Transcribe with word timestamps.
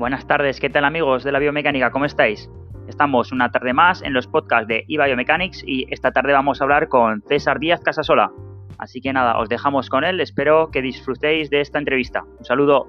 Buenas 0.00 0.26
tardes, 0.26 0.60
¿qué 0.60 0.70
tal 0.70 0.86
amigos 0.86 1.24
de 1.24 1.30
la 1.30 1.38
biomecánica? 1.38 1.90
¿Cómo 1.90 2.06
estáis? 2.06 2.48
Estamos 2.88 3.32
una 3.32 3.50
tarde 3.50 3.74
más 3.74 4.00
en 4.00 4.14
los 4.14 4.26
podcasts 4.26 4.66
de 4.66 4.86
eBiomechanics 4.88 5.62
y 5.66 5.92
esta 5.92 6.10
tarde 6.10 6.32
vamos 6.32 6.58
a 6.58 6.64
hablar 6.64 6.88
con 6.88 7.20
César 7.20 7.58
Díaz 7.58 7.82
Casasola. 7.82 8.32
Así 8.78 9.02
que 9.02 9.12
nada, 9.12 9.38
os 9.38 9.50
dejamos 9.50 9.90
con 9.90 10.04
él, 10.04 10.18
espero 10.20 10.70
que 10.70 10.80
disfrutéis 10.80 11.50
de 11.50 11.60
esta 11.60 11.78
entrevista. 11.78 12.22
Un 12.22 12.44
saludo. 12.46 12.86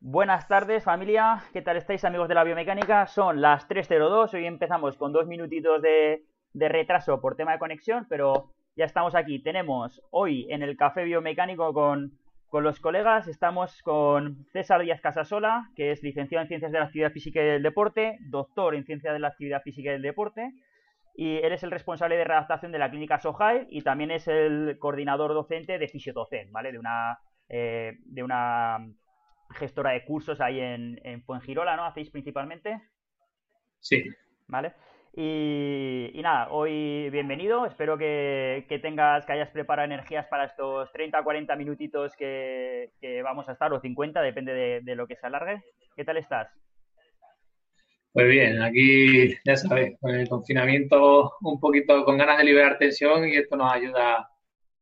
Buenas 0.00 0.48
tardes 0.48 0.82
familia, 0.82 1.44
¿qué 1.52 1.62
tal 1.62 1.76
estáis 1.76 2.04
amigos 2.04 2.26
de 2.26 2.34
la 2.34 2.42
biomecánica? 2.42 3.06
Son 3.06 3.40
las 3.40 3.68
3.02, 3.68 4.34
hoy 4.34 4.46
empezamos 4.46 4.96
con 4.96 5.12
dos 5.12 5.28
minutitos 5.28 5.80
de, 5.82 6.24
de 6.52 6.68
retraso 6.68 7.20
por 7.20 7.36
tema 7.36 7.52
de 7.52 7.60
conexión, 7.60 8.06
pero 8.08 8.50
ya 8.74 8.86
estamos 8.86 9.14
aquí. 9.14 9.40
Tenemos 9.40 10.02
hoy 10.10 10.48
en 10.50 10.64
el 10.64 10.76
Café 10.76 11.04
Biomecánico 11.04 11.72
con 11.72 12.18
con 12.50 12.64
los 12.64 12.80
colegas 12.80 13.28
estamos 13.28 13.80
con 13.82 14.44
César 14.52 14.82
Díaz 14.82 15.00
Casasola, 15.00 15.70
que 15.76 15.92
es 15.92 16.02
licenciado 16.02 16.42
en 16.42 16.48
Ciencias 16.48 16.72
de 16.72 16.80
la 16.80 16.86
Actividad 16.86 17.12
Física 17.12 17.40
y 17.40 17.46
del 17.46 17.62
Deporte, 17.62 18.18
doctor 18.22 18.74
en 18.74 18.84
Ciencias 18.84 19.12
de 19.12 19.20
la 19.20 19.28
Actividad 19.28 19.62
Física 19.62 19.90
y 19.90 19.92
del 19.92 20.02
Deporte, 20.02 20.52
y 21.14 21.36
eres 21.36 21.62
el 21.62 21.70
responsable 21.70 22.16
de 22.16 22.24
redactación 22.24 22.72
de 22.72 22.78
la 22.78 22.90
clínica 22.90 23.20
Sohai 23.20 23.68
y 23.70 23.82
también 23.82 24.10
es 24.10 24.26
el 24.26 24.78
coordinador 24.80 25.32
docente 25.32 25.78
de 25.78 25.88
Fisiodocent, 25.88 26.50
¿vale? 26.50 26.72
De 26.72 26.78
una, 26.78 27.20
eh, 27.48 27.98
de 28.04 28.22
una 28.24 28.78
gestora 29.50 29.92
de 29.92 30.04
cursos 30.04 30.40
ahí 30.40 30.58
en, 30.58 31.00
en 31.04 31.22
Fuengirola, 31.22 31.76
¿no? 31.76 31.84
¿Hacéis 31.84 32.10
principalmente? 32.10 32.82
Sí. 33.78 34.04
¿Vale? 34.48 34.74
Y, 35.12 36.20
nada, 36.22 36.48
hoy 36.50 37.10
bienvenido. 37.10 37.66
Espero 37.66 37.98
que, 37.98 38.64
tengas, 38.80 39.26
que 39.26 39.32
hayas 39.32 39.50
preparado 39.50 39.86
energías 39.86 40.26
para 40.26 40.44
estos 40.44 40.90
30 40.92 41.20
o 41.20 41.24
40 41.24 41.56
minutitos 41.56 42.14
que, 42.16 42.90
vamos 43.24 43.48
a 43.48 43.52
estar, 43.52 43.72
o 43.72 43.80
50, 43.80 44.22
depende 44.22 44.80
de, 44.82 44.94
lo 44.94 45.06
que 45.06 45.16
se 45.16 45.26
alargue. 45.26 45.62
¿Qué 45.96 46.04
tal 46.04 46.16
estás? 46.16 46.48
Pues 48.12 48.28
bien, 48.28 48.62
aquí 48.62 49.34
ya 49.44 49.56
sabes, 49.56 49.96
con 50.00 50.14
el 50.14 50.28
confinamiento 50.28 51.32
un 51.42 51.60
poquito 51.60 52.04
con 52.04 52.18
ganas 52.18 52.38
de 52.38 52.44
liberar 52.44 52.76
tensión 52.76 53.28
y 53.28 53.36
esto 53.36 53.56
nos 53.56 53.72
ayuda 53.72 54.28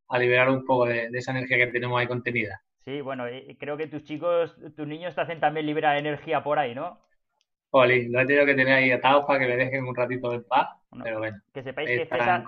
a 0.07 0.19
liberar 0.19 0.49
un 0.49 0.65
poco 0.65 0.87
de, 0.87 1.09
esa 1.13 1.31
energía 1.31 1.57
que 1.57 1.67
tenemos 1.67 1.99
ahí 1.99 2.07
contenida. 2.07 2.61
Sí, 2.85 3.01
bueno, 3.01 3.25
creo 3.59 3.77
que 3.77 3.87
tus 3.87 4.03
chicos, 4.03 4.55
tus 4.75 4.87
niños 4.87 5.13
te 5.13 5.21
hacen 5.21 5.39
también 5.39 5.67
liberar 5.67 5.97
energía 5.97 6.43
por 6.43 6.57
ahí, 6.57 6.73
¿no? 6.73 6.99
Oli, 7.71 8.07
lo 8.09 8.19
he 8.19 8.25
tenido 8.25 8.45
que 8.45 8.55
tener 8.55 8.73
ahí 8.73 8.91
atados 8.91 9.25
para 9.25 9.39
que 9.39 9.47
me 9.47 9.55
dejen 9.55 9.85
un 9.85 9.95
ratito 9.95 10.31
de 10.31 10.39
paz, 10.39 10.69
pero 11.03 11.19
bueno. 11.19 11.37
Que 11.53 11.61
sepáis 11.61 11.87
que 11.87 12.05
César, 12.05 12.43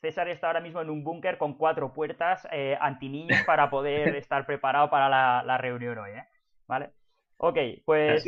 César, 0.00 0.28
está 0.28 0.48
ahora 0.48 0.60
mismo 0.60 0.80
en 0.80 0.90
un 0.90 1.04
búnker 1.04 1.38
con 1.38 1.54
cuatro 1.54 1.92
puertas 1.92 2.46
eh, 2.50 2.76
niños 3.02 3.40
para 3.46 3.70
poder 3.70 4.16
estar 4.16 4.44
preparado 4.46 4.90
para 4.90 5.08
la, 5.42 5.58
reunión 5.58 5.98
hoy, 5.98 6.10
¿eh? 6.10 6.24
¿Vale? 6.66 6.90
Ok, 7.36 7.58
pues... 7.84 8.24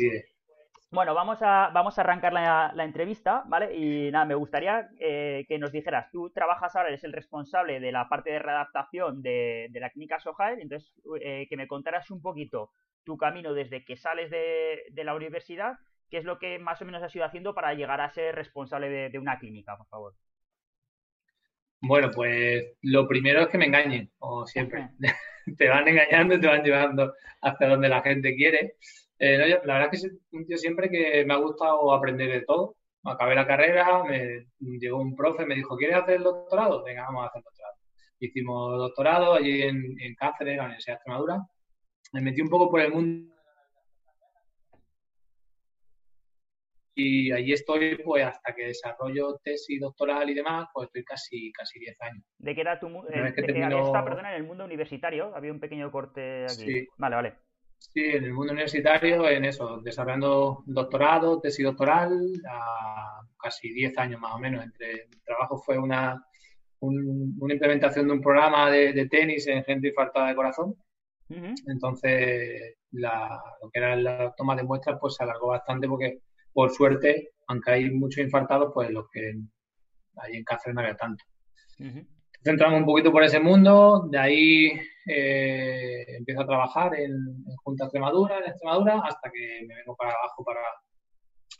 Bueno, 0.93 1.13
vamos 1.13 1.41
a, 1.41 1.69
vamos 1.73 1.97
a 1.97 2.01
arrancar 2.01 2.33
la, 2.33 2.83
entrevista, 2.83 3.43
¿vale? 3.47 3.73
Y 3.75 4.11
nada, 4.11 4.25
me 4.25 4.35
gustaría 4.35 4.89
eh, 4.99 5.45
que 5.47 5.57
nos 5.57 5.71
dijeras, 5.71 6.11
tú 6.11 6.29
trabajas 6.31 6.75
ahora, 6.75 6.89
eres 6.89 7.05
el 7.05 7.13
responsable 7.13 7.79
de 7.79 7.93
la 7.93 8.09
parte 8.09 8.29
de 8.29 8.39
redactación 8.39 9.21
de, 9.21 9.69
la 9.73 9.89
clínica 9.89 10.19
Sojael, 10.19 10.59
entonces 10.59 10.93
eh, 11.21 11.47
que 11.49 11.55
me 11.55 11.67
contaras 11.67 12.11
un 12.11 12.21
poquito 12.21 12.71
tu 13.05 13.17
camino 13.17 13.53
desde 13.53 13.85
que 13.85 13.95
sales 13.95 14.29
de, 14.29 14.83
de 14.91 15.03
la 15.05 15.15
universidad 15.15 15.77
¿Qué 16.11 16.17
es 16.17 16.25
lo 16.25 16.37
que 16.37 16.59
más 16.59 16.81
o 16.81 16.85
menos 16.85 17.01
has 17.01 17.15
ido 17.15 17.23
haciendo 17.23 17.55
para 17.55 17.73
llegar 17.73 18.01
a 18.01 18.09
ser 18.09 18.35
responsable 18.35 19.09
de, 19.09 19.17
una 19.17 19.39
clínica, 19.39 19.77
por 19.77 19.87
favor? 19.87 20.13
Bueno, 21.79 22.11
pues 22.13 22.65
lo 22.81 23.07
primero 23.07 23.41
es 23.41 23.47
que 23.47 23.57
me 23.57 23.67
engañen, 23.67 24.11
como 24.19 24.45
siempre. 24.45 24.89
te 25.57 25.69
van 25.69 25.87
engañando 25.87 26.35
y 26.35 26.41
te 26.41 26.47
van 26.47 26.63
llevando 26.63 27.13
hacia 27.41 27.67
donde 27.69 27.87
la 27.87 28.01
gente 28.01 28.35
quiere. 28.35 28.75
Eh, 29.19 29.37
la 29.63 29.73
verdad 29.73 29.89
es 29.93 30.03
que 30.31 30.43
tío 30.45 30.57
siempre 30.57 30.89
que 30.89 31.23
me 31.25 31.33
ha 31.33 31.37
gustado 31.37 31.93
aprender 31.93 32.29
de 32.29 32.41
todo. 32.41 32.75
Acabé 33.05 33.33
la 33.33 33.47
carrera, 33.47 34.03
me 34.03 34.45
llegó 34.59 34.99
un 34.99 35.15
profe, 35.15 35.45
me 35.45 35.55
dijo, 35.55 35.77
¿quieres 35.77 35.95
hacer 35.95 36.15
el 36.15 36.23
doctorado? 36.23 36.83
Venga, 36.83 37.03
vamos 37.03 37.23
a 37.23 37.27
hacer 37.27 37.39
el 37.39 37.45
doctorado. 37.45 37.75
Hicimos 38.19 38.77
doctorado 38.77 39.33
allí 39.35 39.61
en, 39.61 39.95
en 39.97 40.13
Cáceres, 40.15 40.51
en 40.51 40.57
la 40.57 40.65
Universidad 40.65 40.95
de 40.95 40.97
Extremadura. 40.97 41.39
Me 42.11 42.21
metí 42.21 42.41
un 42.41 42.49
poco 42.49 42.69
por 42.69 42.81
el 42.81 42.91
mundo 42.91 43.31
y 46.93 47.31
allí 47.31 47.53
estoy 47.53 47.97
pues 48.03 48.25
hasta 48.25 48.53
que 48.53 48.67
desarrollo 48.67 49.39
tesis 49.43 49.79
doctoral 49.79 50.29
y 50.29 50.33
demás, 50.33 50.67
pues 50.73 50.87
estoy 50.87 51.03
casi 51.03 51.51
casi 51.53 51.79
10 51.79 52.01
años. 52.01 52.23
¿De 52.37 52.53
qué 52.53 52.61
era 52.61 52.79
tu 52.79 52.89
mundo? 52.89 53.09
Eh, 53.11 53.33
perdona, 53.35 54.31
en 54.31 54.41
el 54.41 54.43
mundo 54.43 54.65
universitario, 54.65 55.33
había 55.35 55.51
un 55.51 55.59
pequeño 55.59 55.91
corte 55.91 56.45
aquí. 56.45 56.73
Sí. 56.73 56.87
Vale, 56.97 57.15
vale. 57.15 57.33
Sí, 57.77 58.03
en 58.05 58.25
el 58.25 58.33
mundo 58.33 58.53
universitario, 58.53 59.27
en 59.27 59.45
eso, 59.45 59.81
desarrollando 59.81 60.63
doctorado, 60.65 61.41
tesis 61.41 61.65
doctoral, 61.65 62.11
a 62.47 63.21
casi 63.41 63.73
10 63.73 63.97
años 63.97 64.21
más 64.21 64.35
o 64.35 64.39
menos. 64.39 64.63
Entre 64.63 64.91
el 64.91 65.21
trabajo 65.23 65.57
fue 65.57 65.77
una, 65.77 66.23
una 66.79 67.53
implementación 67.53 68.07
de 68.07 68.13
un 68.13 68.21
programa 68.21 68.69
de, 68.69 69.07
tenis 69.07 69.47
en 69.47 69.63
gente 69.63 69.87
infartada 69.89 70.29
de 70.29 70.35
corazón. 70.35 70.75
Entonces, 71.67 72.75
la, 72.91 73.41
lo 73.61 73.69
que 73.69 73.79
era 73.79 73.95
la 73.95 74.33
toma 74.35 74.55
de 74.55 74.63
muestras, 74.63 74.97
pues 74.99 75.15
se 75.15 75.23
alargó 75.23 75.47
bastante 75.47 75.87
porque 75.87 76.19
por 76.53 76.71
suerte, 76.71 77.31
aunque 77.47 77.71
hay 77.71 77.91
muchos 77.91 78.23
infartados, 78.23 78.71
pues 78.73 78.89
los 78.91 79.09
que 79.11 79.33
hay 80.17 80.35
en 80.35 80.43
Cáceres 80.43 80.75
no 80.75 80.81
había 80.81 80.95
tanto. 80.95 81.23
Entramos 82.43 82.79
un 82.79 82.85
poquito 82.85 83.11
por 83.11 83.23
ese 83.23 83.39
mundo, 83.39 84.07
de 84.09 84.17
ahí 84.17 84.81
eh, 85.05 86.05
empiezo 86.17 86.41
a 86.41 86.47
trabajar 86.47 86.95
en, 86.95 87.43
Junta 87.63 87.85
Extremadura, 87.85 88.39
en 88.39 88.45
Extremadura, 88.45 89.01
hasta 89.03 89.29
que 89.31 89.65
me 89.67 89.75
vengo 89.75 89.95
para 89.95 90.11
abajo, 90.11 90.43
para, 90.43 90.61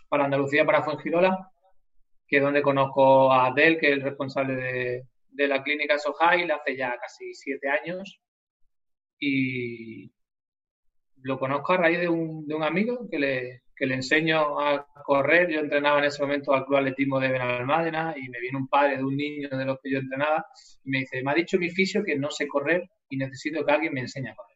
para 0.10 0.26
Andalucía, 0.26 0.66
para 0.66 0.84
Fuengirola, 0.84 1.52
que 2.28 2.38
es 2.38 2.44
donde 2.44 2.62
conozco 2.62 3.32
a 3.32 3.48
Adel, 3.48 3.78
que 3.80 3.88
es 3.88 3.94
el 3.94 4.02
responsable 4.02 4.56
de, 4.56 5.08
de 5.30 5.48
la 5.48 5.62
clínica 5.64 5.98
Sohail, 5.98 6.52
hace 6.52 6.76
ya 6.76 6.98
casi 7.00 7.34
siete 7.34 7.70
años. 7.70 8.22
Y 9.20 10.12
lo 11.22 11.38
conozco 11.38 11.74
a 11.74 11.78
raíz 11.78 12.00
de 12.00 12.10
un, 12.10 12.48
de 12.48 12.56
un 12.56 12.64
amigo 12.64 13.08
que 13.10 13.20
le, 13.20 13.61
que 13.82 13.88
le 13.88 13.96
enseño 13.96 14.60
a 14.60 14.86
correr. 15.04 15.50
Yo 15.50 15.60
entrenaba 15.60 15.98
en 15.98 16.06
ese 16.06 16.22
momento 16.22 16.54
al 16.54 16.68
Club 16.68 16.78
Atletismo 16.78 17.20
de 17.20 17.30
Benalmádena 17.30 18.14
y 18.16 18.30
me 18.30 18.40
viene 18.40 18.60
un 18.60 18.68
padre 18.68 18.98
de 18.98 19.04
un 19.04 19.18
niño 19.18 19.50
de 19.50 19.66
los 19.66 19.80
que 19.82 19.90
yo 19.90 19.98
entrenaba 19.98 20.46
y 20.84 20.92
me 20.92 21.00
dice, 21.00 21.24
me 21.24 21.32
ha 21.32 21.34
dicho 21.34 21.58
mi 21.58 21.72
fisio 21.72 22.04
que 22.04 22.16
no 22.16 22.30
sé 22.30 22.48
correr 22.48 22.88
y 23.10 23.18
necesito 23.18 23.66
que 23.66 23.72
alguien 23.72 23.92
me 23.92 24.02
enseñe 24.02 24.30
a 24.30 24.36
correr. 24.36 24.56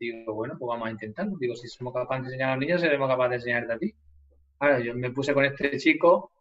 Digo, 0.00 0.32
bueno, 0.32 0.56
pues 0.58 0.66
vamos 0.66 0.88
a 0.88 0.92
intentarlo. 0.92 1.36
Digo, 1.38 1.54
si 1.56 1.68
somos 1.68 1.92
capaces 1.92 2.22
de 2.22 2.28
enseñar 2.28 2.48
a 2.48 2.56
los 2.56 2.60
niños, 2.60 2.80
seremos 2.80 3.06
capaces 3.06 3.30
de 3.30 3.36
enseñarte 3.36 3.72
a 3.74 3.78
ti. 3.78 3.94
Claro, 4.58 4.78
yo 4.82 4.94
me 4.94 5.10
puse 5.10 5.34
con 5.34 5.44
este 5.44 5.76
chico, 5.76 6.32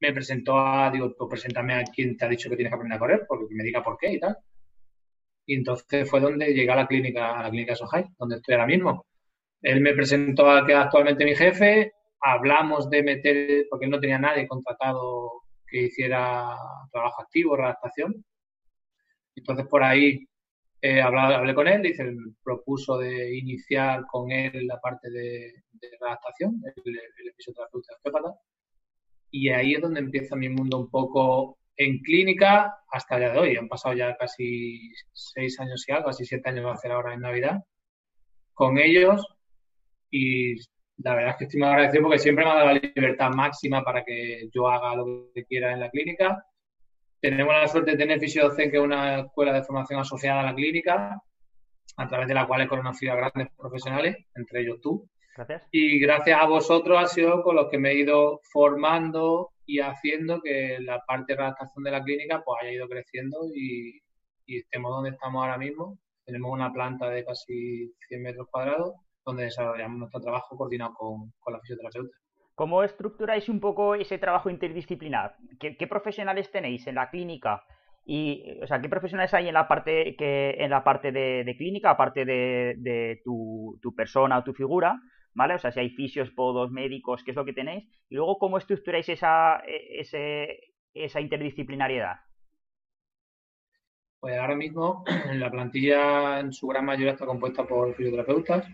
me 0.00 0.14
presentó 0.14 0.58
a, 0.58 0.90
digo, 0.90 1.14
pues 1.18 1.28
preséntame 1.32 1.74
a 1.74 1.84
quien 1.84 2.16
te 2.16 2.24
ha 2.24 2.28
dicho 2.30 2.48
que 2.48 2.56
tienes 2.56 2.70
que 2.70 2.76
aprender 2.76 2.96
a 2.96 2.98
correr, 2.98 3.26
porque 3.28 3.54
me 3.54 3.62
diga 3.62 3.82
por 3.82 3.98
qué 3.98 4.14
y 4.14 4.20
tal. 4.20 4.38
Y 5.44 5.54
entonces 5.54 6.08
fue 6.08 6.20
donde 6.20 6.46
llegué 6.46 6.70
a 6.70 6.76
la 6.76 6.86
clínica, 6.86 7.38
a 7.38 7.42
la 7.42 7.50
clínica 7.50 7.74
Sohai, 7.74 8.06
donde 8.18 8.36
estoy 8.36 8.54
ahora 8.54 8.66
mismo. 8.66 9.04
Él 9.62 9.80
me 9.80 9.94
presentó 9.94 10.50
a 10.50 10.66
que 10.66 10.74
actualmente 10.74 11.24
mi 11.24 11.34
jefe, 11.34 11.92
hablamos 12.20 12.90
de 12.90 13.02
meter, 13.02 13.66
porque 13.70 13.86
no 13.86 14.00
tenía 14.00 14.18
nadie 14.18 14.48
contratado 14.48 15.42
que 15.66 15.84
hiciera 15.84 16.56
trabajo 16.90 17.22
activo, 17.22 17.56
redactación. 17.56 18.24
Entonces 19.34 19.66
por 19.68 19.82
ahí 19.82 20.26
eh, 20.82 21.00
hablé, 21.00 21.54
con 21.54 21.68
él, 21.68 21.82
dice, 21.82 22.04
propuso 22.42 22.98
de 22.98 23.36
iniciar 23.38 24.04
con 24.10 24.30
él 24.32 24.66
la 24.66 24.80
parte 24.80 25.10
de, 25.10 25.52
redactación, 26.00 26.60
el, 26.64 26.96
el 26.96 27.34
fisioterapeuta 27.36 27.94
osteópata. 27.94 28.34
Y 29.30 29.48
ahí 29.48 29.74
es 29.74 29.80
donde 29.80 30.00
empieza 30.00 30.36
mi 30.36 30.48
mundo 30.48 30.78
un 30.78 30.90
poco 30.90 31.58
en 31.76 32.00
clínica 32.00 32.78
hasta 32.90 33.16
el 33.16 33.22
día 33.22 33.32
de 33.32 33.38
hoy. 33.38 33.56
Han 33.56 33.68
pasado 33.68 33.94
ya 33.94 34.16
casi 34.16 34.92
seis 35.12 35.58
años 35.60 35.84
y 35.88 35.92
algo, 35.92 36.06
casi 36.06 36.24
siete 36.26 36.50
años 36.50 36.66
va 36.66 36.70
a 36.72 36.74
hacer 36.74 36.92
ahora 36.92 37.14
en 37.14 37.20
Navidad. 37.20 37.64
Con 38.54 38.78
ellos 38.78 39.26
y 40.12 40.56
la 40.98 41.14
verdad 41.14 41.30
es 41.30 41.36
que 41.36 41.44
estoy 41.44 41.60
muy 41.60 41.68
agradecido 41.70 42.02
porque 42.04 42.18
siempre 42.18 42.44
me 42.44 42.50
ha 42.50 42.54
dado 42.54 42.66
la 42.66 42.80
libertad 42.94 43.30
máxima 43.30 43.82
para 43.82 44.04
que 44.04 44.48
yo 44.52 44.68
haga 44.68 44.94
lo 44.94 45.30
que 45.34 45.44
quiera 45.46 45.72
en 45.72 45.80
la 45.80 45.90
clínica. 45.90 46.44
Tenemos 47.20 47.54
la 47.54 47.66
suerte 47.66 47.92
de 47.92 47.96
tener 47.96 48.20
Fisiodocen, 48.20 48.70
que 48.70 48.76
es 48.76 48.82
una 48.82 49.20
escuela 49.20 49.52
de 49.52 49.64
formación 49.64 50.00
asociada 50.00 50.40
a 50.40 50.44
la 50.44 50.54
clínica, 50.54 51.20
a 51.96 52.08
través 52.08 52.28
de 52.28 52.34
la 52.34 52.46
cual 52.46 52.62
he 52.62 52.68
conocido 52.68 53.12
a 53.12 53.16
grandes 53.16 53.48
profesionales, 53.56 54.16
entre 54.34 54.60
ellos 54.60 54.80
tú. 54.82 55.08
Gracias. 55.34 55.66
Y 55.70 55.98
gracias 55.98 56.38
a 56.38 56.46
vosotros 56.46 56.98
ha 57.02 57.06
sido 57.06 57.42
con 57.42 57.56
los 57.56 57.70
que 57.70 57.78
me 57.78 57.92
he 57.92 57.98
ido 57.98 58.40
formando 58.52 59.52
y 59.64 59.80
haciendo 59.80 60.42
que 60.42 60.78
la 60.80 61.00
parte 61.06 61.32
de 61.32 61.38
redactación 61.38 61.84
de 61.84 61.90
la 61.90 62.02
clínica 62.02 62.42
pues 62.44 62.58
haya 62.60 62.72
ido 62.72 62.86
creciendo 62.86 63.38
y, 63.54 64.02
y 64.44 64.58
estemos 64.58 64.90
donde 64.90 65.10
estamos 65.10 65.42
ahora 65.42 65.56
mismo. 65.56 65.98
Tenemos 66.26 66.52
una 66.52 66.70
planta 66.70 67.08
de 67.08 67.24
casi 67.24 67.90
100 68.08 68.22
metros 68.22 68.48
cuadrados 68.50 68.94
donde 69.24 69.44
desarrollamos 69.44 69.98
nuestro 69.98 70.20
trabajo 70.20 70.56
coordinado 70.56 70.94
con, 70.94 71.32
la 71.52 71.60
fisioterapeuta. 71.60 72.16
¿Cómo 72.54 72.82
estructuráis 72.82 73.48
un 73.48 73.60
poco 73.60 73.94
ese 73.94 74.18
trabajo 74.18 74.50
interdisciplinar? 74.50 75.36
¿Qué, 75.58 75.86
profesionales 75.86 76.50
tenéis 76.50 76.86
en 76.86 76.96
la 76.96 77.08
clínica 77.08 77.64
Y, 78.04 78.60
o 78.62 78.66
sea, 78.66 78.80
¿qué 78.80 78.88
profesionales 78.88 79.32
hay 79.32 79.48
en 79.48 79.54
la 79.54 79.68
parte 79.68 80.16
que 80.16 80.56
en 80.58 80.70
la 80.70 80.84
parte 80.84 81.12
de, 81.12 81.54
clínica, 81.56 81.90
aparte 81.90 82.24
de, 82.24 82.74
de 82.78 83.20
tu, 83.24 83.78
tu, 83.80 83.94
persona 83.94 84.38
o 84.38 84.44
tu 84.44 84.52
figura? 84.52 85.00
¿Vale? 85.34 85.54
O 85.54 85.58
sea, 85.58 85.72
si 85.72 85.80
hay 85.80 85.90
fisios, 85.90 86.30
podos, 86.30 86.70
médicos, 86.70 87.22
¿qué 87.24 87.30
es 87.30 87.36
lo 87.36 87.44
que 87.44 87.54
tenéis? 87.54 87.84
Y 88.10 88.16
luego, 88.16 88.38
¿cómo 88.38 88.58
estructuráis 88.58 89.08
esa, 89.08 89.62
e, 89.66 90.00
ese, 90.00 90.74
esa 90.92 91.20
interdisciplinariedad? 91.20 92.16
Pues 94.22 94.38
ahora 94.38 94.54
mismo 94.54 95.04
la 95.34 95.50
plantilla 95.50 96.38
en 96.38 96.52
su 96.52 96.68
gran 96.68 96.84
mayoría 96.84 97.12
está 97.12 97.26
compuesta 97.26 97.64
por 97.64 97.92
fisioterapeutas. 97.96 98.64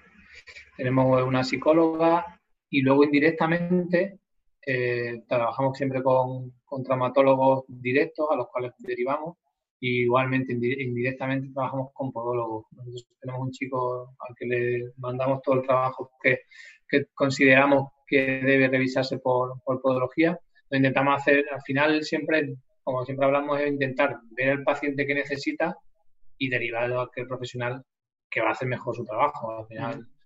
Tenemos 0.76 1.22
una 1.22 1.44
psicóloga 1.44 2.40
y 2.70 2.82
luego 2.82 3.04
indirectamente 3.04 4.18
eh, 4.70 5.22
trabajamos 5.26 5.78
siempre 5.78 6.02
con, 6.02 6.52
traumatólogos 6.84 7.64
directos 7.68 8.26
a 8.30 8.36
los 8.36 8.48
cuales 8.48 8.72
derivamos 8.78 9.36
y 9.80 10.02
igualmente 10.02 10.52
indirectamente 10.52 11.50
trabajamos 11.54 11.90
con 11.94 12.12
podólogos. 12.12 12.66
Tenemos 13.20 13.42
un 13.42 13.50
chico 13.50 14.14
al 14.18 14.34
que 14.36 14.46
le 14.46 14.92
mandamos 14.98 15.40
todo 15.42 15.56
el 15.56 15.62
trabajo 15.62 16.10
que, 16.22 16.40
consideramos 17.14 17.92
que 18.06 18.42
debe 18.42 18.68
revisarse 18.68 19.18
por, 19.18 19.62
por 19.62 19.80
podología. 19.80 20.38
Lo 20.70 20.76
intentamos 20.76 21.20
hacer, 21.20 21.46
al 21.50 21.62
final 21.62 22.02
siempre, 22.02 22.54
como 22.82 23.04
siempre 23.04 23.26
hablamos, 23.26 23.60
es 23.60 23.68
intentar 23.68 24.18
ver 24.32 24.50
al 24.50 24.64
paciente 24.64 25.06
que 25.06 25.14
necesita 25.14 25.78
y 26.36 26.50
derivarlo 26.50 27.00
a 27.00 27.04
aquel 27.04 27.26
profesional 27.26 27.82
que 28.30 28.40
va 28.40 28.48
a 28.48 28.52
hacer 28.52 28.68
mejor 28.68 28.94
su 28.94 29.04
trabajo. 29.04 29.66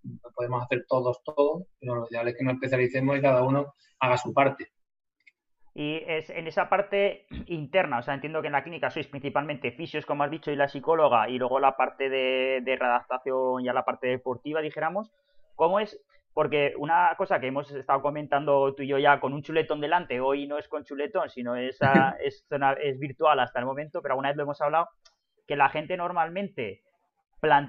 No 0.04 0.30
podemos 0.34 0.62
hacer 0.62 0.84
todos 0.88 1.22
todo, 1.24 1.66
pero 1.80 1.96
lo 1.96 2.06
ideal 2.10 2.28
es 2.28 2.36
que 2.36 2.44
nos 2.44 2.54
especialicemos 2.54 3.16
y 3.16 3.22
cada 3.22 3.42
uno 3.42 3.74
haga 4.00 4.16
su 4.16 4.32
parte. 4.32 4.72
Y 5.74 6.02
es 6.06 6.28
en 6.28 6.46
esa 6.46 6.68
parte 6.68 7.26
interna, 7.46 7.98
o 7.98 8.02
sea, 8.02 8.12
entiendo 8.12 8.42
que 8.42 8.48
en 8.48 8.52
la 8.52 8.62
clínica 8.62 8.90
sois 8.90 9.06
principalmente 9.06 9.72
fisios, 9.72 10.04
como 10.04 10.22
has 10.22 10.30
dicho, 10.30 10.50
y 10.50 10.56
la 10.56 10.68
psicóloga, 10.68 11.30
y 11.30 11.38
luego 11.38 11.60
la 11.60 11.76
parte 11.76 12.10
de, 12.10 12.60
de 12.62 12.76
redactación, 12.76 13.64
ya 13.64 13.72
la 13.72 13.84
parte 13.84 14.08
deportiva, 14.08 14.60
dijéramos. 14.60 15.10
¿Cómo 15.56 15.80
es? 15.80 15.98
Porque 16.34 16.74
una 16.76 17.14
cosa 17.16 17.40
que 17.40 17.46
hemos 17.46 17.70
estado 17.70 18.02
comentando 18.02 18.74
tú 18.74 18.82
y 18.82 18.88
yo 18.88 18.98
ya 18.98 19.20
con 19.20 19.32
un 19.32 19.42
chuletón 19.42 19.80
delante, 19.80 20.20
hoy 20.20 20.46
no 20.46 20.58
es 20.58 20.68
con 20.68 20.84
chuletón, 20.84 21.30
sino 21.30 21.56
es, 21.56 21.78
es, 22.22 22.44
es 22.82 22.98
virtual 22.98 23.40
hasta 23.40 23.58
el 23.58 23.66
momento, 23.66 24.02
pero 24.02 24.12
alguna 24.12 24.28
vez 24.28 24.36
lo 24.36 24.42
hemos 24.42 24.60
hablado, 24.60 24.88
que 25.46 25.56
la 25.56 25.70
gente 25.70 25.96
normalmente 25.96 26.82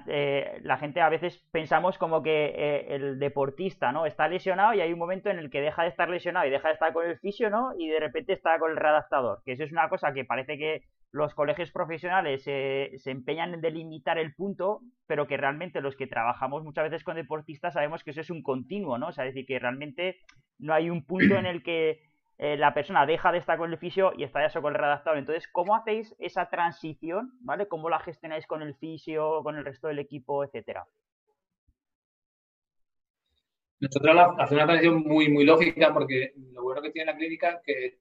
eh, 0.06 0.60
la 0.62 0.76
gente 0.76 1.00
a 1.00 1.08
veces 1.08 1.44
pensamos 1.50 1.98
como 1.98 2.22
que 2.22 2.46
eh, 2.46 2.94
el 2.94 3.18
deportista 3.18 3.90
no 3.90 4.06
está 4.06 4.28
lesionado 4.28 4.72
y 4.72 4.80
hay 4.80 4.92
un 4.92 5.00
momento 5.00 5.30
en 5.30 5.38
el 5.40 5.50
que 5.50 5.60
deja 5.60 5.82
de 5.82 5.88
estar 5.88 6.08
lesionado 6.08 6.46
y 6.46 6.50
deja 6.50 6.68
de 6.68 6.74
estar 6.74 6.92
con 6.92 7.04
el 7.04 7.18
fisio 7.18 7.50
no 7.50 7.72
y 7.76 7.88
de 7.88 7.98
repente 7.98 8.34
está 8.34 8.56
con 8.60 8.70
el 8.70 8.76
readaptador 8.76 9.42
que 9.44 9.52
eso 9.52 9.64
es 9.64 9.72
una 9.72 9.88
cosa 9.88 10.12
que 10.12 10.24
parece 10.24 10.58
que 10.58 10.82
los 11.10 11.34
colegios 11.34 11.72
profesionales 11.72 12.44
se 12.44 13.10
empeñan 13.10 13.52
en 13.52 13.60
delimitar 13.62 14.16
el 14.16 14.32
punto 14.34 14.80
pero 15.08 15.26
que 15.26 15.36
realmente 15.36 15.80
los 15.80 15.96
que 15.96 16.06
trabajamos 16.06 16.62
muchas 16.62 16.84
veces 16.84 17.02
con 17.02 17.16
deportistas 17.16 17.74
sabemos 17.74 18.04
que 18.04 18.12
eso 18.12 18.20
es 18.20 18.30
un 18.30 18.44
continuo 18.44 18.96
no 18.96 19.08
o 19.08 19.12
sea 19.12 19.26
es 19.26 19.34
decir 19.34 19.46
que 19.46 19.58
realmente 19.58 20.18
no 20.60 20.72
hay 20.72 20.88
un 20.88 21.04
punto 21.04 21.34
en 21.34 21.46
el 21.46 21.64
que 21.64 22.13
eh, 22.38 22.56
la 22.56 22.74
persona 22.74 23.06
deja 23.06 23.30
de 23.30 23.38
estar 23.38 23.56
con 23.58 23.70
el 23.70 23.78
fisio 23.78 24.12
y 24.16 24.24
está 24.24 24.42
ya 24.42 24.48
solo 24.48 24.64
con 24.64 24.74
el 24.74 24.80
redactador. 24.80 25.18
Entonces, 25.18 25.48
¿cómo 25.48 25.76
hacéis 25.76 26.14
esa 26.18 26.48
transición? 26.48 27.32
¿Vale? 27.40 27.68
¿Cómo 27.68 27.88
la 27.88 28.00
gestionáis 28.00 28.46
con 28.46 28.62
el 28.62 28.74
fisio, 28.74 29.42
con 29.42 29.56
el 29.56 29.64
resto 29.64 29.88
del 29.88 30.00
equipo, 30.00 30.44
etcétera? 30.44 30.86
Nosotros 33.80 34.16
hacemos 34.38 34.52
una 34.52 34.66
transición 34.66 35.02
muy, 35.04 35.44
lógica 35.44 35.92
porque 35.92 36.32
lo 36.52 36.62
bueno 36.62 36.82
que 36.82 36.90
tiene 36.90 37.12
la 37.12 37.18
clínica 37.18 37.50
es 37.50 37.60
que 37.64 37.98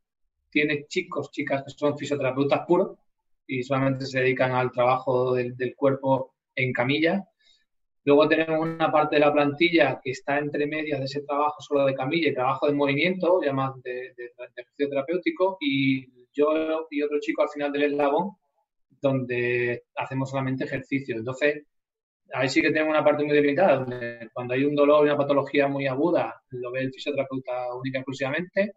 tiene 0.50 0.86
chicos, 0.88 1.32
chicas 1.32 1.64
que 1.64 1.72
son 1.72 1.98
fisioterapeutas 1.98 2.66
puros 2.66 2.98
y 3.46 3.64
solamente 3.64 4.06
se 4.06 4.20
dedican 4.20 4.54
al 4.54 4.72
trabajo 4.72 5.34
del 5.34 5.76
cuerpo 5.76 6.36
en 6.56 6.72
camilla 6.72 7.28
Luego 8.06 8.28
tenemos 8.28 8.60
una 8.60 8.92
parte 8.92 9.16
de 9.16 9.22
la 9.22 9.32
plantilla 9.32 10.00
que 10.04 10.12
está 10.12 10.38
entre 10.38 10.68
medias 10.68 11.00
de 11.00 11.06
ese 11.06 11.22
trabajo 11.22 11.62
solo 11.62 11.86
de 11.86 11.96
camilla 11.96 12.30
y 12.30 12.34
trabajo 12.34 12.68
de 12.68 12.74
movimiento, 12.74 13.42
llamado 13.42 13.76
de, 13.84 14.14
de, 14.18 14.88
terapéutico, 14.88 15.58
y 15.62 16.06
yo 16.34 16.86
y 16.90 17.02
otro 17.02 17.20
chico 17.22 17.44
al 17.44 17.50
final 17.50 17.72
del 17.72 17.84
eslabón, 17.84 18.32
donde 19.02 19.84
hacemos 19.96 20.30
solamente 20.30 20.66
ejercicio. 20.66 21.16
Entonces, 21.16 21.64
ahí 22.34 22.50
sí 22.50 22.62
que 22.62 22.72
tenemos 22.72 22.92
una 22.92 23.04
parte 23.04 23.24
muy 23.24 23.34
debilitada, 23.34 23.78
donde 23.78 24.30
cuando 24.34 24.54
hay 24.54 24.66
un 24.66 24.76
dolor 24.76 25.06
y 25.06 25.10
una 25.10 25.18
patología 25.18 25.68
muy 25.68 25.88
aguda, 25.88 26.42
lo 26.50 26.72
ve 26.72 26.82
el 26.82 26.94
fisioterapeuta 26.94 27.74
única 27.74 28.00
y 28.00 28.02
exclusivamente. 28.02 28.76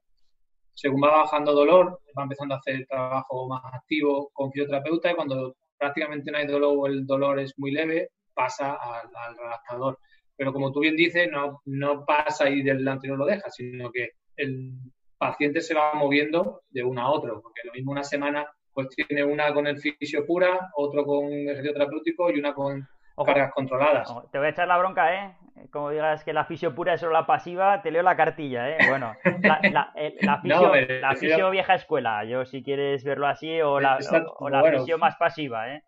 Según 0.74 1.02
va 1.02 1.22
bajando 1.22 1.52
dolor, 1.52 2.00
va 2.16 2.24
empezando 2.24 2.54
a 2.54 2.58
hacer 2.58 2.86
trabajo 2.86 3.48
más 3.48 3.62
activo 3.72 4.30
con 4.32 4.52
fisioterapeuta 4.52 5.10
y 5.10 5.14
cuando 5.14 5.56
prácticamente 5.78 6.30
no 6.30 6.38
hay 6.38 6.46
dolor 6.46 6.74
o 6.76 6.86
el 6.86 7.06
dolor 7.06 7.40
es 7.40 7.54
muy 7.58 7.70
leve, 7.70 8.10
pasa 8.36 8.74
al, 8.74 9.36
redactador. 9.36 9.98
Pero 10.36 10.52
como 10.52 10.70
tú 10.70 10.80
bien 10.80 10.94
dices, 10.94 11.28
no, 11.32 11.62
no 11.64 12.04
pasa 12.04 12.48
y 12.50 12.62
delante 12.62 13.08
no 13.08 13.16
lo 13.16 13.24
deja, 13.24 13.50
sino 13.50 13.90
que 13.90 14.10
el 14.36 14.74
paciente 15.16 15.62
se 15.62 15.74
va 15.74 15.94
moviendo 15.94 16.60
de 16.68 16.84
uno 16.84 17.00
a 17.00 17.10
otro, 17.10 17.40
porque 17.40 17.62
lo 17.64 17.72
mismo 17.72 17.92
una 17.92 18.04
semana 18.04 18.46
pues 18.74 18.88
tiene 18.90 19.24
una 19.24 19.54
con 19.54 19.66
el 19.66 19.78
fisio 19.78 20.26
pura, 20.26 20.70
otro 20.76 21.06
con 21.06 21.32
ejercicio 21.32 21.72
terapéutico 21.72 22.30
y 22.30 22.38
una 22.38 22.52
con 22.52 22.86
cargas 23.24 23.50
controladas. 23.54 24.14
te 24.30 24.36
voy 24.36 24.48
a 24.48 24.50
echar 24.50 24.68
la 24.68 24.76
bronca, 24.76 25.14
¿eh? 25.14 25.36
Como 25.70 25.88
digas 25.88 26.22
que 26.22 26.34
la 26.34 26.44
fisio 26.44 26.74
pura 26.74 26.92
es 26.92 27.00
solo 27.00 27.14
la 27.14 27.26
pasiva, 27.26 27.80
te 27.80 27.90
leo 27.90 28.02
la 28.02 28.14
cartilla, 28.14 28.68
¿eh? 28.68 28.76
Bueno, 28.90 29.14
la, 29.40 29.60
la, 29.62 30.40
fisio, 31.16 31.50
vieja 31.50 31.74
escuela, 31.74 32.24
yo 32.24 32.44
si 32.44 32.62
quieres 32.62 33.02
verlo 33.02 33.26
así, 33.26 33.62
o 33.62 33.80
la, 33.80 33.98
o, 34.36 34.50
la 34.50 34.62
fisio 34.70 34.98
más 34.98 35.16
pasiva, 35.16 35.72
¿eh? 35.72 35.82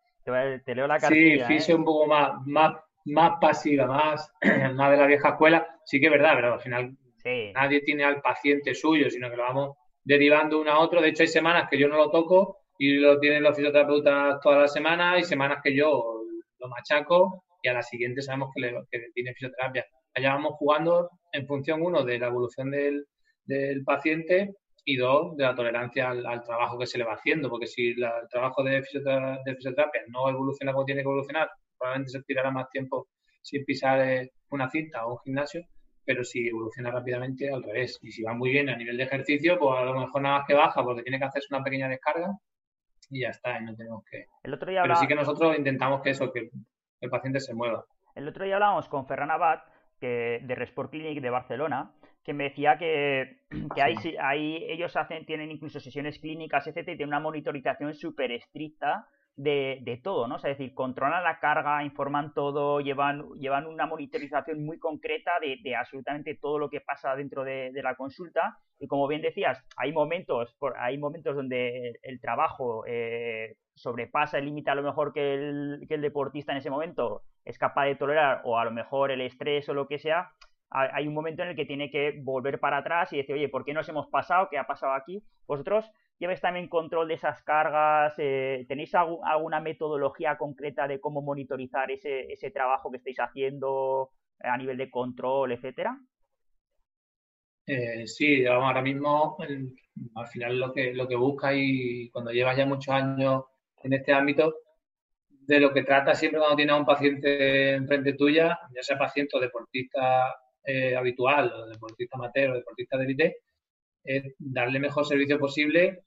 Te, 0.64 0.75
leo 0.75 0.86
la 0.86 0.98
cartilla. 0.98 1.46
Sí, 1.46 1.54
fisio 1.54 1.75
¿eh? 1.75 1.78
un 1.78 1.84
poco 1.84 2.06
más, 2.06 2.32
más, 2.46 2.75
más 3.06 3.32
pasiva, 3.40 3.86
más, 3.86 4.32
más 4.75 4.90
de 4.90 4.96
la 4.96 5.06
vieja 5.06 5.30
escuela. 5.30 5.66
Sí 5.84 6.00
que 6.00 6.06
es 6.06 6.12
verdad, 6.12 6.32
pero 6.34 6.54
al 6.54 6.60
final 6.60 6.96
nadie 7.54 7.80
tiene 7.80 8.04
al 8.04 8.20
paciente 8.20 8.75
suyo, 8.75 9.10
sino 9.10 9.30
que 9.30 9.36
lo 9.36 9.42
vamos 9.42 9.76
derivando 10.04 10.60
uno 10.60 10.70
a 10.70 10.78
otro. 10.78 11.00
De 11.00 11.08
hecho, 11.08 11.22
hay 11.22 11.28
semanas 11.28 11.69
que 11.70 11.78
yo 11.78 11.88
no 11.88 11.96
lo 11.96 12.10
toco 12.10 12.58
y 12.78 12.96
lo 12.96 13.19
tienen 13.19 13.42
los 13.42 13.56
fisioterapeutas 13.56 14.40
toda 14.40 14.60
la 14.60 14.69
semana, 14.69 15.12
hay 15.12 15.25
semanas 15.25 15.58
que 15.62 15.75
yo 15.75 16.22
lo 16.58 16.69
machaco 16.69 17.44
y 17.62 17.69
a 17.69 17.75
la 17.75 17.82
siguiente 17.82 18.22
sabemos 18.22 18.50
que, 18.54 18.60
le, 18.60 18.75
que 18.90 19.00
tiene 19.14 19.34
fisioterapia. 19.34 19.84
Allá 20.14 20.34
vamos 20.34 20.54
jugando 20.54 21.10
en 21.32 21.46
función, 21.46 21.82
uno, 21.82 22.04
de 22.04 22.19
la 22.19 22.28
evolución 22.28 22.70
del, 22.70 23.04
del 23.44 23.82
paciente 23.84 24.54
y 24.90 24.96
dos, 24.96 25.37
de 25.37 25.44
la 25.44 25.55
tolerancia 25.55 26.08
al, 26.08 26.42
trabajo 26.42 26.78
que 26.78 26.87
se 26.87 26.97
le 26.97 27.04
va 27.04 27.12
haciendo, 27.12 27.50
porque 27.50 27.66
si 27.66 27.88
el 27.88 28.11
trabajo 28.30 28.62
de 28.62 28.83
fisioterapia, 28.83 30.00
no 30.09 30.30
evoluciona 30.30 30.73
como 30.73 30.87
tiene 30.87 31.02
que 31.02 31.09
evolucionar, 31.09 31.50
probablemente 31.76 32.12
se 32.12 32.23
tirará 32.23 32.50
más 32.50 32.71
tiempo 32.71 33.09
sin 33.42 33.66
pisar 33.66 34.00
eh, 34.00 34.33
una 34.49 34.71
cinta 34.71 35.04
o 35.04 35.12
un 35.12 35.18
gimnasio, 35.18 35.61
pero 36.07 36.25
si 36.25 36.49
evoluciona 36.49 36.90
rápidamente, 36.90 37.52
al 37.52 37.62
revés. 37.62 37.99
Y 38.00 38.12
si 38.12 38.23
va 38.23 38.33
muy 38.33 38.49
bien 38.49 38.71
a 38.71 38.78
nivel 38.78 38.97
de 38.97 39.02
ejercicio, 39.02 39.59
pues 39.59 39.78
a 39.78 39.85
lo 39.85 40.00
mejor 40.00 40.23
nada 40.23 40.38
más 40.38 40.47
que 40.47 40.54
baja 40.54 40.83
porque 40.83 41.02
tiene 41.02 41.18
que 41.18 41.26
hacerse 41.26 41.49
una 41.50 41.62
pequeña 41.62 41.87
descarga 41.87 42.30
y 43.11 43.21
ya 43.21 43.28
está, 43.28 43.61
y 43.61 43.64
no 43.64 43.76
tenemos 43.76 44.02
que... 44.11 44.25
El 44.42 44.54
otro 44.54 44.71
día 44.71 44.80
Pero 44.80 44.97
sí 44.97 45.07
que 45.07 45.14
nosotros 45.14 45.59
intentamos 45.59 46.00
que 46.00 46.11
eso, 46.11 46.33
que 46.33 46.49
el 47.02 47.11
paciente 47.11 47.40
se 47.40 47.52
mueva. 47.52 47.85
El 48.14 48.26
otro 48.26 48.47
día 48.47 48.54
hablábamos 48.54 48.88
con 48.88 49.07
Ferran 49.07 49.30
Abad, 49.30 49.61
que, 50.00 50.40
de 50.42 50.54
Resport 50.54 50.90
Clinic 50.90 51.21
de 51.21 51.28
Barcelona, 51.28 51.92
que 52.28 52.35
me 52.35 52.44
decía 52.44 52.76
que, 52.76 53.38
que 53.75 53.80
ahí, 53.80 54.66
ellos 54.68 54.94
hacen, 54.97 55.25
tienen 55.25 55.50
incluso 55.50 55.80
sesiones 55.80 56.18
clínicas, 56.18 56.66
etcétera, 56.66 56.92
y 56.92 56.97
tienen 56.99 57.14
una 57.14 57.20
monitorización 57.20 57.94
súper 57.94 58.32
estricta 58.32 59.08
de, 59.35 59.78
de, 59.80 59.97
todo, 59.97 60.28
¿no? 60.28 60.37
es 60.37 60.42
decir, 60.42 60.75
controlan 60.75 61.25
la 61.25 61.38
carga, 61.38 61.82
informan 61.82 62.35
todo, 62.35 62.80
llevan, 62.80 63.30
llevan 63.40 63.66
una 63.66 63.87
monitorización 63.87 64.62
muy 64.62 64.78
concreta 64.78 65.30
de, 65.40 65.56
de 65.62 65.75
absolutamente 65.75 66.35
todo 66.35 66.58
lo 66.58 66.68
que 66.68 66.82
pasa 66.82 67.16
dentro 67.16 67.44
de, 67.44 67.70
de, 67.73 67.82
la 67.82 67.94
consulta. 67.94 68.58
Y 68.78 68.88
como 68.88 69.08
bien 69.08 69.23
decías, 69.23 69.64
hay 69.78 69.92
momentos, 69.92 70.54
hay 70.78 70.99
momentos 70.99 71.35
donde 71.35 71.99
el, 72.02 72.20
trabajo 72.20 72.85
eh, 72.87 73.54
sobrepasa 73.75 74.37
el 74.37 74.44
límite 74.44 74.70
a 74.70 74.75
lo 74.75 74.82
mejor 74.82 75.14
que 75.14 75.32
el, 75.32 75.87
que 75.88 75.94
el 75.94 76.02
deportista 76.02 76.52
en 76.52 76.58
ese 76.58 76.68
momento 76.68 77.23
es 77.47 77.56
capaz 77.56 77.87
de 77.87 77.97
tolerar, 77.97 78.42
o 78.44 78.58
a 78.58 78.66
lo 78.66 78.70
mejor 78.70 79.12
el 79.12 79.23
estrés 79.23 79.66
o 79.70 79.73
lo 79.73 79.88
que 79.88 79.99
sea, 79.99 80.32
hay 80.70 81.08
un 81.08 81.14
momento 81.14 81.42
en 81.42 81.48
el 81.50 81.56
que 81.56 81.64
tiene 81.64 81.90
que 81.90 82.20
volver 82.20 82.60
para 82.60 82.78
atrás 82.78 83.12
y 83.12 83.16
decir, 83.16 83.34
oye, 83.34 83.48
¿por 83.48 83.64
qué 83.64 83.72
nos 83.72 83.88
hemos 83.88 84.06
pasado? 84.08 84.48
¿Qué 84.50 84.58
ha 84.58 84.66
pasado 84.66 84.92
aquí? 84.92 85.22
Vosotros 85.46 85.90
lleváis 86.18 86.40
también 86.40 86.68
control 86.68 87.08
de 87.08 87.14
esas 87.14 87.42
cargas, 87.42 88.14
eh, 88.18 88.66
¿tenéis 88.68 88.94
alguna 88.94 89.60
metodología 89.60 90.37
concreta 90.37 90.87
de 90.87 91.00
cómo 91.00 91.22
monitorizar 91.22 91.90
ese, 91.90 92.32
ese 92.32 92.50
trabajo 92.50 92.90
que 92.90 92.98
estáis 92.98 93.18
haciendo 93.20 94.10
a 94.40 94.56
nivel 94.56 94.76
de 94.76 94.90
control, 94.90 95.52
etcétera? 95.52 95.98
Eh, 97.66 98.06
sí, 98.06 98.46
ahora 98.46 98.82
mismo 98.82 99.37
al 100.14 100.26
final 100.28 100.58
lo 100.58 100.72
que, 100.72 100.94
lo 100.94 101.06
que 101.06 101.16
busca 101.16 101.54
y 101.54 102.08
cuando 102.10 102.30
llevas 102.30 102.56
ya 102.56 102.66
muchos 102.66 102.94
años 102.94 103.44
en 103.82 103.92
este 103.92 104.12
ámbito, 104.12 104.54
de 105.28 105.60
lo 105.60 105.72
que 105.72 105.82
trata 105.82 106.14
siempre 106.14 106.40
cuando 106.40 106.56
tienes 106.56 106.75
a 106.75 106.78
un 106.78 106.87
paciente 106.87 107.75
enfrente 107.75 108.14
tuya, 108.14 108.58
ya 108.75 108.82
sea 108.82 108.98
paciente 108.98 109.37
o 109.37 109.40
deportista 109.40 110.34
eh, 110.68 110.94
habitual, 110.94 111.50
o 111.50 111.66
deportista 111.66 112.18
amateur 112.18 112.50
o 112.50 112.56
deportista 112.60 112.98
de 112.98 113.04
élite, 113.04 113.37
es 114.04 114.34
darle 114.38 114.78
mejor 114.78 115.06
servicio 115.06 115.38
posible 115.38 116.04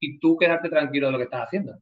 y 0.00 0.18
tú 0.18 0.38
quedarte 0.38 0.70
tranquilo 0.70 1.06
de 1.08 1.12
lo 1.12 1.18
que 1.18 1.24
estás 1.24 1.42
haciendo. 1.42 1.78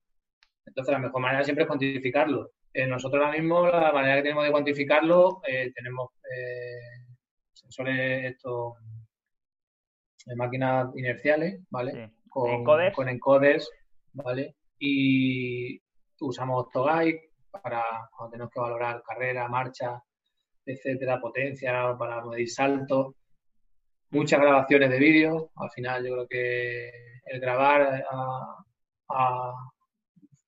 Entonces, 0.67 0.93
la 0.93 0.99
mejor 0.99 1.21
manera 1.21 1.45
siempre 1.45 1.63
es 1.63 1.69
cuantificarlo. 1.69 2.51
Eh, 2.73 2.87
nosotros 2.87 3.23
ahora 3.23 3.39
mismo, 3.39 3.67
la 3.69 3.93
manera 3.93 4.17
que 4.17 4.23
tenemos 4.23 4.45
de 4.45 4.51
cuantificarlo, 4.51 5.41
eh, 5.47 5.73
tenemos 5.73 6.11
eh, 6.37 7.07
sensores 7.53 8.33
estos 8.33 8.75
de 10.27 10.35
máquinas 10.35 10.89
inerciales, 10.97 11.61
¿vale? 11.71 12.13
Con, 12.29 12.51
encoders. 12.51 12.97
con 12.97 13.09
encoders, 13.09 13.71
¿vale? 14.13 14.57
Y 14.81 15.81
usamos 16.21 16.67
Octoguide 16.67 17.31
para 17.51 17.85
cuando 18.17 18.33
tenemos 18.33 18.53
que 18.53 18.61
valorar 18.61 19.03
carrera, 19.05 19.49
marcha, 19.49 20.03
etcétera, 20.73 21.21
potencia, 21.21 21.97
para 21.99 22.25
medir 22.25 22.51
saltos. 22.51 23.15
Muchas 24.11 24.41
grabaciones 24.41 24.91
de 24.91 24.99
vídeo. 24.99 25.51
Al 25.57 25.71
final, 25.71 26.05
yo 26.05 26.13
creo 26.15 26.29
que 26.29 26.91
el 27.27 27.41
grabar 27.41 28.05
a, 28.11 29.53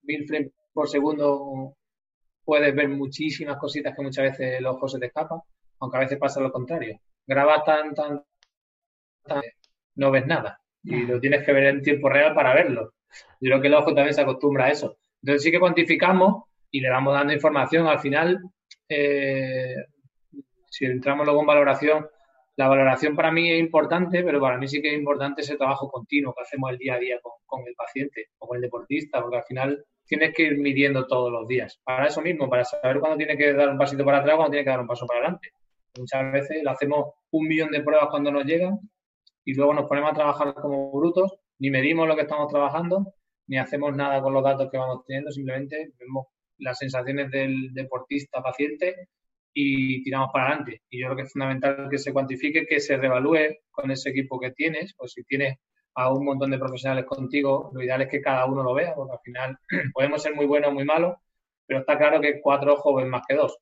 mil 0.02 0.26
frames 0.26 0.52
por 0.73 0.88
segundo 0.88 1.76
puedes 2.45 2.75
ver 2.75 2.88
muchísimas 2.88 3.57
cositas 3.59 3.95
que 3.95 4.02
muchas 4.02 4.25
veces 4.25 4.59
el 4.59 4.67
ojo 4.67 4.88
se 4.88 4.99
te 4.99 5.07
escapa, 5.07 5.43
aunque 5.81 5.97
a 5.97 6.00
veces 6.00 6.19
pasa 6.19 6.41
lo 6.41 6.50
contrario. 6.50 7.00
Grabas 7.26 7.64
tan, 7.64 7.95
tan, 7.95 8.23
tan, 9.25 9.43
no 9.97 10.11
ves 10.11 10.26
nada 10.26 10.62
y 10.85 11.07
lo 11.07 11.21
tienes 11.21 11.45
que 11.45 11.52
ver 11.52 11.64
en 11.64 11.83
tiempo 11.83 12.09
real 12.09 12.35
para 12.35 12.55
verlo. 12.55 12.95
Yo 13.41 13.50
creo 13.50 13.61
que 13.61 13.69
el 13.69 13.75
ojo 13.75 13.95
también 13.95 14.14
se 14.14 14.23
acostumbra 14.23 14.67
a 14.67 14.71
eso. 14.71 14.97
Entonces 15.23 15.43
sí 15.43 15.50
que 15.50 15.61
cuantificamos 15.61 16.45
y 16.71 16.81
le 16.81 16.91
vamos 16.91 17.14
dando 17.14 17.33
información. 17.33 17.87
Al 17.87 18.00
final, 18.00 18.41
eh, 18.88 19.76
si 20.73 20.87
entramos 20.87 21.26
luego 21.26 21.43
en 21.43 21.47
valoración, 21.47 22.07
la 22.57 22.67
valoración 22.67 23.14
para 23.14 23.31
mí 23.31 23.50
es 23.50 23.61
importante, 23.61 24.25
pero 24.25 24.41
para 24.41 24.57
mí 24.57 24.67
sí 24.67 24.81
que 24.81 24.88
es 24.88 24.99
importante 24.99 25.43
ese 25.43 25.59
trabajo 25.59 25.91
continuo 25.91 26.35
que 26.35 26.43
hacemos 26.43 26.71
el 26.71 26.79
día 26.79 26.95
a 26.95 26.99
día 26.99 27.21
con, 27.21 27.61
el 27.67 27.75
paciente 27.75 28.29
o 28.38 28.49
con 28.49 28.57
el 28.57 28.62
deportista, 28.62 29.21
porque 29.21 29.37
al 29.37 29.45
final 29.45 29.85
tienes 30.07 30.35
que 30.35 30.45
ir 30.45 30.59
midiendo 30.59 31.07
todos 31.07 31.31
los 31.31 31.47
días. 31.47 31.79
Para 31.85 32.07
eso 32.07 32.23
mismo, 32.23 32.49
para 32.49 32.64
saber 32.64 33.00
cuándo 33.00 33.19
tiene 33.19 33.37
que 33.37 33.52
dar 33.52 33.69
un 33.69 33.76
pasito 33.76 34.02
para 34.02 34.19
atrás, 34.19 34.37
cuándo 34.37 34.50
tiene 34.50 34.64
que 34.64 34.71
dar 34.71 34.81
un 34.81 34.87
paso 34.87 35.07
para 35.07 35.21
adelante. 35.21 35.50
Muchas 35.99 36.33
veces 36.33 36.62
le 36.62 36.71
hacemos 36.71 37.12
un 37.33 37.47
millón 37.47 37.71
de 37.71 37.83
pruebas 37.83 38.09
cuando 38.09 38.33
nos 38.33 38.47
llegan 38.47 38.81
y 39.45 39.52
luego 39.52 39.75
nos 39.75 39.87
ponemos 39.87 40.12
a 40.12 40.14
trabajar 40.14 40.55
como 40.55 40.91
brutos, 40.91 41.35
ni 41.59 41.71
medimos 41.71 42.09
lo 42.09 42.17
que 42.17 42.23
estamos 42.23 42.49
trabajando, 42.50 43.12
ni 43.47 43.59
hacemos 43.59 43.95
nada 43.95 44.23
con 44.23 44.33
los 44.33 44.43
datos 44.43 44.71
que 44.71 44.79
vamos 44.79 45.05
teniendo, 45.07 45.31
simplemente 45.31 45.93
vemos 45.99 46.29
las 46.57 46.79
sensaciones 46.79 47.31
del 47.31 47.75
deportista 47.75 48.43
paciente 48.43 49.09
y 49.54 50.02
tiramos 50.02 50.30
para 50.32 50.47
adelante. 50.47 50.82
Y 50.90 51.00
yo 51.00 51.06
creo 51.09 51.16
que 51.16 51.23
es 51.23 51.32
fundamental 51.32 51.88
que 51.90 51.99
se 51.99 52.12
cuantifique, 52.12 52.66
que 52.66 52.80
se 52.80 52.97
revalúe 52.97 53.59
con 53.71 53.90
ese 53.90 54.11
equipo 54.11 54.40
que 54.40 54.52
tienes, 54.52 54.94
o 54.99 55.06
si 55.06 55.25
tienes 55.25 55.59
a 55.94 56.12
un 56.12 56.25
montón 56.25 56.50
de 56.50 56.59
profesionales 56.59 57.04
contigo, 57.04 57.71
lo 57.75 57.82
ideal 57.82 58.02
es 58.02 58.09
que 58.09 58.21
cada 58.21 58.47
uno 58.47 58.62
lo 58.62 58.75
vea, 58.75 58.94
porque 58.94 59.12
al 59.12 59.21
final 59.21 59.59
podemos 59.92 60.23
ser 60.23 60.35
muy 60.35 60.47
buenos 60.47 60.71
o 60.71 60.75
muy 60.75 60.85
malos, 60.85 61.16
pero 61.66 61.80
está 61.80 61.99
claro 61.99 62.21
que 62.21 62.40
cuatro 62.40 62.75
ojos 62.75 62.97
ven 62.97 63.11
más 63.11 63.23
que 63.26 63.35
dos. 63.35 63.59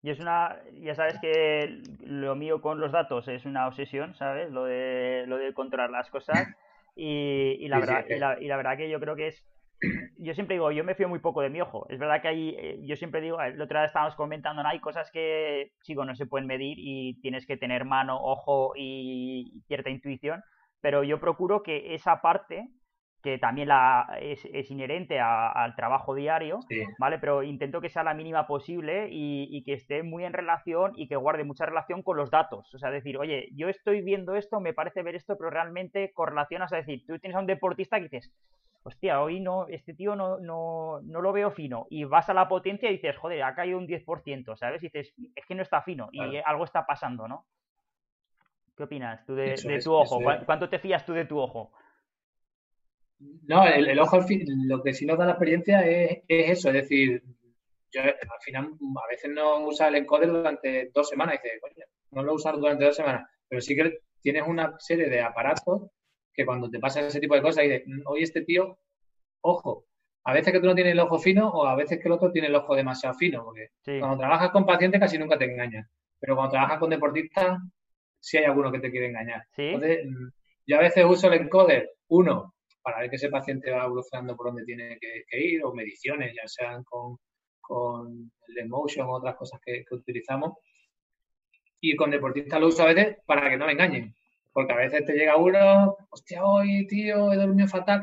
Y 0.00 0.10
es 0.10 0.20
una, 0.20 0.56
ya 0.74 0.94
sabes 0.94 1.18
que 1.20 1.82
lo 2.00 2.36
mío 2.36 2.62
con 2.62 2.78
los 2.78 2.92
datos 2.92 3.26
es 3.26 3.44
una 3.44 3.66
obsesión, 3.66 4.14
¿sabes? 4.14 4.50
Lo 4.50 4.64
de, 4.64 5.24
lo 5.26 5.38
de 5.38 5.52
controlar 5.52 5.90
las 5.90 6.08
cosas. 6.08 6.46
Y, 6.94 7.66
la 7.68 7.80
verdad, 7.80 8.04
y, 8.08 8.18
la, 8.18 8.40
y 8.40 8.46
la 8.46 8.56
verdad 8.56 8.76
que 8.76 8.90
yo 8.90 8.98
creo 9.00 9.16
que 9.16 9.28
es 9.28 9.44
yo 10.18 10.34
siempre 10.34 10.56
digo, 10.56 10.70
yo 10.72 10.84
me 10.84 10.94
fío 10.94 11.08
muy 11.08 11.20
poco 11.20 11.40
de 11.40 11.50
mi 11.50 11.60
ojo. 11.60 11.86
Es 11.88 11.98
verdad 11.98 12.20
que 12.20 12.28
hay, 12.28 12.48
eh, 12.58 12.80
yo 12.82 12.96
siempre 12.96 13.20
digo, 13.20 13.40
el 13.40 13.60
otro 13.60 13.78
día 13.78 13.86
estábamos 13.86 14.16
comentando, 14.16 14.62
¿no? 14.62 14.68
hay 14.68 14.80
cosas 14.80 15.10
que, 15.12 15.72
chico, 15.82 16.04
no 16.04 16.14
se 16.14 16.26
pueden 16.26 16.46
medir 16.46 16.76
y 16.78 17.20
tienes 17.20 17.46
que 17.46 17.56
tener 17.56 17.84
mano, 17.84 18.18
ojo 18.20 18.72
y 18.76 19.62
cierta 19.66 19.90
intuición, 19.90 20.42
pero 20.80 21.04
yo 21.04 21.20
procuro 21.20 21.62
que 21.62 21.94
esa 21.94 22.20
parte, 22.20 22.68
que 23.22 23.38
también 23.38 23.68
la, 23.68 24.16
es, 24.20 24.44
inherente 24.70 25.18
al 25.20 25.74
trabajo 25.74 26.14
diario, 26.14 26.60
¿vale? 26.98 27.18
Pero 27.18 27.42
intento 27.42 27.80
que 27.80 27.88
sea 27.88 28.04
la 28.04 28.14
mínima 28.14 28.46
posible 28.46 29.08
y, 29.10 29.48
y, 29.50 29.64
que 29.64 29.72
esté 29.72 30.04
muy 30.04 30.24
en 30.24 30.32
relación 30.32 30.92
y 30.94 31.08
que 31.08 31.16
guarde 31.16 31.42
mucha 31.42 31.66
relación 31.66 32.02
con 32.02 32.16
los 32.16 32.30
datos. 32.30 32.72
O 32.74 32.78
sea, 32.78 32.90
decir, 32.90 33.18
oye, 33.18 33.48
yo 33.54 33.68
estoy 33.68 34.02
viendo 34.02 34.36
esto, 34.36 34.60
me 34.60 34.72
parece 34.72 35.02
ver 35.02 35.16
esto, 35.16 35.36
pero 35.36 35.50
realmente 35.50 36.12
correlacionas, 36.14 36.72
es 36.72 36.86
decir, 36.86 37.04
tú 37.06 37.18
tienes 37.18 37.36
a 37.36 37.40
un 37.40 37.46
deportista 37.46 37.96
que 37.96 38.04
dices, 38.04 38.32
hostia, 38.88 39.20
hoy 39.22 39.40
no, 39.40 39.66
este 39.68 39.94
tío 39.94 40.16
no, 40.16 40.38
no, 40.38 41.00
no, 41.02 41.20
lo 41.20 41.32
veo 41.32 41.50
fino. 41.50 41.86
Y 41.90 42.04
vas 42.04 42.28
a 42.28 42.34
la 42.34 42.48
potencia 42.48 42.90
y 42.90 42.94
dices, 42.94 43.16
joder, 43.16 43.42
ha 43.42 43.54
caído 43.54 43.78
un 43.78 43.86
10%, 43.86 44.56
¿sabes? 44.56 44.82
Y 44.82 44.86
dices, 44.86 45.14
es 45.34 45.46
que 45.46 45.54
no 45.54 45.62
está 45.62 45.82
fino 45.82 46.08
y 46.10 46.20
algo 46.44 46.64
está 46.64 46.86
pasando, 46.86 47.28
¿no? 47.28 47.46
¿Qué 48.76 48.84
opinas 48.84 49.24
tú 49.26 49.34
de, 49.34 49.56
tu 49.82 49.92
ojo? 49.92 50.20
¿Cuánto 50.46 50.68
te 50.68 50.78
fías 50.78 51.04
tú 51.04 51.12
de 51.12 51.24
tu 51.24 51.38
ojo? 51.38 51.72
No, 53.46 53.66
el, 53.66 53.98
ojo 53.98 54.16
al 54.16 54.24
fin, 54.24 54.44
lo 54.68 54.82
que 54.82 54.94
sí 54.94 55.04
nos 55.04 55.18
da 55.18 55.26
la 55.26 55.32
experiencia 55.32 55.80
es, 55.86 56.22
eso, 56.28 56.68
es 56.68 56.74
decir, 56.74 57.22
yo 57.90 58.02
al 58.02 58.40
final 58.40 58.70
a 58.72 59.08
veces 59.08 59.30
no 59.32 59.66
usa 59.66 59.88
el 59.88 59.96
encoder 59.96 60.28
durante 60.28 60.90
dos 60.94 61.08
semanas 61.08 61.34
y 61.34 61.42
dices, 61.42 61.60
coño, 61.60 61.84
no 62.12 62.22
lo 62.22 62.34
usas 62.34 62.54
durante 62.54 62.84
dos 62.84 62.96
semanas, 62.96 63.28
pero 63.48 63.60
sí 63.60 63.74
que 63.74 63.98
tienes 64.22 64.44
una 64.46 64.78
serie 64.78 65.08
de 65.08 65.20
aparatos 65.20 65.90
que 66.38 66.46
cuando 66.46 66.70
te 66.70 66.78
pasa 66.78 67.00
ese 67.00 67.18
tipo 67.18 67.34
de 67.34 67.42
cosas 67.42 67.64
y 67.64 67.68
de, 67.68 67.82
mm, 67.84 68.02
oye, 68.06 68.22
este 68.22 68.42
tío, 68.42 68.78
ojo, 69.40 69.86
a 70.22 70.32
veces 70.32 70.52
que 70.52 70.60
tú 70.60 70.66
no 70.66 70.74
tienes 70.76 70.92
el 70.92 71.00
ojo 71.00 71.18
fino 71.18 71.48
o 71.48 71.66
a 71.66 71.74
veces 71.74 71.98
que 71.98 72.06
el 72.06 72.12
otro 72.12 72.30
tiene 72.30 72.46
el 72.46 72.54
ojo 72.54 72.76
demasiado 72.76 73.16
fino, 73.16 73.44
porque 73.44 73.70
cuando 73.98 74.18
trabajas 74.18 74.50
con 74.52 74.64
pacientes 74.64 75.00
casi 75.00 75.18
nunca 75.18 75.36
te 75.36 75.46
engañan, 75.46 75.88
pero 76.20 76.36
cuando 76.36 76.52
trabajas 76.52 76.78
con 76.78 76.90
deportistas 76.90 77.58
sí 78.20 78.36
hay 78.36 78.44
alguno 78.44 78.70
que 78.70 78.78
te 78.78 78.92
quiere 78.92 79.08
engañar. 79.08 79.42
Entonces, 79.56 80.06
mm, 80.06 80.28
yo 80.64 80.76
a 80.76 80.82
veces 80.82 81.04
uso 81.04 81.26
el 81.26 81.40
encoder, 81.40 81.90
uno, 82.06 82.54
para 82.82 83.00
ver 83.00 83.10
que 83.10 83.16
ese 83.16 83.30
paciente 83.30 83.72
va 83.72 83.86
evolucionando 83.86 84.36
por 84.36 84.46
donde 84.46 84.64
tiene 84.64 84.96
que, 85.00 85.40
ir, 85.40 85.64
o 85.64 85.74
mediciones, 85.74 86.32
ya 86.36 86.46
sean 86.46 86.84
con, 86.84 87.16
con 87.60 88.30
el 88.46 88.58
emotion 88.58 89.08
o 89.08 89.14
otras 89.14 89.34
cosas 89.34 89.60
que, 89.60 89.84
que 89.84 89.94
utilizamos. 89.96 90.52
Y 91.80 91.96
con 91.96 92.12
deportistas 92.12 92.60
lo 92.60 92.68
uso 92.68 92.84
a 92.84 92.92
veces 92.94 93.16
para 93.26 93.50
que 93.50 93.56
no 93.56 93.66
me 93.66 93.72
engañen. 93.72 94.14
Porque 94.58 94.72
a 94.72 94.76
veces 94.76 95.04
te 95.04 95.12
llega 95.12 95.36
uno, 95.36 95.96
hostia, 96.10 96.44
hoy, 96.44 96.84
tío, 96.88 97.32
he 97.32 97.36
dormido 97.36 97.68
fatal. 97.68 98.02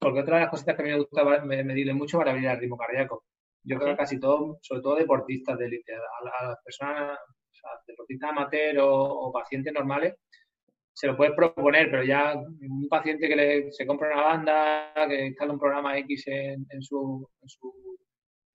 Porque 0.00 0.18
otra 0.18 0.34
de 0.34 0.40
las 0.42 0.50
cositas 0.50 0.74
que 0.74 0.82
a 0.82 0.84
mí 0.84 0.90
me 0.90 0.98
gusta 0.98 1.24
medirle 1.44 1.94
mucho 1.94 2.18
para 2.18 2.32
abrir 2.32 2.48
el 2.48 2.58
ritmo 2.58 2.76
cardíaco. 2.76 3.22
Yo 3.62 3.78
creo 3.78 3.90
que 3.90 3.98
casi 3.98 4.18
todo, 4.18 4.58
sobre 4.62 4.82
todo 4.82 4.96
deportistas 4.96 5.56
de 5.56 5.66
élite, 5.66 5.94
a, 5.94 6.48
las 6.48 6.58
personas, 6.64 7.20
deportistas 7.86 8.30
amateur 8.30 8.78
o, 8.80 9.30
pacientes 9.32 9.72
normales, 9.72 10.16
se 10.92 11.06
lo 11.06 11.16
puedes 11.16 11.36
proponer, 11.36 11.88
pero 11.88 12.02
ya 12.02 12.34
un 12.34 12.88
paciente 12.88 13.28
que 13.28 13.36
le, 13.36 13.70
se 13.72 13.86
compra 13.86 14.12
una 14.12 14.24
banda, 14.24 14.92
que 15.08 15.26
instala 15.26 15.52
un 15.52 15.60
programa 15.60 15.96
X 15.98 16.24
en, 16.26 16.82
su, 16.82 17.30
en 17.42 17.48
su 17.48 17.72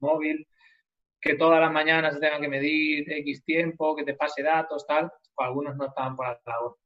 móvil, 0.02 0.46
que 1.22 1.36
todas 1.36 1.62
las 1.62 1.72
mañanas 1.72 2.16
se 2.16 2.20
tenga 2.20 2.42
que 2.42 2.50
medir 2.50 3.10
X 3.10 3.46
tiempo, 3.46 3.96
que 3.96 4.04
te 4.04 4.16
pase 4.16 4.44
datos, 4.44 4.86
tal, 4.86 5.10
pues 5.34 5.48
algunos 5.48 5.78
no 5.78 5.86
estaban 5.86 6.14
por 6.14 6.28
la 6.28 6.42
labor. 6.46 6.78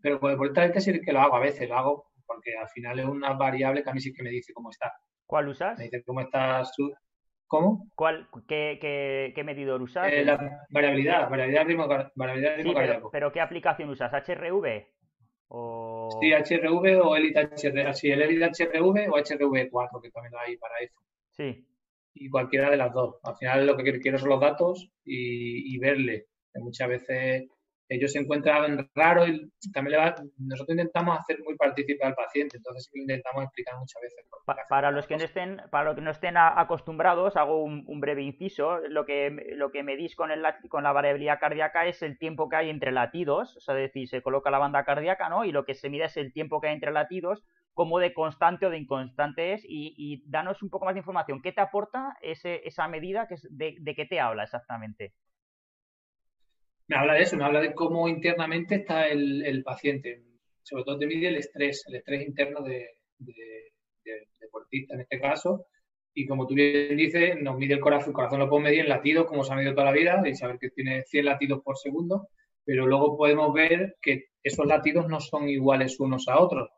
Pero 0.00 0.20
con 0.20 0.30
el 0.30 0.80
sí 0.80 1.00
que 1.00 1.12
lo 1.12 1.20
hago 1.20 1.36
a 1.36 1.40
veces, 1.40 1.68
lo 1.68 1.76
hago 1.76 2.08
porque 2.28 2.56
al 2.56 2.68
final 2.68 2.98
es 2.98 3.06
una 3.06 3.32
variable 3.32 3.82
que 3.82 3.90
a 3.90 3.94
mí 3.94 4.00
sí 4.00 4.12
que 4.12 4.22
me 4.22 4.30
dice 4.30 4.52
cómo 4.52 4.70
está. 4.70 4.92
¿Cuál 5.26 5.48
usas? 5.48 5.78
Me 5.78 5.84
dice 5.84 6.02
cómo 6.04 6.20
está 6.20 6.64
su... 6.64 6.94
¿Cómo? 7.46 7.88
¿Cuál, 7.94 8.28
qué, 8.46 8.78
qué, 9.34 9.44
medidor 9.44 9.80
usas? 9.80 10.12
Eh, 10.12 10.22
la 10.22 10.66
variabilidad, 10.68 11.30
variabilidad 11.30 11.64
ritmo, 11.64 11.88
variabilidad 12.14 12.56
ritmo 12.56 12.74
cardíaco. 12.74 13.10
Pero, 13.10 13.32
¿qué 13.32 13.40
aplicación 13.40 13.88
usas? 13.88 14.12
¿HRV? 14.12 14.86
O... 15.48 16.10
Sí, 16.20 16.30
HRV 16.30 17.00
o 17.02 17.16
Elite 17.16 17.40
HRV, 17.40 17.94
sí, 17.94 18.10
el 18.10 18.20
Elite 18.20 18.44
HRV 18.44 19.10
o 19.10 19.16
HRV4, 19.16 20.02
que 20.02 20.10
también 20.10 20.32
lo 20.32 20.40
hay 20.40 20.58
para 20.58 20.74
iPhone. 20.76 21.04
Sí. 21.30 21.66
Y 22.12 22.28
cualquiera 22.28 22.68
de 22.68 22.76
las 22.76 22.92
dos. 22.92 23.18
Al 23.22 23.36
final 23.36 23.66
lo 23.66 23.78
que 23.78 23.98
quiero 24.00 24.18
son 24.18 24.28
los 24.28 24.40
datos 24.40 24.90
y, 25.02 25.74
y 25.74 25.78
verle. 25.78 26.26
muchas 26.56 26.88
veces 26.88 27.48
ellos 27.88 28.12
se 28.12 28.18
encuentran 28.18 28.90
raro 28.94 29.26
y 29.26 29.50
también 29.72 29.92
le 29.92 30.04
va, 30.04 30.14
nosotros 30.38 30.76
intentamos 30.76 31.18
hacer 31.18 31.38
muy 31.42 31.56
partícipe 31.56 32.04
al 32.04 32.14
paciente, 32.14 32.58
entonces 32.58 32.90
intentamos 32.92 33.44
explicar 33.44 33.78
muchas 33.78 34.02
veces. 34.02 34.26
Para, 34.68 34.90
los 34.90 35.06
que 35.06 35.16
no 35.16 35.24
estén, 35.24 35.62
para 35.70 35.84
los 35.84 35.94
que 35.94 36.02
no 36.02 36.10
estén 36.10 36.36
acostumbrados, 36.36 37.36
hago 37.36 37.62
un, 37.62 38.00
breve 38.00 38.22
inciso. 38.22 38.78
Lo 38.88 39.06
que, 39.06 39.54
lo 39.56 39.70
que 39.70 39.82
medís 39.82 40.14
con, 40.16 40.30
el, 40.30 40.44
con 40.68 40.82
la 40.84 40.92
variabilidad 40.92 41.40
cardíaca 41.40 41.86
es 41.86 42.02
el 42.02 42.18
tiempo 42.18 42.48
que 42.48 42.56
hay 42.56 42.70
entre 42.70 42.92
latidos, 42.92 43.56
o 43.56 43.60
sea, 43.60 43.74
es 43.74 43.82
decir, 43.82 44.08
se 44.08 44.22
coloca 44.22 44.50
la 44.50 44.58
banda 44.58 44.84
cardíaca, 44.84 45.28
¿no? 45.28 45.44
Y 45.44 45.52
lo 45.52 45.64
que 45.64 45.74
se 45.74 45.88
mide 45.88 46.04
es 46.04 46.16
el 46.16 46.32
tiempo 46.32 46.60
que 46.60 46.68
hay 46.68 46.74
entre 46.74 46.92
latidos, 46.92 47.44
como 47.72 47.98
de 48.00 48.12
constante 48.12 48.66
o 48.66 48.70
de 48.70 48.78
inconstante 48.78 49.52
es, 49.54 49.62
y, 49.64 50.22
danos 50.26 50.62
un 50.62 50.70
poco 50.70 50.84
más 50.84 50.94
de 50.94 51.00
información. 51.00 51.40
¿Qué 51.40 51.52
te 51.52 51.60
aporta 51.60 52.16
ese, 52.20 52.60
esa 52.66 52.88
medida? 52.88 53.28
Que 53.28 53.36
de, 53.50 53.76
¿De 53.80 53.94
qué 53.94 54.04
te 54.04 54.20
habla 54.20 54.42
exactamente? 54.42 55.14
Me 56.88 56.96
habla 56.96 57.14
de 57.14 57.22
eso, 57.22 57.36
me 57.36 57.44
habla 57.44 57.60
de 57.60 57.74
cómo 57.74 58.08
internamente 58.08 58.76
está 58.76 59.06
el, 59.08 59.62
paciente. 59.62 60.22
Sobre 60.62 60.84
todo 60.84 60.98
te 60.98 61.06
mide 61.06 61.28
el 61.28 61.36
estrés, 61.36 61.84
el 61.86 61.96
estrés 61.96 62.26
interno 62.26 62.62
de, 62.62 62.96
deportista 64.40 64.94
en 64.94 65.02
este 65.02 65.20
caso. 65.20 65.66
Y 66.14 66.26
como 66.26 66.46
tú 66.46 66.54
bien 66.54 66.96
dices, 66.96 67.40
nos 67.40 67.58
mide 67.58 67.74
el 67.74 67.80
corazón. 67.80 68.08
El 68.08 68.14
corazón 68.14 68.40
lo 68.40 68.48
podemos 68.48 68.70
medir 68.70 68.80
en 68.80 68.88
latidos, 68.88 69.26
como 69.26 69.44
se 69.44 69.52
ha 69.52 69.56
medido 69.56 69.74
toda 69.74 69.86
la 69.86 69.92
vida, 69.92 70.22
y 70.26 70.34
saber 70.34 70.58
que 70.58 70.70
tiene 70.70 71.04
100 71.04 71.26
latidos 71.26 71.62
por 71.62 71.76
segundo. 71.76 72.28
Pero 72.64 72.86
luego 72.86 73.16
podemos 73.16 73.52
ver 73.52 73.96
que 74.00 74.28
esos 74.42 74.66
latidos 74.66 75.08
no 75.08 75.20
son 75.20 75.48
iguales 75.48 76.00
unos 76.00 76.26
a 76.28 76.40
otros. 76.40 76.70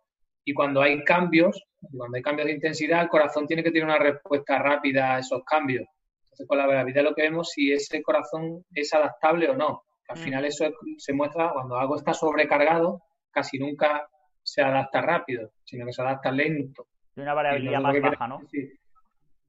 Y 0.45 0.55
cuando 0.55 0.83
hay 0.83 1.05
cambios, 1.05 1.63
cuando 1.97 2.17
hay 2.17 2.23
cambios 2.23 2.47
de 2.47 2.55
intensidad, 2.55 3.03
el 3.03 3.09
corazón 3.09 3.47
tiene 3.47 3.63
que 3.63 3.71
tener 3.71 3.85
una 3.85 3.99
respuesta 3.99 4.59
rápida 4.59 5.15
a 5.15 5.19
esos 5.21 5.45
cambios. 5.45 5.87
Entonces, 6.25 6.47
con 6.49 6.59
la 6.59 6.67
variabilidad 6.67 7.05
lo 7.05 7.15
que 7.15 7.23
vemos 7.23 7.51
si 7.51 7.73
ese 7.73 8.03
corazón 8.03 8.65
es 8.75 8.93
adaptable 8.93 9.49
o 9.49 9.57
no. 9.57 9.85
Al 10.11 10.19
mm. 10.19 10.23
final 10.23 10.45
eso 10.45 10.69
se 10.99 11.13
muestra 11.13 11.53
cuando 11.53 11.79
algo 11.79 11.97
está 11.97 12.13
sobrecargado, 12.13 13.03
casi 13.31 13.59
nunca 13.59 14.09
se 14.43 14.61
adapta 14.61 15.01
rápido, 15.01 15.53
sino 15.65 15.87
que 15.87 15.93
se 15.93 16.03
adapta 16.03 16.33
lento. 16.33 16.89
De 17.15 17.23
una 17.23 17.35
variabilidad 17.35 17.81
más 17.81 18.01
baja, 18.01 18.29
¿no? 18.29 18.41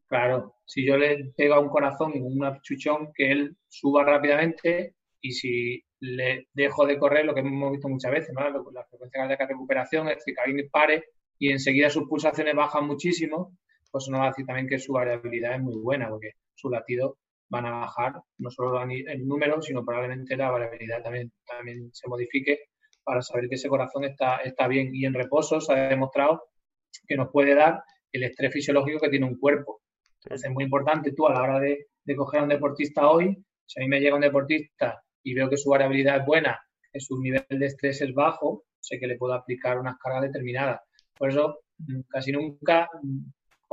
Claro, 0.08 0.56
si 0.66 0.86
yo 0.86 0.98
le 0.98 1.32
pego 1.36 1.56
a 1.56 1.60
un 1.60 1.70
corazón 1.70 2.12
un 2.16 2.44
achuchón, 2.44 3.12
que 3.14 3.32
él 3.32 3.56
suba 3.68 4.04
rápidamente 4.04 4.96
y 5.22 5.32
si 5.32 5.84
le 6.00 6.48
dejo 6.54 6.86
de 6.86 7.00
correr, 7.00 7.26
lo 7.26 7.34
que 7.34 7.40
hemos 7.40 7.72
visto 7.72 7.88
muchas 7.88 8.12
veces, 8.12 8.34
¿no? 8.34 8.42
la 8.44 8.84
frecuencia 8.86 9.26
de 9.26 9.38
recuperación, 9.38 10.10
es 10.10 10.18
decir, 10.18 10.36
que 10.36 10.42
alguien 10.42 10.70
pare 10.70 11.06
y 11.40 11.52
enseguida 11.52 11.90
sus 11.90 12.08
pulsaciones 12.08 12.54
bajan 12.56 12.86
muchísimo, 12.86 13.58
pues 13.90 14.10
nos 14.10 14.20
va 14.20 14.26
a 14.26 14.30
decir 14.30 14.46
también 14.46 14.68
que 14.68 14.80
su 14.80 14.94
variabilidad 14.94 15.56
es 15.56 15.62
muy 15.62 15.78
buena, 15.78 16.10
porque 16.10 16.32
su 16.54 16.70
latido 16.70 17.18
van 17.52 17.66
a 17.66 17.72
bajar, 17.72 18.14
no 18.38 18.50
solo 18.50 18.82
el 18.82 19.28
número, 19.28 19.62
sino 19.62 19.84
probablemente 19.84 20.38
la 20.38 20.50
variabilidad 20.50 21.04
también, 21.04 21.32
también 21.46 21.90
se 21.94 22.08
modifique 22.08 22.60
para 23.04 23.22
saber 23.22 23.50
que 23.50 23.56
ese 23.56 23.68
corazón 23.68 24.06
está, 24.06 24.38
está 24.38 24.68
bien. 24.68 24.96
Y 24.96 25.06
en 25.06 25.14
reposo 25.14 25.60
se 25.60 25.74
ha 25.74 25.90
demostrado 25.90 26.44
que 27.06 27.18
nos 27.18 27.30
puede 27.30 27.54
dar 27.54 27.84
el 28.14 28.24
estrés 28.24 28.54
fisiológico 28.54 29.00
que 29.00 29.10
tiene 29.10 29.26
un 29.26 29.38
cuerpo. 29.38 29.82
Entonces 30.24 30.48
es 30.48 30.54
muy 30.54 30.64
importante 30.64 31.12
tú 31.12 31.28
a 31.28 31.34
la 31.34 31.42
hora 31.42 31.60
de, 31.60 31.88
coger 32.16 32.40
a 32.40 32.44
un 32.44 32.50
deportista 32.50 33.10
hoy, 33.10 33.38
si 33.66 33.80
a 33.80 33.84
mí 33.84 33.90
me 33.90 34.00
llega 34.00 34.16
un 34.16 34.22
deportista 34.22 35.02
y 35.22 35.34
veo 35.34 35.50
que 35.50 35.58
su 35.58 35.70
variabilidad 35.70 36.18
es 36.18 36.26
buena, 36.26 36.60
que 36.92 37.00
su 37.02 37.20
nivel 37.20 37.46
de 37.50 37.66
estrés 37.66 38.02
es 38.02 38.14
bajo, 38.14 38.64
sé 38.80 38.98
que 38.98 39.08
le 39.08 39.18
puedo 39.18 39.34
aplicar 39.34 39.78
unas 39.78 39.98
cargas 39.98 40.24
determinadas. 40.24 40.82
Por 41.18 41.30
eso, 41.30 41.60
mm, 41.80 42.02
casi 42.10 42.32
nunca 42.32 42.90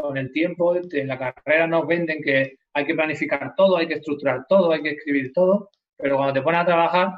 con 0.00 0.17
el 0.17 0.31
tiempo 0.31 0.76
en 0.76 1.09
la 1.09 1.19
carrera 1.19 1.67
nos 1.67 1.85
venden 1.85 2.23
que 2.23 2.59
hay 2.73 2.87
que 2.87 2.95
planificar 2.95 3.55
todo, 3.57 3.76
hay 3.76 3.88
que 3.88 3.95
estructurar 3.95 4.47
todo, 4.49 4.71
hay 4.71 4.81
que 4.81 4.90
escribir 4.90 5.33
todo, 5.33 5.71
pero 5.97 6.14
cuando 6.17 6.35
te 6.35 6.43
pones 6.43 6.61
a 6.61 6.67
trabajar 6.67 7.09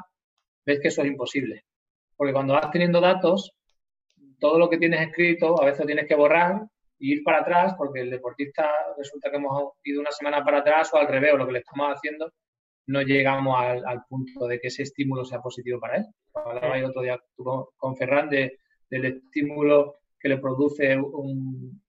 ves 0.65 0.79
que 0.79 0.87
eso 0.87 1.03
es 1.03 1.07
imposible. 1.07 1.63
Porque 2.17 2.33
cuando 2.33 2.53
vas 2.53 2.71
teniendo 2.71 2.99
datos, 2.99 3.51
todo 4.39 4.57
lo 4.57 4.67
que 4.67 4.79
tienes 4.79 5.07
escrito 5.07 5.61
a 5.61 5.65
veces 5.65 5.85
tienes 5.85 6.07
que 6.07 6.15
borrar 6.15 6.61
ir 6.97 7.23
para 7.23 7.41
atrás, 7.41 7.75
porque 7.77 8.01
el 8.01 8.09
deportista 8.09 8.67
resulta 8.97 9.29
que 9.29 9.37
hemos 9.37 9.73
ido 9.83 10.01
una 10.01 10.11
semana 10.11 10.43
para 10.43 10.59
atrás 10.59 10.91
o 10.93 10.97
al 10.97 11.07
revés, 11.07 11.33
o 11.33 11.37
lo 11.37 11.45
que 11.45 11.53
le 11.53 11.59
estamos 11.59 11.87
haciendo, 11.95 12.31
no 12.87 13.01
llegamos 13.03 13.55
al, 13.59 14.03
punto 14.09 14.47
de 14.47 14.59
que 14.59 14.67
ese 14.67 14.83
estímulo 14.83 15.23
sea 15.23 15.39
positivo 15.39 15.79
para 15.79 15.97
él. 15.97 16.05
Hablaba 16.33 16.79
el 16.79 16.85
otro 16.85 17.03
día 17.03 17.19
con, 17.35 17.95
Ferran 17.95 18.29
del 18.29 19.05
estímulo 19.05 19.97
que 20.19 20.29
le 20.29 20.37
produce 20.37 20.97
un, 20.97 21.80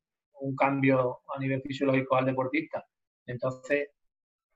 un 0.43 0.57
cambio 0.57 1.21
a 1.35 1.39
nivel 1.39 1.63
fisiológico 1.63 2.17
al 2.17 2.27
deportista. 2.27 2.85
Entonces, 3.27 3.91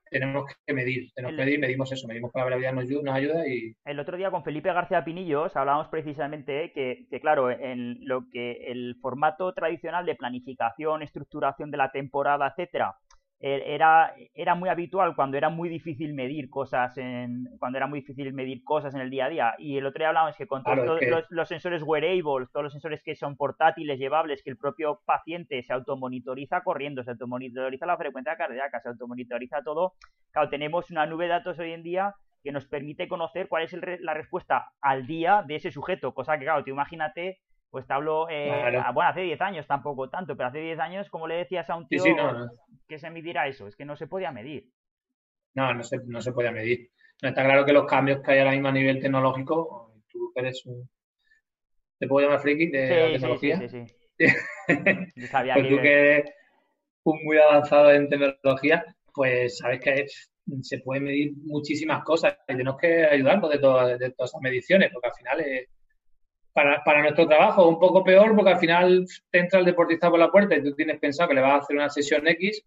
tenemos 0.09 0.45
que 0.65 0.73
medir, 0.73 1.11
tenemos 1.13 1.37
que 1.37 1.45
medir, 1.45 1.59
medimos 1.59 1.91
eso, 1.91 2.07
medimos 2.07 2.31
que 2.31 2.39
la 2.39 2.45
gravedad 2.45 2.73
nos, 2.73 2.85
ayuda 2.85 3.47
y... 3.47 3.75
El 3.85 3.99
otro 3.99 4.17
día 4.17 4.31
con 4.31 4.43
Felipe 4.43 4.71
García 4.71 5.03
Pinillos 5.03 5.55
hablábamos 5.55 5.87
precisamente 5.87 6.71
que, 6.73 7.07
que, 7.09 7.19
claro, 7.19 7.51
en 7.51 7.97
lo 8.05 8.29
que 8.31 8.71
el 8.71 8.95
formato 9.01 9.53
tradicional 9.53 10.05
de 10.05 10.15
planificación, 10.15 11.01
estructuración 11.01 11.71
de 11.71 11.77
la 11.77 11.91
temporada, 11.91 12.47
etcétera, 12.47 12.95
eh, 12.95 13.06
era, 13.39 14.15
era 14.33 14.55
muy 14.55 14.69
habitual 14.69 15.15
cuando 15.15 15.37
era 15.37 15.49
muy 15.49 15.69
difícil 15.69 16.13
medir 16.13 16.49
cosas 16.49 16.97
en 16.97 17.45
cuando 17.59 17.77
era 17.77 17.85
muy 17.85 17.99
difícil 17.99 18.33
medir 18.33 18.63
cosas 18.63 18.95
en 18.95 19.01
el 19.01 19.09
día 19.09 19.25
a 19.25 19.29
día. 19.29 19.55
Y 19.59 19.77
el 19.77 19.85
otro 19.85 19.99
día 19.99 20.07
hablábamos 20.09 20.35
que 20.35 20.47
con 20.47 20.63
todos 20.63 20.99
Los, 21.29 21.47
sensores 21.47 21.83
wearables 21.83 22.51
todos 22.51 22.63
los 22.63 22.73
sensores 22.73 23.01
que 23.03 23.15
son 23.15 23.37
portátiles 23.37 23.99
llevables 23.99 24.41
que 24.43 24.49
el 24.49 24.57
propio 24.57 25.01
paciente 25.05 25.61
se 25.63 25.73
automonitoriza 25.73 26.61
corriendo 26.61 27.03
se 27.03 27.11
automonitoriza 27.11 27.85
la 27.85 27.97
frecuencia 27.97 28.35
cardíaca 28.35 28.79
se 28.81 28.89
automonitoriza 28.89 29.61
todo 29.63 29.93
claro 30.31 30.49
tenemos 30.49 30.89
una 30.91 31.05
nube 31.05 31.25
de 31.25 31.31
datos 31.31 31.59
hoy 31.59 31.71
en 31.71 31.83
día 31.83 32.15
que 32.43 32.51
nos 32.51 32.65
permite 32.65 33.07
conocer 33.07 33.47
cuál 33.47 33.63
es 33.63 33.75
la 34.01 34.13
respuesta 34.13 34.71
al 34.81 35.07
día 35.07 35.43
de 35.47 35.55
ese 35.55 35.71
sujeto 35.71 36.13
cosa 36.13 36.37
que 36.37 36.45
claro 36.45 36.63
te 36.63 36.71
imagínate 36.71 37.39
pues 37.69 37.85
te 37.85 37.93
hablo, 37.93 38.29
eh, 38.29 38.49
bueno, 38.93 39.09
hace 39.09 39.21
10 39.21 39.41
años 39.41 39.67
tampoco 39.67 40.09
tanto, 40.09 40.35
pero 40.35 40.49
hace 40.49 40.59
10 40.59 40.79
años, 40.79 41.09
como 41.09 41.27
le 41.27 41.35
decías 41.35 41.69
a 41.69 41.75
un 41.75 41.87
tío 41.87 42.03
que 42.87 42.99
se 42.99 43.09
midiera 43.09 43.47
eso, 43.47 43.67
es 43.67 43.75
que 43.75 43.85
no 43.85 43.95
se 43.95 44.07
podía 44.07 44.31
medir. 44.31 44.69
No, 45.53 45.73
no 45.73 45.83
se, 45.83 45.97
no 46.05 46.21
se 46.21 46.31
podía 46.31 46.51
medir. 46.51 46.91
está 47.21 47.43
claro 47.43 47.65
que 47.65 47.73
los 47.73 47.85
cambios 47.85 48.21
que 48.21 48.31
hay 48.31 48.39
ahora 48.39 48.51
mismo 48.51 48.69
a 48.69 48.71
nivel 48.71 49.01
tecnológico, 49.01 50.01
tú 50.07 50.31
eres 50.35 50.65
un... 50.65 50.89
¿Te 51.99 52.07
puedo 52.07 52.27
llamar 52.27 52.41
friki 52.41 52.67
de 52.67 53.09
tecnología? 53.13 53.57
Sí, 53.57 53.69
sí, 53.69 53.85
sí. 54.17 55.27
pues 55.31 55.69
tú 55.69 55.81
que 55.81 56.17
eres 56.17 56.31
un 57.03 57.23
muy 57.23 57.37
avanzado 57.37 57.91
en 57.91 58.07
tecnología, 58.07 58.85
pues 59.13 59.57
sabes 59.57 59.79
que 59.81 60.05
se 60.61 60.79
puede 60.79 61.01
medir 61.01 61.33
muchísimas 61.43 62.03
cosas 62.03 62.37
y 62.47 62.55
tenemos 62.55 62.79
que 62.79 63.05
ayudarnos 63.05 63.49
de, 63.49 63.59
todas, 63.59 63.99
de 63.99 64.11
todas 64.11 64.31
esas 64.31 64.41
mediciones, 64.41 64.89
porque 64.93 65.07
al 65.07 65.15
final 65.15 65.39
es 65.41 65.69
para, 66.57 67.01
nuestro 67.03 67.27
trabajo 67.27 67.69
un 67.69 67.77
poco 67.77 68.03
peor 68.03 68.35
porque 68.35 68.51
al 68.51 68.59
final 68.59 69.05
te 69.29 69.39
entra 69.39 69.59
el 69.59 69.65
deportista 69.65 70.09
por 70.09 70.17
la 70.17 70.31
puerta 70.31 70.55
y 70.55 70.63
tú 70.63 70.73
tienes 70.73 70.99
pensado 70.99 71.29
que 71.29 71.35
le 71.35 71.41
vas 71.41 71.53
a 71.53 71.57
hacer 71.57 71.75
una 71.75 71.89
sesión 71.89 72.27
X 72.27 72.65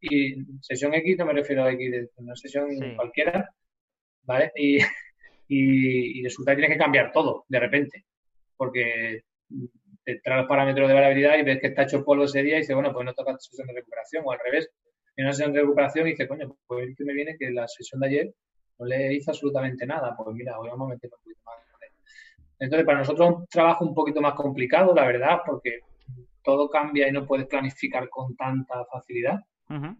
y 0.00 0.36
sesión 0.60 0.94
X 0.94 1.18
no 1.18 1.26
me 1.26 1.32
refiero 1.32 1.64
a 1.64 1.72
X, 1.72 1.90
de 1.90 2.08
una 2.18 2.36
sesión 2.36 2.68
cualquiera, 2.94 3.50
¿vale? 4.22 4.52
Y, 4.54 4.78
y, 5.48 6.22
resulta 6.22 6.52
que 6.52 6.58
tienes 6.58 6.76
que 6.76 6.82
cambiar 6.82 7.10
todo 7.10 7.44
de 7.48 7.58
repente 7.58 8.04
porque 8.56 9.22
te 10.04 10.20
trae 10.20 10.38
los 10.38 10.48
parámetros 10.48 10.86
de 10.86 10.94
variabilidad 10.94 11.36
y 11.36 11.42
ves 11.42 11.60
que 11.60 11.68
está 11.68 11.82
hecho 11.82 12.04
polvo 12.04 12.24
ese 12.24 12.42
día 12.42 12.56
y 12.56 12.60
dices, 12.60 12.76
bueno, 12.76 12.92
pues 12.92 13.04
no 13.04 13.14
toca 13.14 13.36
sesión 13.38 13.66
de 13.66 13.74
recuperación 13.74 14.22
o 14.24 14.30
al 14.30 14.38
revés. 14.44 14.70
En 15.16 15.24
una 15.24 15.32
sesión 15.32 15.52
de 15.52 15.60
recuperación 15.60 16.06
y 16.06 16.10
dices, 16.10 16.28
coño, 16.28 16.56
pues 16.66 16.94
que 16.96 17.04
me 17.04 17.14
viene 17.14 17.36
que 17.36 17.50
la 17.50 17.66
sesión 17.66 18.00
de 18.00 18.06
ayer 18.08 18.34
no 18.78 18.86
le 18.86 19.14
hizo 19.14 19.30
absolutamente 19.32 19.86
nada. 19.86 20.14
Pues 20.16 20.36
mira, 20.36 20.58
hoy 20.58 20.68
vamos 20.68 20.90
a 20.90 20.94
meter 20.94 21.10
un 21.12 21.18
poquito 21.18 21.40
más 21.46 21.63
entonces, 22.58 22.86
para 22.86 22.98
nosotros 22.98 23.28
es 23.28 23.36
un 23.36 23.46
trabajo 23.46 23.84
un 23.84 23.94
poquito 23.94 24.20
más 24.20 24.34
complicado, 24.34 24.94
la 24.94 25.06
verdad, 25.06 25.40
porque 25.44 25.80
todo 26.42 26.68
cambia 26.68 27.08
y 27.08 27.12
no 27.12 27.26
puedes 27.26 27.46
planificar 27.46 28.08
con 28.08 28.36
tanta 28.36 28.84
facilidad, 28.86 29.40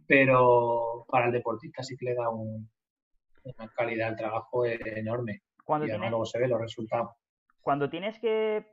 pero 0.07 1.05
para 1.09 1.27
el 1.27 1.33
deportista 1.33 1.83
sí 1.83 1.97
que 1.97 2.07
le 2.07 2.15
da 2.15 2.29
una 2.31 3.69
calidad 3.75 4.09
al 4.09 4.17
trabajo 4.17 4.67
enorme. 4.67 5.43
Cuando 5.65 5.87
y 5.87 5.91
luego 5.97 6.27
se 6.27 6.39
ve 6.39 6.47
los 6.47 6.61
resultados. 6.61 7.11
Cuando 7.63 7.89
tienes 7.89 8.19
que 8.19 8.67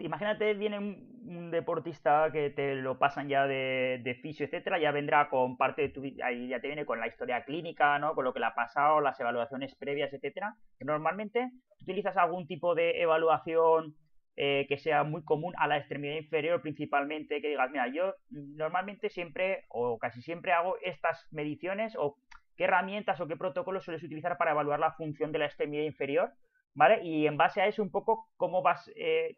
imagínate, 0.00 0.54
viene 0.54 0.78
un, 0.78 1.50
deportista 1.50 2.30
que 2.32 2.50
te 2.50 2.74
lo 2.74 2.98
pasan 2.98 3.28
ya 3.28 3.46
de, 3.46 4.18
fisio, 4.22 4.46
etcétera, 4.46 4.78
ya 4.78 4.90
vendrá 4.90 5.28
con 5.28 5.56
parte 5.56 5.82
de 5.82 5.88
tu 5.90 6.02
ahí 6.24 6.48
ya 6.48 6.60
te 6.60 6.66
viene 6.66 6.84
con 6.84 6.98
la 6.98 7.06
historia 7.06 7.44
clínica, 7.44 7.98
¿no? 7.98 8.14
Con 8.14 8.24
lo 8.24 8.32
que 8.32 8.40
le 8.40 8.46
ha 8.46 8.54
pasado, 8.54 9.00
las 9.00 9.18
evaluaciones 9.20 9.74
previas, 9.76 10.12
etcétera. 10.12 10.56
Normalmente 10.80 11.50
utilizas 11.80 12.16
algún 12.16 12.46
tipo 12.46 12.74
de 12.74 13.00
evaluación 13.00 13.94
eh, 14.36 14.66
que 14.68 14.78
sea 14.78 15.04
muy 15.04 15.22
común 15.22 15.52
a 15.58 15.66
la 15.66 15.76
extremidad 15.76 16.14
inferior 16.14 16.62
principalmente, 16.62 17.42
que 17.42 17.48
digas, 17.48 17.70
mira, 17.70 17.88
yo 17.88 18.14
normalmente 18.30 19.10
siempre 19.10 19.64
o 19.68 19.98
casi 19.98 20.22
siempre 20.22 20.52
hago 20.52 20.76
estas 20.82 21.26
mediciones 21.30 21.94
o 21.96 22.16
qué 22.56 22.64
herramientas 22.64 23.20
o 23.20 23.26
qué 23.26 23.36
protocolos 23.36 23.84
sueles 23.84 24.02
utilizar 24.02 24.38
para 24.38 24.52
evaluar 24.52 24.80
la 24.80 24.92
función 24.92 25.32
de 25.32 25.40
la 25.40 25.46
extremidad 25.46 25.84
inferior, 25.84 26.32
¿vale? 26.74 27.02
Y 27.02 27.26
en 27.26 27.36
base 27.36 27.60
a 27.60 27.66
eso 27.66 27.82
un 27.82 27.90
poco 27.90 28.28
cómo 28.36 28.62
vas, 28.62 28.90
eh, 28.96 29.36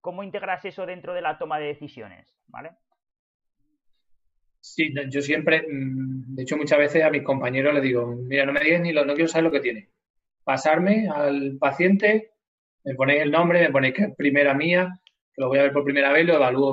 ¿cómo 0.00 0.22
integras 0.22 0.64
eso 0.64 0.86
dentro 0.86 1.14
de 1.14 1.22
la 1.22 1.38
toma 1.38 1.58
de 1.58 1.66
decisiones? 1.66 2.32
¿Vale? 2.46 2.70
Sí, 4.60 4.92
yo 5.10 5.22
siempre, 5.22 5.62
mm, 5.62 6.34
de 6.34 6.42
hecho 6.42 6.56
muchas 6.56 6.78
veces 6.78 7.04
a 7.04 7.10
mis 7.10 7.22
compañeros 7.22 7.72
les 7.74 7.82
digo, 7.82 8.06
mira, 8.06 8.44
no 8.44 8.52
me 8.52 8.60
digas 8.60 8.80
ni 8.80 8.92
lo, 8.92 9.04
no 9.04 9.14
quiero 9.14 9.28
saber 9.28 9.44
lo 9.44 9.52
que 9.52 9.60
tiene. 9.60 9.90
Pasarme 10.44 11.08
al 11.08 11.56
paciente, 11.58 12.32
me 12.84 12.94
ponéis 12.94 13.22
el 13.22 13.30
nombre, 13.30 13.60
me 13.60 13.70
ponéis 13.70 13.94
que 13.94 14.02
es 14.02 14.16
primera 14.16 14.54
mía, 14.54 15.00
que 15.32 15.42
lo 15.42 15.48
voy 15.48 15.58
a 15.58 15.64
ver 15.64 15.72
por 15.72 15.84
primera 15.84 16.12
vez, 16.12 16.26
lo 16.26 16.34
evalúo, 16.34 16.72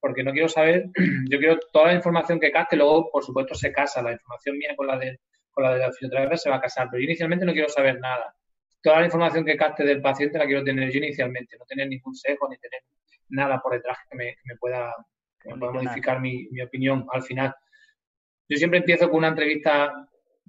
porque 0.00 0.24
no 0.24 0.32
quiero 0.32 0.48
saber, 0.48 0.86
yo 1.30 1.38
quiero 1.38 1.58
toda 1.72 1.88
la 1.88 1.94
información 1.94 2.40
que 2.40 2.50
caste, 2.50 2.76
luego 2.76 3.10
por 3.10 3.22
supuesto 3.22 3.54
se 3.54 3.72
casa, 3.72 4.02
la 4.02 4.12
información 4.12 4.56
mía 4.58 4.74
con 4.76 4.86
la 4.86 4.98
de, 4.98 5.20
con 5.50 5.64
la 5.64 5.74
de 5.74 5.80
la 5.80 5.92
fisioterapia 5.92 6.36
se 6.36 6.50
va 6.50 6.56
a 6.56 6.60
casar, 6.60 6.88
pero 6.90 7.02
inicialmente 7.02 7.44
no 7.44 7.52
quiero 7.52 7.68
saber 7.68 8.00
nada 8.00 8.34
toda 8.82 9.00
la 9.00 9.06
información 9.06 9.44
que 9.44 9.56
capte 9.56 9.84
del 9.84 10.00
paciente 10.00 10.38
la 10.38 10.46
quiero 10.46 10.64
tener 10.64 10.90
yo 10.90 10.98
inicialmente, 10.98 11.56
no 11.58 11.64
tener 11.64 11.88
ningún 11.88 12.14
sesgo 12.14 12.48
ni 12.48 12.56
tener 12.58 12.82
nada 13.30 13.60
por 13.60 13.72
detrás 13.72 13.98
que 14.08 14.16
me, 14.16 14.36
pueda, 14.58 14.94
modificar 15.56 16.20
mi, 16.20 16.48
opinión 16.60 17.06
al 17.12 17.22
final. 17.22 17.54
Yo 18.48 18.56
siempre 18.56 18.78
empiezo 18.78 19.08
con 19.08 19.18
una 19.18 19.28
entrevista 19.28 19.92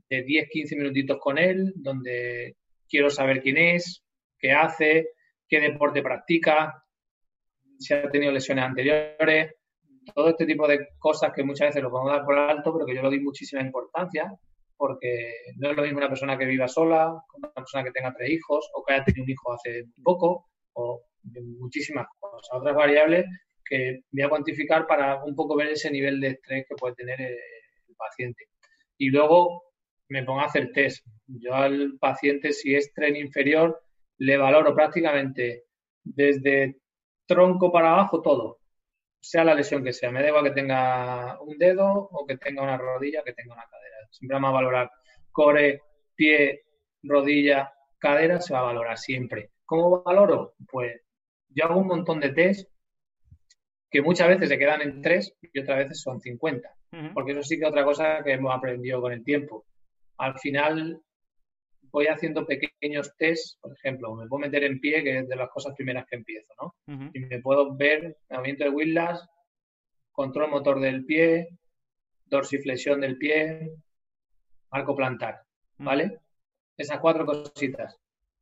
de 0.10 0.26
10-15 0.26 0.78
minutitos 0.78 1.18
con 1.20 1.38
él, 1.38 1.74
donde 1.76 2.56
quiero 2.88 3.10
saber 3.10 3.42
quién 3.42 3.58
es, 3.58 4.04
qué 4.38 4.52
hace, 4.52 5.10
qué 5.48 5.60
deporte 5.60 6.02
practica, 6.02 6.84
si 7.78 7.94
ha 7.94 8.10
tenido 8.10 8.32
lesiones 8.32 8.66
anteriores, 8.66 9.56
todo 10.14 10.30
este 10.30 10.46
tipo 10.46 10.68
de 10.68 10.90
cosas 10.98 11.32
que 11.34 11.44
muchas 11.44 11.70
veces 11.70 11.84
lo 11.84 11.92
podemos 11.92 12.14
dar 12.14 12.26
por 12.26 12.38
alto, 12.38 12.74
pero 12.74 12.86
que 12.86 12.96
yo 12.96 13.02
le 13.02 13.10
doy 13.10 13.20
muchísima 13.20 13.62
importancia 13.62 14.32
porque 14.80 15.34
no 15.58 15.72
es 15.72 15.76
lo 15.76 15.84
mismo 15.84 15.98
una 15.98 16.08
persona 16.08 16.38
que 16.38 16.46
viva 16.46 16.70
sola, 16.70 17.12
una 17.36 17.52
persona 17.52 17.84
que 17.84 17.92
tenga 17.92 18.14
tres 18.18 18.30
hijos 18.30 18.72
o 18.74 18.82
que 18.82 18.94
haya 18.94 19.04
tenido 19.04 19.26
un 19.26 19.30
hijo 19.30 19.52
hace 19.52 19.84
poco, 20.02 20.46
o 20.72 21.02
muchísimas 21.60 22.08
cosas, 22.18 22.48
otras 22.54 22.74
variables 22.74 23.26
que 23.66 24.00
voy 24.10 24.24
a 24.24 24.30
cuantificar 24.30 24.88
para 24.88 25.22
un 25.26 25.36
poco 25.36 25.58
ver 25.58 25.68
ese 25.68 25.92
nivel 25.92 26.22
de 26.22 26.30
estrés 26.30 26.66
que 26.68 26.76
puede 26.76 26.96
tener 26.96 27.20
el, 27.20 27.38
paciente. 27.98 28.46
Y 28.98 29.10
luego 29.10 29.64
me 30.08 30.24
pongo 30.24 30.40
a 30.40 30.46
hacer 30.46 30.72
test. 30.72 31.06
Yo 31.28 31.54
al 31.54 31.98
paciente, 32.00 32.54
si 32.54 32.74
es 32.74 32.94
tren 32.94 33.18
inferior, 33.18 33.82
le 34.20 34.38
valoro 34.38 34.74
prácticamente 34.74 35.66
desde 36.06 36.78
tronco 37.28 37.74
para 37.74 37.92
abajo 37.92 38.22
todo, 38.22 38.59
sea 39.20 39.44
la 39.44 39.54
lesión 39.54 39.84
que 39.84 39.94
sea. 39.94 40.12
Me 40.12 40.22
da 40.22 40.30
igual 40.30 40.46
que 40.46 40.52
tenga 40.52 41.40
un 41.42 41.58
dedo 41.58 42.10
o 42.12 42.26
que 42.26 42.38
tenga 42.38 42.64
una 42.64 42.78
rodilla, 42.78 43.24
que 43.24 43.34
tenga 43.34 43.54
una 43.54 43.66
cadera. 43.70 43.96
Siempre 44.12 44.36
vamos 44.36 44.50
a 44.50 44.54
valorar 44.54 44.92
core, 45.32 45.82
pie, 46.16 46.64
rodilla, 47.04 47.72
cadera, 47.98 48.42
se 48.42 48.54
va 48.54 48.60
a 48.60 48.64
valorar 48.64 48.98
siempre. 48.98 49.52
¿Cómo 49.66 50.02
valoro? 50.04 50.56
Pues 50.70 51.02
yo 51.50 51.66
hago 51.66 51.80
un 51.80 51.88
montón 51.88 52.20
de 52.20 52.34
test 52.34 52.70
que 53.90 54.02
muchas 54.02 54.28
veces 54.28 54.50
se 54.50 54.58
quedan 54.58 54.82
en 54.82 55.02
tres 55.02 55.36
y 55.42 55.60
otras 55.60 55.80
veces 55.80 56.02
son 56.02 56.20
50. 56.20 56.70
Porque 57.14 57.34
eso 57.34 57.44
sí 57.44 57.58
que 57.58 57.66
es 57.66 57.70
otra 57.70 57.84
cosa 57.84 58.24
que 58.24 58.34
hemos 58.34 58.56
aprendido 58.56 59.00
con 59.02 59.14
el 59.14 59.24
tiempo. 59.24 59.66
Al 60.18 60.38
final 60.40 61.02
voy 61.92 62.08
haciendo 62.08 62.46
pequeños 62.46 63.16
tests, 63.18 63.58
por 63.62 63.74
ejemplo, 63.74 64.16
me 64.16 64.28
puedo 64.28 64.42
meter 64.42 64.64
en 64.64 64.80
pie, 64.80 65.04
que 65.04 65.20
es 65.20 65.28
de 65.28 65.36
las 65.36 65.50
cosas 65.50 65.74
primeras 65.76 66.06
que 66.08 66.18
empiezo, 66.18 66.54
¿no? 66.62 66.76
Y 67.14 67.20
me 67.20 67.40
puedo 67.40 67.76
ver 67.76 68.18
movimiento 68.30 68.64
de 68.66 68.70
whiplash, 68.70 69.20
control 70.12 70.50
motor 70.50 70.80
del 70.80 71.06
pie, 71.06 71.50
dorsiflexión 72.26 73.02
del 73.02 73.18
pie, 73.18 73.72
arco 74.72 74.96
plantar, 74.96 75.42
¿vale? 75.78 76.20
Esas 76.78 77.00
cuatro 77.00 77.26
cositas. 77.26 77.98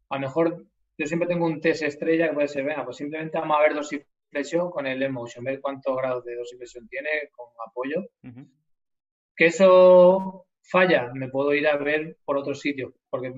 A 0.10 0.16
lo 0.16 0.22
mejor 0.22 0.66
yo 0.98 1.06
siempre 1.06 1.28
tengo 1.28 1.46
un 1.46 1.62
test 1.62 1.84
estrella 1.84 2.30
que 2.30 2.34
puede 2.34 2.48
ser, 2.48 2.66
venga, 2.66 2.84
pues 2.84 2.98
simplemente 2.98 3.38
vamos 3.38 3.58
a 3.58 3.62
ver 3.62 3.76
dorsiflexión 3.76 4.72
con 4.72 4.88
el 4.88 5.02
emotion, 5.04 5.44
ver 5.44 5.62
cuántos 5.62 5.96
grados 5.96 6.26
de 6.26 6.36
dorsiflexión 6.36 6.88
tiene 6.88 7.30
con 7.36 7.48
apoyo. 7.66 8.04
Que 9.36 9.46
eso 9.46 10.47
falla, 10.70 11.12
me 11.14 11.30
puedo 11.30 11.54
ir 11.54 11.68
a 11.68 11.78
ver 11.78 12.18
por 12.26 12.38
otro 12.38 12.54
sitio, 12.54 12.94
porque 13.10 13.34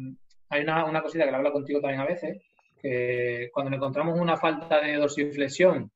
hay 0.49 0.61
una, 0.61 0.85
una 0.85 1.01
cosita 1.01 1.25
que 1.25 1.31
la 1.31 1.37
hablo 1.37 1.51
contigo 1.51 1.79
también 1.79 2.01
a 2.01 2.05
veces, 2.05 2.41
que 2.81 3.49
cuando 3.53 3.75
encontramos 3.75 4.19
una 4.19 4.37
falta 4.37 4.81
de 4.81 4.95
dorsiflexión, 4.95 5.91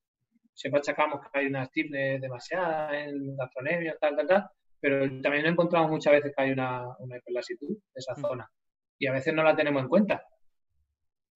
siempre 0.53 0.79
achacamos 0.79 1.21
que 1.21 1.39
hay 1.39 1.47
una 1.47 1.65
stiffness 1.65 2.21
demasiada 2.21 3.03
en 3.03 3.35
gastronemia, 3.35 3.97
tal, 3.99 4.15
tal, 4.15 4.27
tal, 4.27 4.49
pero 4.79 4.99
también 5.21 5.45
encontramos 5.45 5.89
muchas 5.89 6.13
veces 6.13 6.33
que 6.35 6.43
hay 6.43 6.51
una, 6.51 6.85
una 6.99 7.17
hiperlasitud 7.17 7.69
de 7.69 7.99
esa 7.99 8.13
mm. 8.13 8.21
zona 8.21 8.51
y 8.99 9.07
a 9.07 9.13
veces 9.13 9.33
no 9.33 9.43
la 9.43 9.55
tenemos 9.55 9.81
en 9.81 9.89
cuenta. 9.89 10.23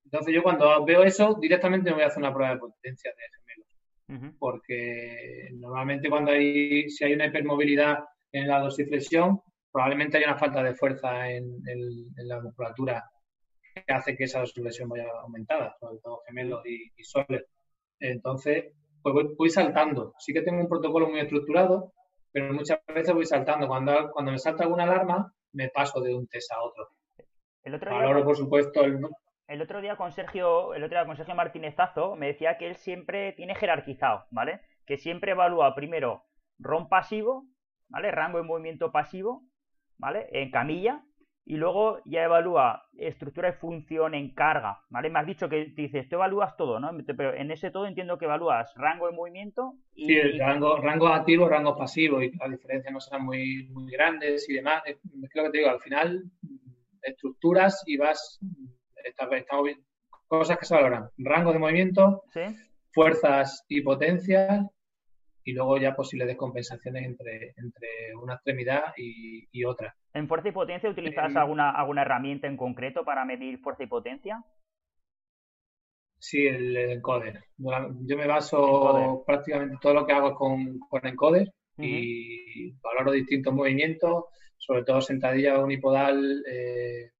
Entonces 0.04 0.34
yo 0.34 0.44
cuando 0.44 0.86
veo 0.86 1.04
eso, 1.04 1.38
directamente 1.40 1.90
me 1.90 1.96
voy 1.96 2.04
a 2.04 2.08
hacer 2.08 2.20
una 2.20 2.34
prueba 2.34 2.54
de 2.54 2.60
potencia 2.60 3.12
de 3.12 4.18
gemelos. 4.18 4.36
Porque 4.40 5.50
normalmente 5.54 6.10
cuando 6.10 6.32
hay, 6.32 6.90
si 6.90 7.04
hay 7.04 7.14
una 7.14 7.26
hipermovilidad 7.26 8.00
en 8.32 8.48
la 8.48 8.60
dorsiflexión, 8.60 9.42
probablemente 9.72 10.18
hay 10.18 10.24
una 10.24 10.38
falta 10.38 10.64
de 10.64 10.76
fuerza 10.76 11.30
en, 11.30 11.62
la 12.18 12.42
musculatura 12.42 13.10
que 13.74 13.94
hace 13.94 14.16
que 14.16 14.24
esa 14.24 14.40
dorsiflexión 14.40 14.90
vaya 14.90 15.06
aumentada, 15.22 15.76
sobre 15.80 16.00
todo 16.00 16.22
gemelos 16.28 16.66
y, 16.66 16.92
y 16.96 17.04
soles. 17.04 17.46
Entonces, 18.00 18.74
pues 19.02 19.28
voy, 19.38 19.50
saltando. 19.50 20.14
Sí 20.20 20.34
que 20.34 20.42
tengo 20.42 20.60
un 20.62 20.68
protocolo 20.68 21.08
muy 21.08 21.20
estructurado, 21.20 21.94
pero 22.32 22.54
muchas 22.54 22.80
veces 22.88 23.14
voy 23.14 23.26
saltando. 23.26 23.68
Cuando, 23.68 24.12
cuando 24.12 24.32
me 24.32 24.40
salta 24.40 24.64
alguna 24.64 24.84
alarma, 24.84 25.32
me 25.54 25.70
paso 25.70 26.02
de 26.02 26.14
un 26.14 26.28
test 26.28 26.52
a 26.52 26.62
otro. 26.62 26.90
El 27.64 27.76
otro 27.76 27.92
día, 27.92 28.24
por 28.24 28.38
supuesto, 28.38 28.82
el... 28.84 29.62
otro 29.62 29.82
día 29.82 29.96
con 29.96 30.12
Sergio, 30.12 30.74
el 30.74 30.84
otro 30.84 30.98
día 30.98 31.06
con 31.06 31.18
Sergio 31.18 31.36
Martínez-Tazo 31.36 32.16
me 32.16 32.28
decía 32.28 32.58
que 32.58 32.68
él 32.68 32.76
siempre 32.76 33.34
tiene 33.34 33.56
jerarquizado, 33.56 34.26
¿vale? 34.32 34.62
Que 34.86 34.98
siempre 34.98 35.32
evalúa 35.32 35.76
primero 35.76 36.24
ron 36.60 36.88
pasivo, 36.88 37.46
¿vale? 37.90 38.12
Rango 38.12 38.38
de 38.38 38.46
movimiento 38.46 38.92
pasivo, 38.92 39.44
¿vale? 39.98 40.28
En 40.32 40.52
camilla, 40.52 41.04
y 41.50 41.56
luego 41.56 42.02
ya 42.04 42.26
evalúa 42.26 42.84
estructura 42.98 43.50
y 43.50 43.54
función 43.54 44.14
en 44.14 44.34
carga, 44.34 44.82
¿vale? 44.90 45.10
Me 45.10 45.20
has 45.20 45.26
dicho 45.26 45.48
que 45.48 45.72
dices, 45.76 46.10
tú 46.10 46.16
evalúas 46.18 46.58
todo, 46.58 46.78
¿no? 46.80 46.92
Pero 47.06 47.34
en 47.34 47.52
ese 47.52 47.72
todo 47.72 47.88
entiendo 47.88 48.18
que 48.18 48.26
evalúas 48.26 48.74
rango 48.76 49.08
de 49.08 49.16
movimiento 49.16 49.76
y... 49.96 50.08
Sí, 50.08 50.22
rango, 50.40 50.76
rango 50.78 51.08
activo, 51.08 51.48
rango 51.48 51.78
pasivo, 51.78 52.22
y 52.22 52.32
las 52.32 52.52
diferencias 52.52 52.94
no 52.94 53.00
serán 53.00 53.24
muy, 53.24 53.70
muy 53.70 53.90
grandes 53.90 54.50
y 54.50 54.56
demás. 54.56 54.84
Es 54.86 55.00
lo 55.34 55.44
que 55.44 55.50
te 55.50 55.58
digo, 55.60 55.70
al 55.70 55.80
final 55.80 56.24
estructuras 57.02 57.82
y 57.86 57.96
vas... 57.96 58.40
Estamos 59.06 59.64
bien. 59.64 59.80
Cosas 60.28 60.58
que 60.58 60.66
se 60.66 60.76
valoran. 60.76 61.10
Rango 61.18 61.54
de 61.54 61.60
movimiento, 61.60 62.24
fuerzas 62.92 63.64
y 63.70 63.80
potencias 63.80 64.66
y 65.48 65.54
luego 65.54 65.78
ya 65.78 65.96
posibles 65.96 66.28
descompensaciones 66.28 67.06
entre, 67.06 67.54
entre 67.56 68.14
una 68.22 68.34
extremidad 68.34 68.94
y, 68.98 69.64
otra. 69.64 69.96
¿En 70.14 70.28
fuerza 70.28 70.50
y 70.50 70.52
potencia 70.52 70.90
utilizas 70.90 71.34
eh, 71.34 71.40
alguna, 71.40 71.72
alguna 71.72 72.02
herramienta 72.02 72.48
en 72.48 72.58
concreto 72.58 73.06
para 73.06 73.24
medir 73.24 73.60
fuerza 73.60 73.84
y 73.84 73.88
potencia? 73.88 74.44
Sí, 76.20 76.46
el 76.46 76.76
encoder. 76.76 77.46
Yo 77.58 78.18
me 78.18 78.28
baso 78.28 79.24
prácticamente 79.26 79.78
todo 79.82 79.94
lo 79.94 80.06
que 80.06 80.12
hago 80.12 80.36
con, 80.36 80.80
con 80.80 81.08
encoder 81.08 81.50
y 81.78 82.74
valoro 82.82 83.14
distintos 83.14 83.54
movimientos, 83.54 84.26
sobre 84.58 84.84
todo 84.84 85.00
sentadilla 85.00 85.60
unipodal, 85.60 86.44
eh, 86.46 87.12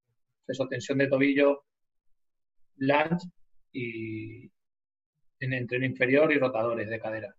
tensión 0.70 0.98
de 0.98 1.08
tobillo, 1.08 1.64
lunge 2.76 3.26
y 3.72 4.52
en 5.40 5.54
entreno 5.54 5.86
inferior 5.86 6.34
y 6.34 6.40
rotadores 6.40 6.90
de 6.90 7.00
cadera. 7.00 7.34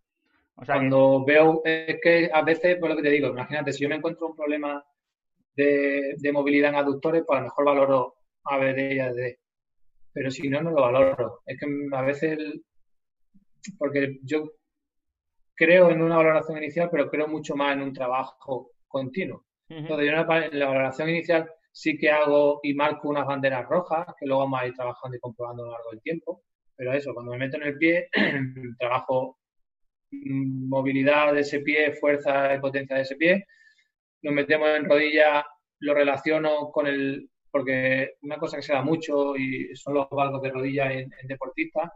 Cuando 0.67 1.25
veo, 1.25 1.63
es 1.65 1.99
que 2.03 2.31
a 2.33 2.43
veces, 2.43 2.79
por 2.79 2.91
lo 2.91 2.97
que 2.97 3.03
te 3.03 3.11
digo, 3.11 3.29
imagínate, 3.29 3.73
si 3.73 3.83
yo 3.83 3.89
me 3.89 3.97
encuentro 3.97 4.27
un 4.27 4.37
problema 4.37 4.85
de, 5.55 6.31
movilidad 6.33 6.71
en 6.71 6.77
aductores, 6.77 7.23
pues 7.27 7.37
a 7.37 7.41
lo 7.41 7.47
mejor 7.47 7.65
valoro 7.65 8.17
ABD 8.45 8.79
y 8.93 8.99
AD. 8.99 9.37
Pero 10.13 10.31
si 10.31 10.49
no, 10.49 10.61
no 10.63 10.71
lo 10.71 10.83
valoro. 10.83 11.43
Es 11.47 11.59
que 11.59 11.67
a 11.93 12.03
veces, 12.03 12.39
porque 13.79 14.19
yo 14.23 14.53
creo 15.55 15.91
en 15.91 16.03
una 16.03 16.17
valoración 16.17 16.59
inicial, 16.59 16.89
pero 16.91 17.09
creo 17.09 17.29
mucho 17.29 17.55
más 17.55 17.75
en 17.75 17.83
un 17.83 17.93
trabajo 17.93 18.73
continuo. 18.89 19.45
Entonces, 19.69 20.07
yo 20.07 20.13
en 20.13 20.59
la 20.59 20.67
valoración 20.67 21.11
inicial 21.11 21.51
sí 21.71 21.97
que 21.99 22.11
hago 22.11 22.61
y 22.63 22.75
marco 22.75 23.09
unas 23.09 23.27
banderas 23.27 23.69
rojas, 23.69 24.07
que 24.19 24.27
luego 24.27 24.43
vamos 24.43 24.61
a 24.61 24.67
ir 24.67 24.75
trabajando 24.75 25.17
y 25.17 25.21
comprobando 25.21 25.63
a 25.63 25.67
lo 25.67 25.73
largo 25.73 25.91
del 25.91 26.03
tiempo. 26.03 26.43
Pero 26.75 26.93
eso, 26.93 27.13
cuando 27.13 27.33
me 27.33 27.39
meto 27.39 27.57
en 27.57 27.63
el 27.65 27.77
pie, 27.77 28.09
trabajo 28.79 29.38
movilidad 30.11 31.33
de 31.33 31.41
ese 31.41 31.61
pie, 31.61 31.93
fuerza 31.93 32.55
y 32.55 32.61
potencia 32.61 32.97
de 32.97 33.03
ese 33.03 33.17
pie. 33.17 33.47
Nos 34.23 34.35
metemos 34.35 34.69
en 34.71 34.85
rodilla, 34.85 35.47
lo 35.81 35.95
relaciono 35.95 36.71
con 36.71 36.87
el, 36.87 37.31
porque 37.51 38.15
una 38.23 38.39
cosa 38.39 38.57
que 38.57 38.63
se 38.63 38.73
da 38.73 38.83
mucho 38.83 39.37
y 39.37 39.75
son 39.75 39.95
los 39.95 40.09
valgos 40.11 40.43
de 40.43 40.51
rodilla 40.51 40.93
en, 40.93 41.11
deportistas. 41.25 41.91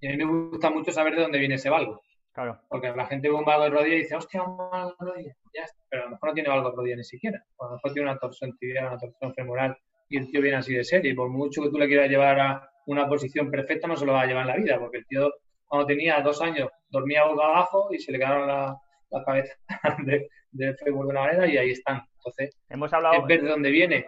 Y 0.00 0.06
a 0.06 0.10
mí 0.10 0.16
me 0.16 0.48
gusta 0.50 0.70
mucho 0.70 0.92
saber 0.92 1.16
de 1.16 1.22
dónde 1.22 1.38
viene 1.38 1.56
ese 1.56 1.70
valgo. 1.70 2.02
Claro. 2.32 2.60
Porque 2.68 2.92
la 2.94 3.06
gente 3.06 3.28
ve 3.28 3.34
un 3.34 3.44
valgo 3.44 3.64
de 3.64 3.70
rodilla 3.70 3.96
y 3.96 4.00
dice, 4.00 4.14
hostia, 4.14 4.42
un 4.42 4.56
valgo 4.56 4.94
de 5.00 5.06
rodilla. 5.06 5.36
Ya 5.54 5.64
Pero 5.88 6.02
a 6.02 6.04
lo 6.06 6.10
mejor 6.12 6.28
no 6.28 6.34
tiene 6.34 6.48
valgo 6.50 6.70
de 6.70 6.76
rodilla 6.76 6.96
ni 6.96 7.04
siquiera. 7.04 7.44
a 7.58 7.64
lo 7.64 7.72
mejor 7.72 7.92
tiene 7.92 8.10
una 8.10 8.18
torsión 8.18 8.56
tibial, 8.58 8.86
una 8.86 8.98
torsión 8.98 9.34
femoral 9.34 9.76
y 10.08 10.18
el 10.18 10.30
tío 10.30 10.40
viene 10.40 10.58
así 10.58 10.74
de 10.74 10.84
serie. 10.84 11.12
Y 11.12 11.14
por 11.14 11.28
mucho 11.28 11.62
que 11.62 11.70
tú 11.70 11.78
le 11.78 11.88
quieras 11.88 12.10
llevar 12.10 12.38
a 12.38 12.70
una 12.86 13.08
posición 13.08 13.50
perfecta, 13.50 13.88
no 13.88 13.96
se 13.96 14.06
lo 14.06 14.12
va 14.12 14.22
a 14.22 14.26
llevar 14.26 14.42
en 14.42 14.48
la 14.48 14.56
vida, 14.56 14.78
porque 14.78 14.98
el 14.98 15.06
tío 15.06 15.32
cuando 15.66 15.86
tenía 15.86 16.20
dos 16.20 16.40
años 16.40 16.68
dormía 16.88 17.24
boca 17.24 17.44
abajo 17.44 17.88
y 17.92 17.98
se 17.98 18.12
le 18.12 18.18
quedaron 18.18 18.46
la, 18.46 18.76
cabeza 19.24 19.54
de, 20.04 20.28
de, 20.50 20.74
Facebook 20.74 21.04
de 21.04 21.10
una 21.10 21.20
manera 21.20 21.46
y 21.46 21.56
ahí 21.56 21.70
están. 21.70 22.02
Entonces, 22.18 22.56
hemos 22.68 22.92
hablado, 22.92 23.16
es 23.16 23.26
ver 23.26 23.42
de 23.42 23.48
dónde 23.48 23.70
viene. 23.70 24.06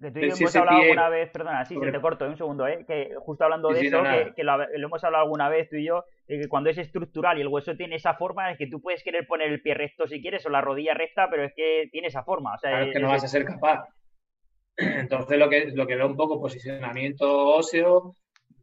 Que 0.00 0.10
tú 0.10 0.18
y 0.18 0.28
yo 0.28 0.34
hemos 0.36 0.56
hablado 0.56 0.78
alguna 0.78 1.08
vez, 1.08 1.30
perdona, 1.30 1.64
sí, 1.64 1.76
se 1.80 1.92
te 1.92 2.00
corto 2.00 2.26
un 2.26 2.36
segundo, 2.36 2.66
¿eh? 2.66 2.84
que 2.86 3.14
justo 3.20 3.44
hablando 3.44 3.68
de 3.68 3.86
eso, 3.86 4.02
que, 4.34 4.42
lo, 4.42 4.68
hemos 4.74 5.04
hablado 5.04 5.24
alguna 5.24 5.48
vez 5.48 5.68
tú 5.70 5.76
y 5.76 5.86
yo, 5.86 6.04
que 6.26 6.48
cuando 6.48 6.70
es 6.70 6.78
estructural 6.78 7.38
y 7.38 7.42
el 7.42 7.48
hueso 7.48 7.76
tiene 7.76 7.96
esa 7.96 8.14
forma, 8.14 8.50
es 8.50 8.58
que 8.58 8.66
tú 8.66 8.80
puedes 8.80 9.02
querer 9.04 9.26
poner 9.26 9.48
el 9.48 9.62
pie 9.62 9.74
recto 9.74 10.06
si 10.08 10.20
quieres 10.20 10.44
o 10.46 10.50
la 10.50 10.60
rodilla 10.60 10.94
recta, 10.94 11.28
pero 11.30 11.44
es 11.44 11.52
que 11.54 11.88
tiene 11.92 12.08
esa 12.08 12.24
forma. 12.24 12.54
O 12.54 12.58
sea, 12.58 12.82
es 12.82 12.92
que 12.92 12.98
no 12.98 13.08
vas 13.08 13.24
a 13.24 13.28
ser 13.28 13.44
capaz. 13.44 13.84
Entonces 14.76 15.38
lo 15.38 15.48
que, 15.48 15.66
lo 15.74 15.86
que 15.86 15.96
veo 15.96 16.06
un 16.06 16.16
poco 16.16 16.40
posicionamiento 16.40 17.48
óseo, 17.48 18.14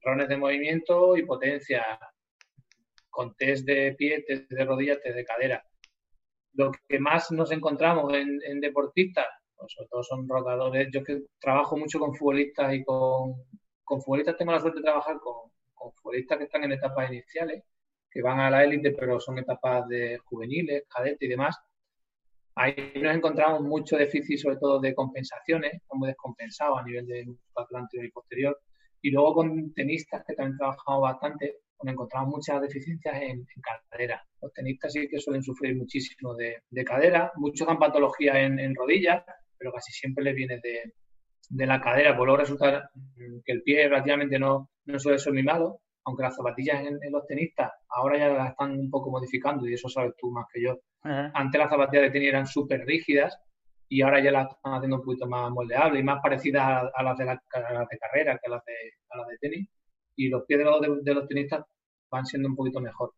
patrones 0.06 0.30
de 0.30 0.38
movimiento 0.38 1.18
y 1.18 1.26
potencia, 1.26 1.84
con 3.10 3.34
test 3.34 3.66
de 3.66 3.96
pie, 3.98 4.24
test 4.28 4.52
de 4.52 4.64
rodilla, 4.64 5.00
test 5.02 5.16
de 5.16 5.26
cadera. 5.26 5.66
Lo 6.54 6.72
que 6.88 7.00
más 7.00 7.32
nos 7.32 7.52
encontramos 7.52 8.14
en, 8.14 8.62
deportistas, 8.62 9.26
pues 9.56 9.74
sobre 9.74 9.90
todo 9.90 10.04
son 10.04 10.30
rotadores. 10.30 10.90
Yo 10.94 11.04
que 11.04 11.24
trabajo 11.40 11.76
mucho 11.76 11.98
con 11.98 12.14
futbolistas 12.14 12.72
y 12.76 12.84
con, 12.84 13.34
con 13.84 14.00
futbolistas 14.00 14.38
tengo 14.38 14.52
la 14.52 14.60
suerte 14.60 14.78
de 14.78 14.84
trabajar 14.84 15.18
con, 15.20 15.50
con 15.74 15.92
futbolistas 15.94 16.38
que 16.38 16.44
están 16.44 16.64
en 16.66 16.74
etapas 16.74 17.10
iniciales, 17.10 17.64
que 18.12 18.22
van 18.22 18.40
a 18.40 18.52
la 18.52 18.64
élite, 18.64 18.92
pero 18.92 19.20
son 19.20 19.40
etapas 19.40 19.88
de 19.88 20.20
juveniles, 20.20 20.84
cadetes 20.88 21.24
y 21.24 21.28
demás. 21.28 21.58
Ahí 22.54 22.94
nos 23.02 23.16
encontramos 23.16 23.62
mucho 23.62 23.98
déficit, 23.98 24.38
sobre 24.38 24.58
todo 24.58 24.80
de 24.80 24.94
compensaciones, 24.94 25.82
muy 25.94 26.10
descompensado 26.10 26.78
a 26.78 26.84
nivel 26.84 27.08
de 27.08 27.26
atlántico 27.56 28.04
y 28.04 28.12
posterior 28.12 28.62
Y 29.06 29.12
luego 29.12 29.36
con 29.36 29.72
tenistas 29.76 30.24
que 30.26 30.34
también 30.34 30.58
trabajamos 30.58 31.04
bastante, 31.04 31.58
pues 31.78 31.94
encontramos 31.94 32.30
muchas 32.38 32.60
deficiencias 32.60 33.16
en, 33.22 33.46
cadera. 33.92 34.26
Los 34.42 34.52
tenistas 34.52 34.94
sí 34.94 35.08
que 35.08 35.20
suelen 35.20 35.44
sufrir 35.44 35.78
muchísimo 35.78 36.34
de, 36.34 36.84
cadera, 36.84 37.32
muchos 37.36 37.68
dan 37.68 37.78
patología 37.78 38.42
en, 38.42 38.74
rodillas, 38.74 39.24
pero 39.60 39.72
casi 39.72 39.92
siempre 39.92 40.24
les 40.24 40.34
viene 40.34 40.60
de, 40.60 41.68
la 41.68 41.80
cadera. 41.80 42.18
Por 42.18 42.26
luego 42.26 42.42
resulta 42.42 42.90
que 43.46 43.52
el 43.52 43.62
pie 43.62 43.88
relativamente 43.88 44.40
no, 44.40 44.72
no 44.86 44.98
suele 44.98 45.20
ser 45.20 45.34
muy 45.34 45.44
malo, 45.44 45.82
aunque 46.06 46.24
las 46.24 46.36
zapatillas 46.36 46.84
en, 46.84 46.98
los 47.12 47.28
tenistas 47.28 47.74
ahora 47.88 48.18
ya 48.18 48.30
las 48.30 48.50
están 48.50 48.72
un 48.72 48.90
poco 48.90 49.12
modificando 49.12 49.68
y 49.68 49.76
eso 49.76 49.88
sabes 49.88 50.14
tú 50.18 50.32
más 50.32 50.48
que 50.52 50.64
yo. 50.64 50.80
Antes 51.04 51.60
las 51.60 51.70
zapatillas 51.70 52.06
de 52.06 52.10
tenis 52.10 52.30
eran 52.30 52.48
súper 52.48 52.88
rígidas 52.88 53.38
y 53.88 54.02
ahora 54.02 54.24
ya 54.24 54.32
las 54.32 54.52
están 54.52 54.74
haciendo 54.74 54.98
un 54.98 55.04
poquito 55.04 55.28
más 55.28 55.52
moldeables 55.52 56.02
y 56.02 56.04
más 56.04 56.22
parecidas 56.22 56.90
a, 56.94 57.04
las, 57.04 57.18
de 57.18 57.26
la, 57.26 57.34
de 57.34 57.98
carrera 57.98 58.40
que 58.42 58.48
a 58.48 58.56
las 58.56 58.66
de, 58.66 58.74
a 59.10 59.18
las 59.18 59.28
de 59.28 59.38
tenis. 59.38 59.70
Y 60.16 60.30
los 60.30 60.46
pies 60.46 60.60
de 60.60 60.66
los, 60.66 61.04
de, 61.04 61.14
los 61.14 61.28
tenistas 61.28 61.66
van 62.10 62.26
siendo 62.26 62.50
un 62.50 62.56
poquito 62.56 62.80
mejor. 62.80 63.14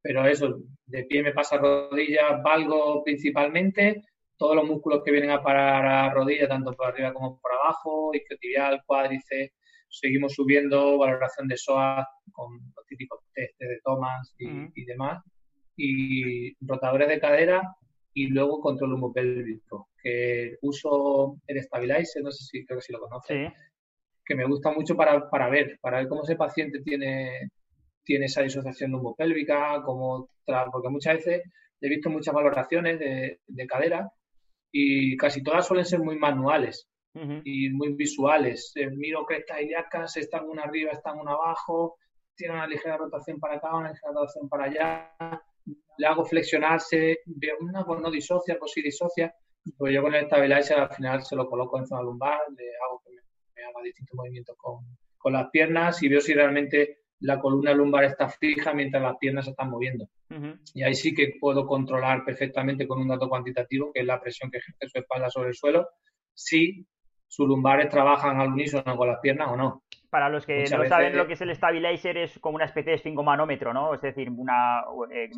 Pero 0.00 0.24
eso, 0.26 0.60
de 0.86 1.04
pie 1.04 1.22
me 1.22 1.32
pasa 1.32 1.58
rodillas, 1.58 2.42
valgo 2.42 3.02
principalmente, 3.02 4.04
todos 4.36 4.54
los 4.54 4.66
músculos 4.66 5.02
que 5.04 5.10
vienen 5.10 5.30
a 5.30 5.42
parar 5.42 5.84
a 5.84 6.14
rodilla, 6.14 6.48
tanto 6.48 6.72
por 6.72 6.86
arriba 6.86 7.12
como 7.12 7.40
por 7.40 7.52
abajo, 7.52 8.10
isquiotibial, 8.14 8.82
cuádriceps, 8.86 9.52
seguimos 9.88 10.34
subiendo 10.34 10.98
valoración 10.98 11.48
de 11.48 11.56
SOA 11.56 12.06
con 12.32 12.52
los 12.74 12.86
típicos 12.86 13.20
test 13.32 13.58
de 13.58 13.80
Thomas 13.82 14.34
y, 14.38 14.84
demás, 14.84 15.22
y 15.76 16.54
rotadores 16.66 17.08
de 17.08 17.20
cadera 17.20 17.62
y 18.16 18.28
luego 18.28 18.60
control 18.60 18.94
humopélvico, 18.94 19.90
que 20.02 20.56
uso 20.62 21.36
el 21.46 21.62
Stabilizer, 21.62 22.22
no 22.22 22.32
sé 22.32 22.44
si 22.44 22.64
creo 22.64 22.78
que 22.78 22.86
si 22.86 22.92
lo 22.94 23.00
conoces, 23.00 23.52
que 24.24 24.34
me 24.34 24.46
gusta 24.46 24.72
mucho 24.72 24.96
para, 24.96 25.28
para, 25.28 25.50
ver, 25.50 25.78
para 25.82 25.98
ver 25.98 26.08
cómo 26.08 26.22
ese 26.22 26.34
paciente 26.34 26.80
tiene, 26.80 27.50
tiene 28.02 28.24
esa 28.24 28.40
disociación 28.40 28.92
lumopélvica, 28.92 29.82
cómo 29.84 30.30
porque 30.72 30.88
muchas 30.88 31.16
veces 31.16 31.42
he 31.78 31.88
visto 31.90 32.08
muchas 32.08 32.32
valoraciones 32.32 32.98
de, 32.98 33.40
de 33.46 33.66
cadera 33.66 34.10
y 34.72 35.14
casi 35.18 35.42
todas 35.42 35.66
suelen 35.66 35.84
ser 35.84 36.00
muy 36.00 36.16
manuales 36.16 36.88
y 37.44 37.68
muy 37.68 37.92
visuales. 37.92 38.72
Eh, 38.76 38.88
miro 38.90 39.26
crestas 39.26 39.60
ilíacas, 39.60 40.16
están 40.16 40.48
una 40.48 40.62
arriba, 40.62 40.92
están 40.92 41.18
una 41.18 41.32
abajo, 41.32 41.98
tiene 42.34 42.54
una 42.54 42.66
ligera 42.66 42.96
rotación 42.96 43.38
para 43.38 43.56
acá, 43.56 43.76
una 43.76 43.90
ligera 43.90 44.12
rotación 44.14 44.48
para 44.48 44.64
allá. 44.64 45.12
Le 45.98 46.06
hago 46.06 46.24
flexionarse, 46.24 47.20
veo 47.26 47.56
una, 47.60 47.84
pues 47.84 48.00
no 48.00 48.10
disocia, 48.10 48.56
pues 48.58 48.72
sí 48.72 48.82
disocia. 48.82 49.34
Pues 49.76 49.94
yo 49.94 50.02
con 50.02 50.14
el 50.14 50.26
stabilizer 50.26 50.78
al 50.78 50.94
final 50.94 51.24
se 51.24 51.34
lo 51.34 51.48
coloco 51.48 51.78
en 51.78 51.86
zona 51.86 52.02
lumbar, 52.02 52.40
le 52.56 52.64
hago 52.84 53.02
que 53.04 53.12
me, 53.12 53.64
haga 53.64 53.82
distintos 53.82 54.14
movimientos 54.14 54.56
con, 54.56 54.84
con, 55.18 55.32
las 55.32 55.50
piernas 55.50 56.02
y 56.02 56.08
veo 56.08 56.20
si 56.20 56.34
realmente 56.34 56.98
la 57.20 57.40
columna 57.40 57.72
lumbar 57.72 58.04
está 58.04 58.28
fija 58.28 58.72
mientras 58.74 59.02
las 59.02 59.16
piernas 59.16 59.46
se 59.46 59.50
están 59.52 59.70
moviendo. 59.70 60.08
Y 60.74 60.82
ahí 60.82 60.94
sí 60.94 61.14
que 61.14 61.34
puedo 61.40 61.66
controlar 61.66 62.24
perfectamente 62.24 62.86
con 62.86 63.00
un 63.00 63.08
dato 63.08 63.28
cuantitativo, 63.28 63.92
que 63.92 64.00
es 64.00 64.06
la 64.06 64.20
presión 64.20 64.50
que 64.50 64.58
ejerce 64.58 64.88
su 64.88 64.98
espalda 64.98 65.30
sobre 65.30 65.48
el 65.48 65.54
suelo, 65.54 65.88
si 66.34 66.86
sus 67.28 67.46
lumbares 67.46 67.88
trabajan 67.88 68.40
al 68.40 68.52
unísono 68.52 68.96
con 68.96 69.08
las 69.08 69.20
piernas 69.20 69.48
o 69.50 69.56
no. 69.56 69.84
Para 70.16 70.30
los 70.30 70.46
que 70.46 70.64
no 70.70 70.86
saben 70.86 71.14
lo 71.14 71.26
que 71.26 71.34
es 71.34 71.42
el 71.42 71.54
stabilizer, 71.54 72.16
es 72.16 72.38
como 72.38 72.56
una 72.56 72.64
especie 72.64 72.92
de 72.92 72.96
esfingomanómetro, 72.96 73.74
¿no? 73.74 73.92
Es 73.92 74.00
decir, 74.00 74.30
una 74.30 74.82
eh, 75.12 75.28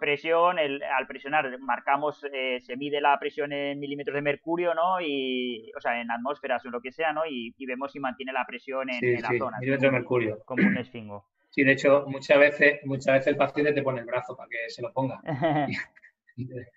presión, 0.00 0.58
al 0.58 1.06
presionar 1.06 1.58
marcamos, 1.58 2.24
eh, 2.32 2.58
se 2.62 2.78
mide 2.78 3.02
la 3.02 3.18
presión 3.18 3.52
en 3.52 3.78
milímetros 3.78 4.14
de 4.14 4.22
mercurio, 4.22 4.72
¿no? 4.72 5.02
Y, 5.02 5.70
o 5.76 5.80
sea, 5.82 6.00
en 6.00 6.10
atmósferas 6.10 6.64
o 6.64 6.70
lo 6.70 6.80
que 6.80 6.92
sea, 6.92 7.12
¿no? 7.12 7.26
Y, 7.28 7.54
vemos 7.66 7.92
si 7.92 8.00
mantiene 8.00 8.32
la 8.32 8.46
presión 8.46 8.88
en, 8.88 9.20
la 9.20 9.28
zona. 9.36 9.58
milímetros 9.60 9.92
de 9.92 9.98
mercurio. 9.98 10.38
Como 10.46 10.66
un 10.66 10.78
esfingo. 10.78 11.26
Sí, 11.50 11.62
de 11.62 11.72
hecho, 11.72 12.06
muchas 12.06 12.38
veces, 12.38 12.80
muchas 12.84 13.12
veces 13.12 13.26
el 13.26 13.36
paciente 13.36 13.74
te 13.74 13.82
pone 13.82 14.00
el 14.00 14.06
brazo 14.06 14.34
para 14.34 14.48
que 14.48 14.70
se 14.70 14.80
lo 14.80 14.94
ponga. 14.94 15.20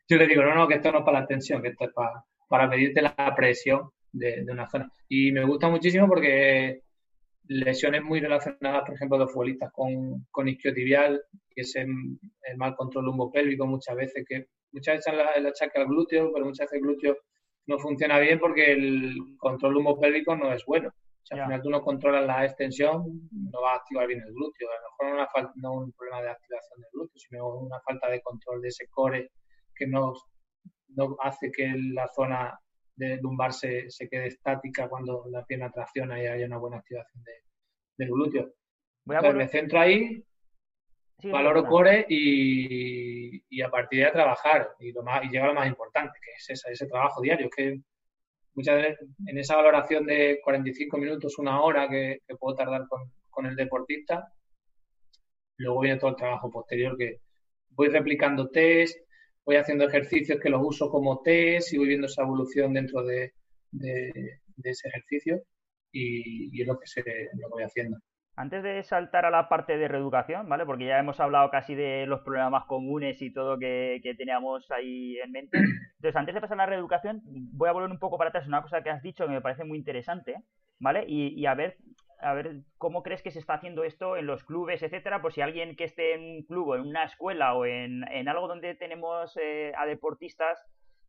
Yo 0.09 0.17
le 0.17 0.27
digo, 0.27 0.43
no, 0.43 0.55
no, 0.55 0.67
que 0.67 0.73
esto 0.73 0.91
no 0.91 0.99
es 0.99 1.05
para 1.05 1.21
la 1.21 1.25
tensión, 1.25 1.61
que 1.61 1.69
esto 1.69 1.85
es 1.85 1.93
para, 1.93 2.21
para 2.49 2.67
medirte 2.67 3.01
la 3.01 3.33
presión 3.33 3.91
de, 4.15 4.45
una 4.51 4.67
zona. 4.67 4.89
Y 5.07 5.31
me 5.31 5.43
gusta 5.45 5.69
muchísimo 5.69 6.07
porque 6.07 6.81
lesiones 7.47 8.03
muy 8.03 8.19
relacionadas, 8.19 8.83
por 8.85 8.95
ejemplo, 8.95 9.17
de 9.19 9.27
futbolistas 9.27 9.71
con, 9.71 10.25
con 10.31 10.47
isquiotibial, 10.47 11.21
que 11.49 11.61
es 11.61 11.75
el, 11.75 11.87
mal 12.57 12.75
control 12.75 13.05
lumbopélvico 13.05 13.65
muchas 13.65 13.95
veces, 13.95 14.25
que 14.27 14.47
muchas 14.71 14.97
veces 14.97 15.13
el 15.35 15.45
achaque 15.45 15.79
al 15.79 15.87
glúteo, 15.87 16.31
pero 16.33 16.45
muchas 16.45 16.65
veces 16.65 16.77
el 16.77 16.81
glúteo 16.81 17.17
no 17.67 17.79
funciona 17.79 18.19
bien 18.19 18.39
porque 18.39 18.73
el 18.73 19.15
control 19.37 19.73
lumbopélvico 19.73 20.35
no 20.35 20.53
es 20.53 20.63
bueno. 20.65 20.89
O 20.89 21.27
sea, 21.27 21.39
al 21.39 21.45
final 21.45 21.61
tú 21.63 21.69
no 21.71 21.81
controlas 21.81 22.25
la 22.27 22.45
extensión, 22.45 23.03
no 23.31 23.61
va 23.61 23.73
a 23.73 23.75
activar 23.77 24.07
bien 24.07 24.21
el 24.21 24.31
glúteo. 24.31 24.69
A 24.69 25.07
lo 25.07 25.09
mejor 25.09 25.41
no, 25.41 25.41
una 25.41 25.53
no 25.55 25.85
un 25.85 25.91
problema 25.93 26.21
de 26.21 26.29
activación 26.29 26.81
del 26.81 26.91
glúteo, 26.93 27.17
sino 27.17 27.47
una 27.59 27.79
falta 27.81 28.09
de 28.11 28.21
control 28.21 28.61
de 28.61 28.67
ese 28.67 28.87
core 28.89 29.31
que 29.75 29.87
no, 29.87 30.13
no 30.89 31.17
hace 31.21 31.51
que 31.51 31.73
la 31.93 32.07
zona 32.09 32.59
de 32.95 33.17
lumbar 33.17 33.53
se, 33.53 33.87
quede 34.09 34.27
estática 34.27 34.87
cuando 34.87 35.25
la 35.29 35.45
pierna 35.45 35.71
tracciona 35.71 36.21
y 36.21 36.27
haya 36.27 36.45
una 36.45 36.57
buena 36.57 36.77
activación 36.77 37.23
de, 37.23 37.33
del 37.97 38.09
glúteo. 38.09 38.53
me 39.05 39.47
centro 39.47 39.79
ahí, 39.79 40.23
valoro 41.23 41.65
core 41.65 42.05
y, 42.09 43.61
a 43.61 43.69
partir 43.69 43.99
de 43.99 44.05
ahí 44.05 44.09
a 44.09 44.13
trabajar 44.13 44.69
y, 44.79 44.91
lo 44.91 45.03
más, 45.03 45.23
y 45.23 45.29
llega 45.29 45.47
lo 45.47 45.53
más 45.53 45.67
importante, 45.67 46.19
que 46.21 46.31
es 46.37 46.65
ese 46.65 46.87
trabajo 46.87 47.21
diario, 47.21 47.49
que 47.49 47.79
muchas 48.53 48.75
veces 48.75 49.07
en 49.25 49.37
esa 49.37 49.55
valoración 49.55 50.05
de 50.05 50.39
45 50.43 50.97
minutos, 50.97 51.37
una 51.37 51.61
hora 51.61 51.87
que, 51.89 52.19
puedo 52.39 52.55
tardar 52.55 52.87
con, 52.87 53.11
con 53.29 53.45
el 53.45 53.55
deportista, 53.55 54.31
luego 55.57 55.81
viene 55.81 55.99
todo 55.99 56.11
el 56.11 56.15
trabajo 56.15 56.49
posterior 56.49 56.97
que 56.97 57.21
voy 57.69 57.89
replicando 57.89 58.49
test, 58.49 59.04
voy 59.45 59.57
haciendo 59.57 59.85
ejercicios 59.85 60.39
que 60.41 60.49
los 60.49 60.61
uso 60.63 60.89
como 60.89 61.21
test 61.21 61.73
y 61.73 61.77
voy 61.77 61.87
viendo 61.87 62.07
esa 62.07 62.23
evolución 62.23 62.73
dentro 62.73 63.03
de, 63.03 63.33
ese 64.63 64.87
ejercicio 64.87 65.41
y, 65.91 66.61
es 66.61 66.67
lo 66.67 66.79
que, 66.79 66.87
se, 66.87 67.03
lo 67.39 67.49
voy 67.49 67.63
haciendo. 67.63 67.97
Antes 68.37 68.63
de 68.63 68.83
saltar 68.83 69.25
a 69.25 69.29
la 69.29 69.47
parte 69.47 69.77
de 69.77 69.87
reeducación, 69.87 70.49
¿vale? 70.49 70.65
Porque 70.65 70.87
ya 70.87 70.99
hemos 70.99 71.19
hablado 71.21 71.49
casi 71.49 71.73
de 71.73 72.05
los 72.05 72.19
problemas 72.21 72.51
más 72.51 72.65
comunes 72.65 73.21
y 73.21 73.31
todo 73.31 73.57
que, 73.57 74.01
teníamos 74.17 74.69
ahí 74.71 75.17
en 75.19 75.31
mente. 75.31 75.57
Entonces, 75.57 76.15
antes 76.15 76.35
de 76.35 76.41
pasar 76.41 76.59
a 76.59 76.63
la 76.63 76.65
reeducación, 76.65 77.21
voy 77.23 77.69
a 77.69 77.71
volver 77.71 77.91
un 77.91 77.99
poco 77.99 78.17
para 78.17 78.29
atrás 78.29 78.47
una 78.47 78.61
cosa 78.61 78.81
que 78.81 78.89
has 78.89 79.01
dicho 79.01 79.25
que 79.25 79.31
me 79.31 79.41
parece 79.41 79.63
muy 79.63 79.77
interesante, 79.77 80.35
¿vale? 80.79 81.05
y 81.07 81.45
a 81.45 81.53
ver 81.53 81.77
a 82.25 82.33
ver 82.33 82.63
cómo 82.77 83.03
crees 83.03 83.21
que 83.21 83.31
se 83.31 83.39
está 83.39 83.53
haciendo 83.53 83.83
esto 83.83 84.17
en 84.17 84.25
los 84.25 84.43
clubes, 84.43 84.81
etcétera, 84.81 85.21
por 85.21 85.31
si 85.31 85.41
alguien 85.41 85.75
que 85.75 85.83
esté 85.83 86.15
en 86.15 86.21
un 86.23 86.43
club 86.43 86.69
o 86.69 86.75
en 86.75 86.81
una 86.81 87.03
escuela 87.03 87.53
o 87.53 87.65
en, 87.65 88.03
algo 88.27 88.47
donde 88.47 88.73
tenemos 88.73 89.37
eh, 89.37 89.73
a 89.77 89.85
deportistas, 89.85 90.59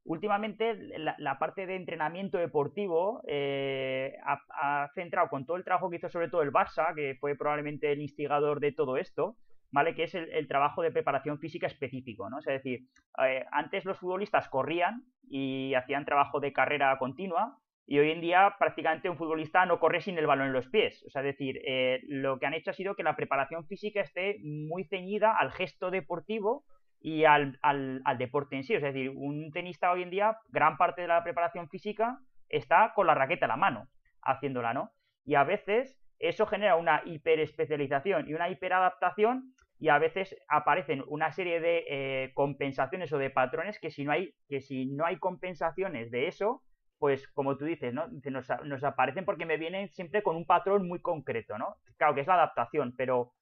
últimamente 0.05 0.74
la, 0.98 1.38
parte 1.38 1.66
de 1.66 1.76
entrenamiento 1.76 2.37
deportivo 2.38 3.22
eh, 3.26 4.14
ha, 4.24 4.90
centrado 4.94 5.29
con 5.29 5.46
todo 5.46 5.57
el 5.57 5.64
trabajo 5.64 5.88
que 5.88 5.96
hizo 5.96 6.11
sobre 6.11 6.29
todo 6.29 6.42
el 6.42 6.52
Barça, 6.52 6.94
que 6.94 7.16
fue 7.18 7.35
probablemente 7.35 7.90
el 7.92 8.02
instigador 8.02 8.61
de 8.61 8.72
todo 8.72 8.98
esto, 8.98 9.37
¿vale? 9.72 9.94
Que 9.94 10.05
es 10.05 10.14
el, 10.14 10.46
trabajo 10.48 10.83
de 10.83 10.92
preparación 10.92 11.38
física 11.38 11.66
específico, 11.66 12.29
¿no? 12.29 12.38
es 12.38 12.44
decir, 12.44 12.81
eh, 13.24 13.44
antes 13.50 13.87
los 13.87 13.98
futbolistas 13.98 14.48
corrían 14.48 15.05
y 15.29 15.74
hacían 15.74 16.05
trabajo 16.05 16.40
de 16.40 16.52
carrera 16.52 16.96
continua, 16.98 17.59
y 17.87 18.01
hoy 18.01 18.11
en 18.11 18.20
día 18.20 18.57
prácticamente 18.59 19.09
un 19.09 19.16
futbolista 19.16 19.64
no 19.64 19.79
corre 19.79 20.01
sin 20.01 20.18
el 20.18 20.27
balón 20.27 20.49
en 20.49 20.53
los 20.53 20.68
pies. 20.68 21.05
O 21.07 21.11
sea, 21.11 21.22
es 21.22 21.27
decir, 21.27 21.61
eh, 21.64 22.01
lo 22.09 22.38
que 22.38 22.46
han 22.46 22.55
hecho 22.55 22.70
ha 22.70 22.75
sido 22.75 22.96
que 22.96 23.05
la 23.05 23.14
preparación 23.14 23.64
física 23.66 24.01
esté 24.01 24.38
muy 24.42 24.85
ceñida 24.85 25.37
al 25.37 25.53
gesto 25.53 25.90
deportivo 25.90 26.64
y 27.01 27.25
al, 27.25 27.59
al, 27.62 28.03
deporte 28.18 28.57
en 28.57 28.64
sí. 28.64 28.75
es 28.75 28.83
decir, 28.83 29.11
un 29.11 29.53
tenista 29.53 29.92
hoy 29.92 30.03
en 30.03 30.11
día, 30.11 30.37
gran 30.49 30.77
parte 30.77 31.03
de 31.03 31.09
la 31.09 31.22
preparación 31.22 31.68
física 31.68 32.18
está 32.49 32.92
con 32.94 33.07
la 33.07 33.14
raqueta 33.14 33.46
en 33.46 33.51
la 33.51 33.57
mano, 33.57 33.88
haciéndola, 34.22 34.75
¿no? 34.75 34.90
Y 35.25 35.37
a 35.37 35.44
veces 35.44 36.01
eso 36.18 36.46
genera 36.46 36.75
una 36.77 37.03
hiperespecialización 37.05 38.29
y 38.29 38.35
una 38.35 38.49
hiperadaptación 38.49 39.55
y 39.79 39.90
a 39.90 39.99
veces 39.99 40.35
aparecen 40.49 41.05
una 41.07 41.31
serie 41.31 41.61
de 41.61 41.85
eh, 41.88 42.33
compensaciones 42.35 43.12
o 43.12 43.18
de 43.18 43.31
patrones 43.31 43.79
que 43.79 43.90
si 43.90 44.05
no 44.05 44.12
hay 44.12 44.35
que 44.49 44.61
si 44.61 44.87
no 44.87 45.05
hay 45.05 45.18
compensaciones 45.18 46.11
de 46.11 46.29
eso 46.29 46.62
pues 46.98 47.28
como 47.28 47.56
tú 47.56 47.64
dices, 47.64 47.92
¿no? 47.92 48.06
Nos, 48.09 48.48
nos, 48.64 48.85
aparecen 48.85 49.24
porque 49.24 49.46
me 49.46 49.56
vienen 49.56 49.88
siempre 49.90 50.22
con 50.22 50.37
un 50.37 50.46
patrón 50.46 50.88
muy 50.88 51.00
concreto, 51.00 51.59
¿no? 51.59 51.76
Claro 51.96 52.14
que 52.14 52.22
es 52.22 52.26
la 52.26 52.35
adaptación, 52.35 52.94
pero 52.96 53.32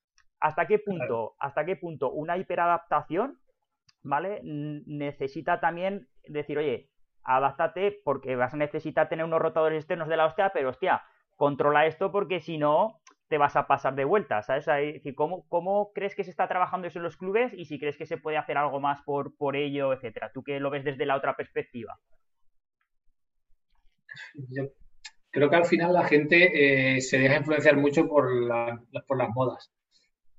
¿hasta 0.41 0.67
qué 0.67 0.79
punto, 0.79 1.35
hasta 1.39 1.65
qué 1.65 1.77
punto 1.77 2.11
una 2.11 2.37
hiperadaptación, 2.37 3.39
¿vale? 4.03 4.41
Necesita 4.43 5.61
también 5.61 6.09
decir, 6.27 6.59
oye, 6.59 6.91
adáptate 7.23 8.01
porque 8.05 8.37
vas 8.37 8.55
a 8.55 8.59
necesitar 8.59 9.09
tener 9.09 9.25
unos 9.25 9.41
rotadores 9.41 9.79
externos 9.79 10.09
de 10.09 10.17
la 10.17 10.27
hostia, 10.27 10.51
pero 10.53 10.71
hostia, 10.71 11.03
controla 11.37 11.87
esto 11.87 12.13
porque 12.13 12.41
si 12.41 12.59
no 12.59 13.01
te 13.29 13.39
vas 13.39 13.57
a 13.57 13.67
pasar 13.67 13.95
de 13.95 14.05
vuelta, 14.05 14.43
¿sabes? 14.43 14.67
¿cómo, 15.17 15.49
¿cómo, 15.49 15.93
crees 15.95 16.15
que 16.15 16.25
se 16.25 16.31
está 16.31 16.47
trabajando 16.47 16.87
eso 16.87 16.99
en 16.99 17.05
los 17.05 17.17
clubes 17.17 17.53
y 17.55 17.65
si 17.65 17.79
crees 17.79 17.97
que 17.97 18.07
se 18.07 18.19
puede 18.19 18.37
hacer 18.37 18.59
algo 18.59 18.81
más 18.81 19.01
por, 19.03 19.37
por 19.37 19.57
ello, 19.57 19.93
etcétera? 19.93 20.31
Tú 20.33 20.43
que 20.43 20.61
lo 20.61 20.71
ves 20.71 20.85
desde 20.85 21.07
la 21.07 21.17
otra 21.17 21.35
perspectiva 21.35 21.99
creo 25.31 25.51
que 25.51 25.57
al 25.57 25.65
final 25.65 25.93
la 25.93 26.05
gente 26.05 26.97
eh, 26.97 27.01
se 27.01 27.19
deja 27.19 27.37
influenciar 27.37 27.77
mucho 27.77 28.07
por, 28.07 28.29
por 29.07 29.19
las 29.19 29.29
modas. 29.35 29.71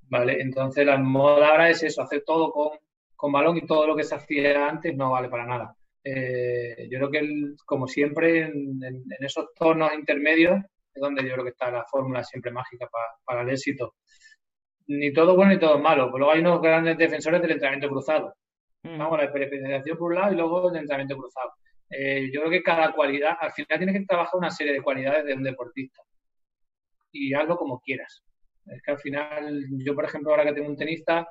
¿Vale? 0.08 0.40
Entonces 0.40 0.86
la 0.86 0.98
moda 0.98 1.50
ahora 1.50 1.70
es 1.70 1.82
eso, 1.84 2.02
hacer 2.02 2.24
todo 2.26 2.52
con, 2.52 2.78
con 3.16 3.32
balón 3.32 3.58
y 3.58 3.66
todo 3.66 3.88
lo 3.88 3.96
que 3.96 4.04
se 4.04 4.16
hacía 4.16 4.68
antes 4.68 4.96
no 4.96 5.12
vale 5.12 5.30
para 5.30 5.46
nada. 5.46 5.76
Eh, 6.04 6.88
yo 6.90 7.00
creo 7.00 7.12
que, 7.12 7.56
como 7.66 7.88
siempre, 7.88 8.44
en, 8.44 8.80
esos 9.20 9.54
tonos 9.56 9.92
intermedios 9.94 10.60
es 10.94 11.02
donde 11.02 11.24
yo 11.24 11.34
creo 11.34 11.44
que 11.44 11.50
está 11.50 11.72
la 11.72 11.84
fórmula 11.86 12.24
siempre 12.24 12.52
mágica 12.52 12.88
para, 13.26 13.42
el 13.42 13.50
éxito. 13.50 13.96
Ni 14.88 15.12
todo 15.12 15.36
bueno 15.36 15.52
ni 15.52 15.60
todo 15.60 15.80
malo. 15.80 16.12
Pues 16.12 16.20
luego 16.20 16.34
hay 16.34 16.42
unos 16.42 16.62
grandes 16.62 16.98
defensores 16.98 17.42
del 17.42 17.52
entrenamiento 17.52 17.90
cruzado. 17.90 18.36
Mm. 18.84 19.00
Vamos, 19.00 19.18
la 19.18 19.26
especialización 19.26 19.98
por 19.98 20.12
un 20.12 20.16
lado 20.16 20.34
y 20.34 20.36
luego 20.36 20.70
el 20.70 20.78
entrenamiento 20.78 21.18
cruzado. 21.18 21.54
Eh, 21.90 22.30
yo 22.34 22.42
creo 22.42 22.52
que 22.52 22.64
cada 22.64 22.92
cualidad, 22.94 23.38
al 23.40 23.52
final 23.52 23.78
tienes 23.78 24.00
que 24.00 24.06
trabajar 24.06 24.36
una 24.36 24.52
serie 24.52 24.74
de 24.74 24.82
cualidades 24.82 25.26
de 25.26 25.34
un 25.34 25.44
deportista. 25.44 26.02
Y 27.12 27.34
hazlo 27.34 27.58
como 27.58 27.80
quieras. 27.80 28.24
Es 28.66 28.82
que 28.82 28.92
al 28.92 29.00
final, 29.00 29.66
yo 29.84 29.96
por 29.96 30.06
ejemplo, 30.06 30.32
ahora 30.32 30.46
que 30.46 30.54
tengo 30.54 30.70
un 30.70 30.78
tenista 30.78 31.28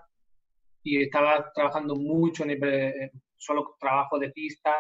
y 0.83 1.03
estaba 1.03 1.51
trabajando 1.53 1.97
mucho 1.97 2.45
en 2.45 3.11
solo 3.37 3.77
trabajo 3.81 4.19
de 4.19 4.31
pista, 4.31 4.73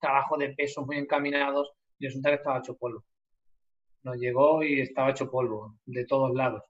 trabajo 0.00 0.36
de 0.38 0.54
pesos 0.54 0.86
muy 0.86 0.96
encaminados, 0.96 1.72
y 1.98 2.06
resulta 2.06 2.30
que 2.30 2.36
estaba 2.36 2.58
hecho 2.58 2.76
polvo. 2.76 3.04
Nos 4.02 4.16
llegó 4.16 4.62
y 4.62 4.80
estaba 4.80 5.10
hecho 5.10 5.30
polvo 5.30 5.76
de 5.84 6.06
todos 6.06 6.34
lados. 6.34 6.64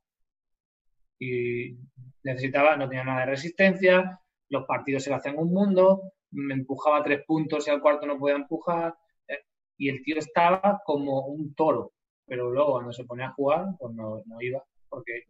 Y 1.18 1.76
necesitaba, 2.24 2.76
no 2.76 2.88
tenía 2.88 3.04
nada 3.04 3.20
de 3.20 3.26
resistencia, 3.26 4.20
los 4.48 4.64
partidos 4.66 5.04
se 5.04 5.10
le 5.10 5.16
hacían 5.16 5.38
un 5.38 5.52
mundo, 5.52 6.02
me 6.32 6.54
empujaba 6.54 7.02
tres 7.02 7.22
puntos 7.26 7.66
y 7.66 7.70
al 7.70 7.80
cuarto 7.80 8.06
no 8.06 8.18
podía 8.18 8.36
empujar. 8.36 8.94
Eh, 9.28 9.38
y 9.78 9.88
el 9.88 10.02
tío 10.02 10.18
estaba 10.18 10.80
como 10.84 11.26
un 11.26 11.54
toro, 11.54 11.92
pero 12.26 12.50
luego 12.50 12.72
cuando 12.72 12.92
se 12.92 13.04
ponía 13.04 13.28
a 13.28 13.32
jugar, 13.32 13.66
pues 13.78 13.94
no, 13.94 14.22
iba, 14.40 14.62
porque 14.88 15.24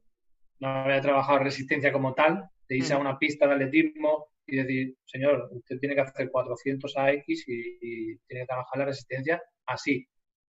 no 0.58 0.68
había 0.68 1.00
trabajado 1.00 1.40
resistencia 1.40 1.92
como 1.92 2.14
tal, 2.14 2.48
de 2.68 2.76
irse 2.76 2.94
a 2.94 2.98
mm. 2.98 3.00
una 3.00 3.18
pista 3.18 3.46
de 3.46 3.54
atletismo 3.54 4.26
y 4.46 4.56
decir, 4.56 4.96
señor, 5.04 5.48
usted 5.52 5.78
tiene 5.78 5.94
que 5.94 6.02
hacer 6.02 6.30
400 6.30 6.96
AX 6.96 7.24
y, 7.48 7.78
y 7.80 8.18
tiene 8.26 8.42
que 8.42 8.46
trabajar 8.46 8.78
la 8.78 8.84
resistencia 8.86 9.42
así. 9.66 10.06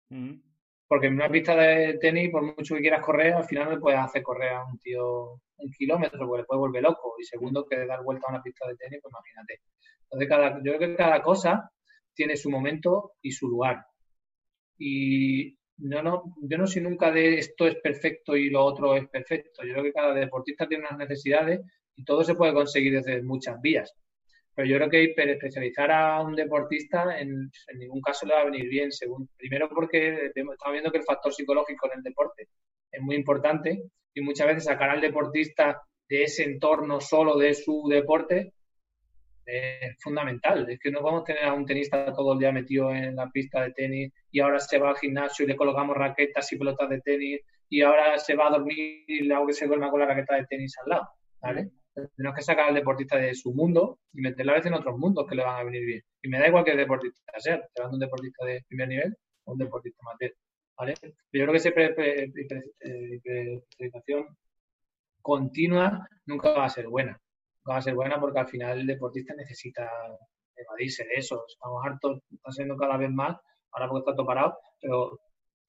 Mm. 0.09 0.50
Porque 0.91 1.07
en 1.07 1.13
una 1.13 1.29
pista 1.29 1.55
de 1.55 1.97
tenis, 1.99 2.29
por 2.29 2.43
mucho 2.43 2.75
que 2.75 2.81
quieras 2.81 3.01
correr, 3.01 3.31
al 3.31 3.45
final 3.45 3.69
no 3.69 3.79
puedes 3.79 3.97
hacer 3.97 4.21
correr 4.21 4.49
a 4.49 4.65
un 4.65 4.77
tío 4.77 5.39
un 5.55 5.71
kilómetro, 5.71 6.27
porque 6.27 6.41
le 6.41 6.45
puede 6.45 6.59
volver 6.59 6.83
loco. 6.83 7.15
Y 7.17 7.23
segundo, 7.23 7.65
que 7.65 7.85
dar 7.85 8.03
vuelta 8.03 8.27
a 8.27 8.31
una 8.31 8.43
pista 8.43 8.67
de 8.67 8.75
tenis, 8.75 8.99
pues 9.01 9.13
imagínate. 9.13 9.61
Entonces, 10.03 10.27
cada, 10.27 10.57
yo 10.57 10.75
creo 10.75 10.79
que 10.79 10.95
cada 10.97 11.21
cosa 11.21 11.71
tiene 12.13 12.35
su 12.35 12.49
momento 12.49 13.13
y 13.21 13.31
su 13.31 13.47
lugar. 13.47 13.85
Y 14.77 15.57
no, 15.77 16.03
no, 16.03 16.35
yo 16.41 16.57
no 16.57 16.67
soy 16.67 16.81
nunca 16.81 17.09
de 17.09 17.37
esto 17.37 17.67
es 17.67 17.75
perfecto 17.75 18.35
y 18.35 18.49
lo 18.49 18.61
otro 18.61 18.93
es 18.93 19.07
perfecto. 19.07 19.63
Yo 19.63 19.71
creo 19.71 19.85
que 19.85 19.93
cada 19.93 20.13
deportista 20.13 20.67
tiene 20.67 20.83
unas 20.85 20.97
necesidades 20.97 21.61
y 21.95 22.03
todo 22.03 22.21
se 22.25 22.35
puede 22.35 22.53
conseguir 22.53 22.95
desde 22.95 23.23
muchas 23.23 23.61
vías. 23.61 23.95
Pero 24.53 24.67
yo 24.67 24.77
creo 24.77 24.89
que 24.89 25.13
especializar 25.15 25.91
a 25.91 26.21
un 26.21 26.35
deportista 26.35 27.17
en, 27.19 27.49
ningún 27.75 28.01
caso 28.01 28.25
le 28.25 28.33
va 28.33 28.41
a 28.41 28.45
venir 28.45 28.67
bien, 28.67 28.91
según 28.91 29.29
primero 29.37 29.69
porque 29.69 30.25
estamos 30.25 30.71
viendo 30.71 30.91
que 30.91 30.97
el 30.97 31.03
factor 31.03 31.33
psicológico 31.33 31.87
en 31.87 31.99
el 31.99 32.03
deporte 32.03 32.47
es 32.91 33.01
muy 33.01 33.15
importante 33.15 33.83
y 34.13 34.21
muchas 34.21 34.47
veces 34.47 34.65
sacar 34.65 34.89
al 34.89 35.01
deportista 35.01 35.81
de 36.09 36.23
ese 36.23 36.43
entorno 36.43 36.99
solo 36.99 37.37
de 37.37 37.53
su 37.53 37.87
deporte 37.89 38.53
es 39.45 39.95
fundamental. 40.01 40.69
Es 40.69 40.79
que 40.79 40.91
no 40.91 41.17
a 41.17 41.23
tener 41.23 41.45
a 41.45 41.53
un 41.53 41.65
tenista 41.65 42.13
todo 42.13 42.33
el 42.33 42.39
día 42.39 42.51
metido 42.51 42.91
en 42.91 43.15
la 43.15 43.29
pista 43.29 43.61
de 43.61 43.71
tenis 43.71 44.13
y 44.31 44.39
ahora 44.39 44.59
se 44.59 44.77
va 44.77 44.89
al 44.89 44.97
gimnasio 44.97 45.45
y 45.45 45.47
le 45.47 45.55
colocamos 45.55 45.95
raquetas 45.95 46.51
y 46.51 46.57
pelotas 46.57 46.89
de 46.89 47.01
tenis 47.01 47.41
y 47.69 47.81
ahora 47.81 48.17
se 48.17 48.35
va 48.35 48.47
a 48.47 48.51
dormir 48.51 49.05
y 49.07 49.21
le 49.21 49.33
hago 49.33 49.47
que 49.47 49.53
se 49.53 49.67
duerma 49.67 49.89
con 49.89 50.01
la 50.01 50.07
raqueta 50.07 50.35
de 50.35 50.45
tenis 50.45 50.77
al 50.79 50.89
lado. 50.89 51.09
¿vale? 51.41 51.71
Tenemos 51.93 52.35
que 52.35 52.41
sacar 52.41 52.69
al 52.69 52.75
deportista 52.75 53.17
de 53.17 53.35
su 53.35 53.53
mundo 53.53 53.99
y 54.13 54.21
meterlo 54.21 54.53
a 54.53 54.55
veces 54.55 54.71
en 54.71 54.77
otros 54.77 54.97
mundos 54.97 55.27
que 55.27 55.35
le 55.35 55.43
van 55.43 55.59
a 55.59 55.63
venir 55.63 55.85
bien. 55.85 56.01
Y 56.21 56.29
me 56.29 56.39
da 56.39 56.47
igual 56.47 56.63
que 56.63 56.73
deportista 56.75 57.39
sea, 57.39 57.61
te 57.73 57.85
un 57.85 57.99
deportista 57.99 58.45
de 58.45 58.63
primer 58.67 58.87
nivel 58.87 59.17
o 59.43 59.51
un 59.53 59.57
deportista 59.57 59.97
amateur. 60.01 60.33
¿vale? 60.77 60.93
Yo 61.03 61.11
creo 61.31 61.51
que 61.51 61.57
esa 61.57 61.69
especialización 61.69 64.37
continua 65.21 66.07
nunca 66.25 66.51
va 66.51 66.65
a 66.65 66.69
ser 66.69 66.87
buena. 66.87 67.19
Nunca 67.57 67.73
va 67.73 67.77
a 67.77 67.81
ser 67.81 67.95
buena 67.95 68.19
porque 68.19 68.39
al 68.39 68.47
final 68.47 68.79
el 68.79 68.87
deportista 68.87 69.33
necesita 69.35 69.89
evadirse 70.55 71.03
de 71.05 71.15
eso. 71.15 71.45
Estamos 71.47 71.85
hartos, 71.85 72.21
está 72.31 72.51
siendo 72.51 72.77
cada 72.77 72.97
vez 72.97 73.11
más, 73.11 73.37
ahora 73.71 73.89
porque 73.89 73.99
está 73.99 74.15
todo 74.15 74.25
parado, 74.25 74.57
pero 74.79 75.19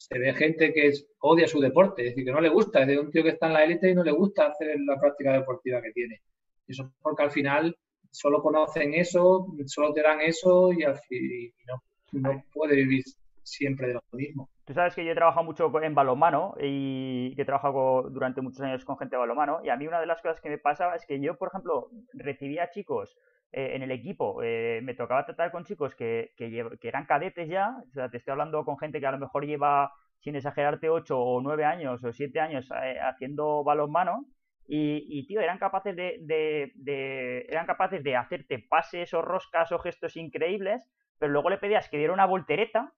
se 0.08 0.18
ve 0.18 0.34
gente 0.34 0.72
que 0.72 0.92
odia 1.20 1.46
su 1.46 1.60
deporte, 1.60 2.02
es 2.02 2.08
decir, 2.10 2.24
que 2.24 2.32
no 2.32 2.40
le 2.40 2.48
gusta, 2.48 2.82
es 2.82 2.88
de 2.88 2.98
un 2.98 3.10
tío 3.10 3.22
que 3.22 3.30
está 3.30 3.46
en 3.46 3.52
la 3.52 3.64
élite 3.64 3.90
y 3.90 3.94
no 3.94 4.02
le 4.02 4.10
gusta 4.10 4.46
hacer 4.46 4.76
la 4.80 4.98
práctica 4.98 5.32
deportiva 5.32 5.80
que 5.80 5.92
tiene. 5.92 6.20
Eso 6.66 6.84
es 6.84 6.88
porque 7.00 7.22
al 7.22 7.30
final 7.30 7.76
solo 8.10 8.42
conocen 8.42 8.94
eso, 8.94 9.46
solo 9.66 9.92
te 9.92 10.02
dan 10.02 10.20
eso 10.20 10.72
y, 10.72 10.82
fin, 11.08 11.52
no, 11.68 12.30
no 12.30 12.44
puede 12.52 12.76
vivir 12.76 13.04
siempre 13.42 13.88
de 13.88 13.94
lo 13.94 14.02
mismo. 14.12 14.48
Tú 14.64 14.74
sabes 14.74 14.94
que 14.94 15.04
yo 15.04 15.12
he 15.12 15.14
trabajado 15.14 15.44
mucho 15.44 15.70
en 15.82 15.94
balonmano 15.94 16.54
y 16.60 17.34
que 17.36 17.42
he 17.42 17.44
trabajado 17.46 18.08
durante 18.10 18.40
muchos 18.40 18.60
años 18.60 18.84
con 18.84 18.98
gente 18.98 19.16
de 19.16 19.20
balonmano 19.20 19.60
y 19.64 19.68
a 19.68 19.76
mí 19.76 19.86
una 19.86 20.00
de 20.00 20.06
las 20.06 20.20
cosas 20.20 20.40
que 20.40 20.50
me 20.50 20.58
pasaba 20.58 20.96
es 20.96 21.06
que 21.06 21.20
yo, 21.20 21.36
por 21.36 21.48
ejemplo, 21.48 21.90
recibía 22.12 22.70
chicos 22.70 23.16
eh, 23.52 23.72
en 23.74 23.82
el 23.82 23.90
equipo, 23.90 24.42
eh, 24.42 24.80
me 24.82 24.94
tocaba 24.94 25.26
tratar 25.26 25.52
con 25.52 25.64
chicos 25.64 25.94
que, 25.94 26.32
que, 26.36 26.78
eran 26.82 27.04
cadetes 27.04 27.48
ya, 27.48 27.76
o 27.86 27.92
sea, 27.92 28.08
te 28.08 28.16
estoy 28.16 28.32
hablando 28.32 28.64
con 28.64 28.78
gente 28.78 28.98
que 28.98 29.06
a 29.06 29.12
lo 29.12 29.18
mejor 29.18 29.44
lleva, 29.44 29.92
sin 30.20 30.36
exagerarte, 30.36 30.88
8 30.88 31.18
o 31.18 31.40
9 31.42 31.64
años 31.64 32.02
o 32.02 32.12
7 32.12 32.40
años 32.40 32.70
eh, 32.82 32.98
haciendo 32.98 33.62
balonmano 33.62 34.24
y, 34.66 35.04
y, 35.06 35.26
tío, 35.26 35.42
eran 35.42 35.58
capaces 35.58 35.94
de, 35.94 36.18
de, 36.22 37.46
eran 37.48 37.66
capaces 37.66 38.02
de 38.02 38.16
hacerte 38.16 38.58
pases 38.58 39.12
o 39.12 39.20
roscas 39.20 39.70
o 39.70 39.78
gestos 39.78 40.16
increíbles, 40.16 40.90
pero 41.18 41.30
luego 41.30 41.50
le 41.50 41.58
pedías 41.58 41.90
que 41.90 41.98
diera 41.98 42.14
una 42.14 42.24
voltereta, 42.24 42.94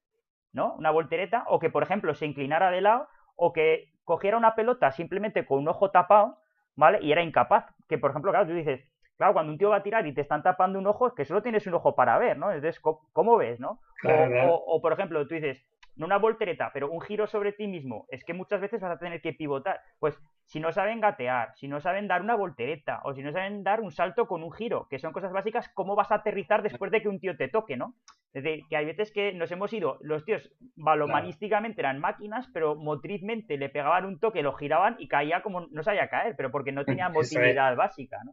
¿no? 0.52 0.74
Una 0.76 0.92
voltereta, 0.92 1.44
o 1.48 1.58
que, 1.58 1.70
por 1.70 1.82
ejemplo, 1.82 2.14
se 2.14 2.26
inclinara 2.26 2.70
de 2.70 2.80
lado, 2.80 3.08
o 3.34 3.52
que 3.52 3.92
cogiera 4.04 4.36
una 4.36 4.54
pelota 4.54 4.92
simplemente 4.92 5.46
con 5.46 5.58
un 5.58 5.68
ojo 5.68 5.90
tapado, 5.90 6.38
¿vale? 6.76 7.00
Y 7.02 7.10
era 7.10 7.22
incapaz. 7.22 7.66
Que, 7.88 7.98
por 7.98 8.10
ejemplo, 8.10 8.30
claro, 8.30 8.46
tú 8.46 8.54
dices, 8.54 8.86
Claro, 9.16 9.32
cuando 9.32 9.52
un 9.52 9.58
tío 9.58 9.70
va 9.70 9.76
a 9.76 9.82
tirar 9.82 10.06
y 10.06 10.12
te 10.12 10.22
están 10.22 10.42
tapando 10.42 10.78
un 10.78 10.86
ojo, 10.86 11.06
es 11.06 11.14
que 11.14 11.24
solo 11.24 11.42
tienes 11.42 11.66
un 11.66 11.74
ojo 11.74 11.94
para 11.94 12.18
ver, 12.18 12.36
¿no? 12.36 12.50
Entonces, 12.50 12.80
¿cómo, 12.80 13.36
ves, 13.36 13.60
no? 13.60 13.80
o, 14.48 14.80
por 14.82 14.92
ejemplo, 14.92 15.26
tú 15.26 15.34
dices, 15.34 15.64
no 15.96 16.06
una 16.06 16.18
voltereta, 16.18 16.70
pero 16.72 16.90
un 16.90 17.00
giro 17.00 17.26
sobre 17.26 17.52
ti 17.52 17.66
mismo, 17.66 18.06
es 18.10 18.24
que 18.24 18.34
muchas 18.34 18.60
veces 18.60 18.80
vas 18.80 18.96
a 18.96 18.98
tener 18.98 19.20
que 19.20 19.32
pivotar. 19.32 19.80
Pues 20.00 20.20
si 20.44 20.60
no 20.60 20.72
saben 20.72 21.00
gatear, 21.00 21.54
si 21.54 21.68
no 21.68 21.80
saben 21.80 22.08
dar 22.08 22.22
una 22.22 22.34
voltereta, 22.34 23.00
o 23.04 23.14
si 23.14 23.22
no 23.22 23.32
saben 23.32 23.62
dar 23.62 23.80
un 23.80 23.92
salto 23.92 24.26
con 24.26 24.42
un 24.42 24.52
giro, 24.52 24.88
que 24.90 24.98
son 24.98 25.12
cosas 25.12 25.32
básicas, 25.32 25.68
¿cómo 25.74 25.94
vas 25.94 26.10
a 26.10 26.16
aterrizar 26.16 26.62
después 26.62 26.90
de 26.90 27.00
que 27.00 27.08
un 27.08 27.20
tío 27.20 27.36
te 27.36 27.48
toque, 27.48 27.76
no? 27.76 27.94
Es 28.32 28.42
decir, 28.42 28.64
que 28.68 28.76
hay 28.76 28.86
veces 28.86 29.12
que 29.12 29.32
nos 29.32 29.52
hemos 29.52 29.72
ido, 29.72 29.98
los 30.00 30.24
tíos 30.24 30.50
balomanísticamente 30.74 31.80
eran 31.80 32.00
máquinas, 32.00 32.48
pero 32.52 32.74
motrizmente 32.74 33.56
le 33.56 33.68
pegaban 33.68 34.04
un 34.04 34.18
toque, 34.18 34.42
lo 34.42 34.54
giraban 34.54 34.96
y 34.98 35.06
caía 35.06 35.42
como 35.42 35.68
no 35.68 35.82
sabía 35.84 36.08
caer, 36.08 36.34
pero 36.36 36.50
porque 36.50 36.72
no 36.72 36.84
tenía 36.84 37.08
motilidad 37.10 37.76
básica, 37.76 38.18
¿no? 38.24 38.32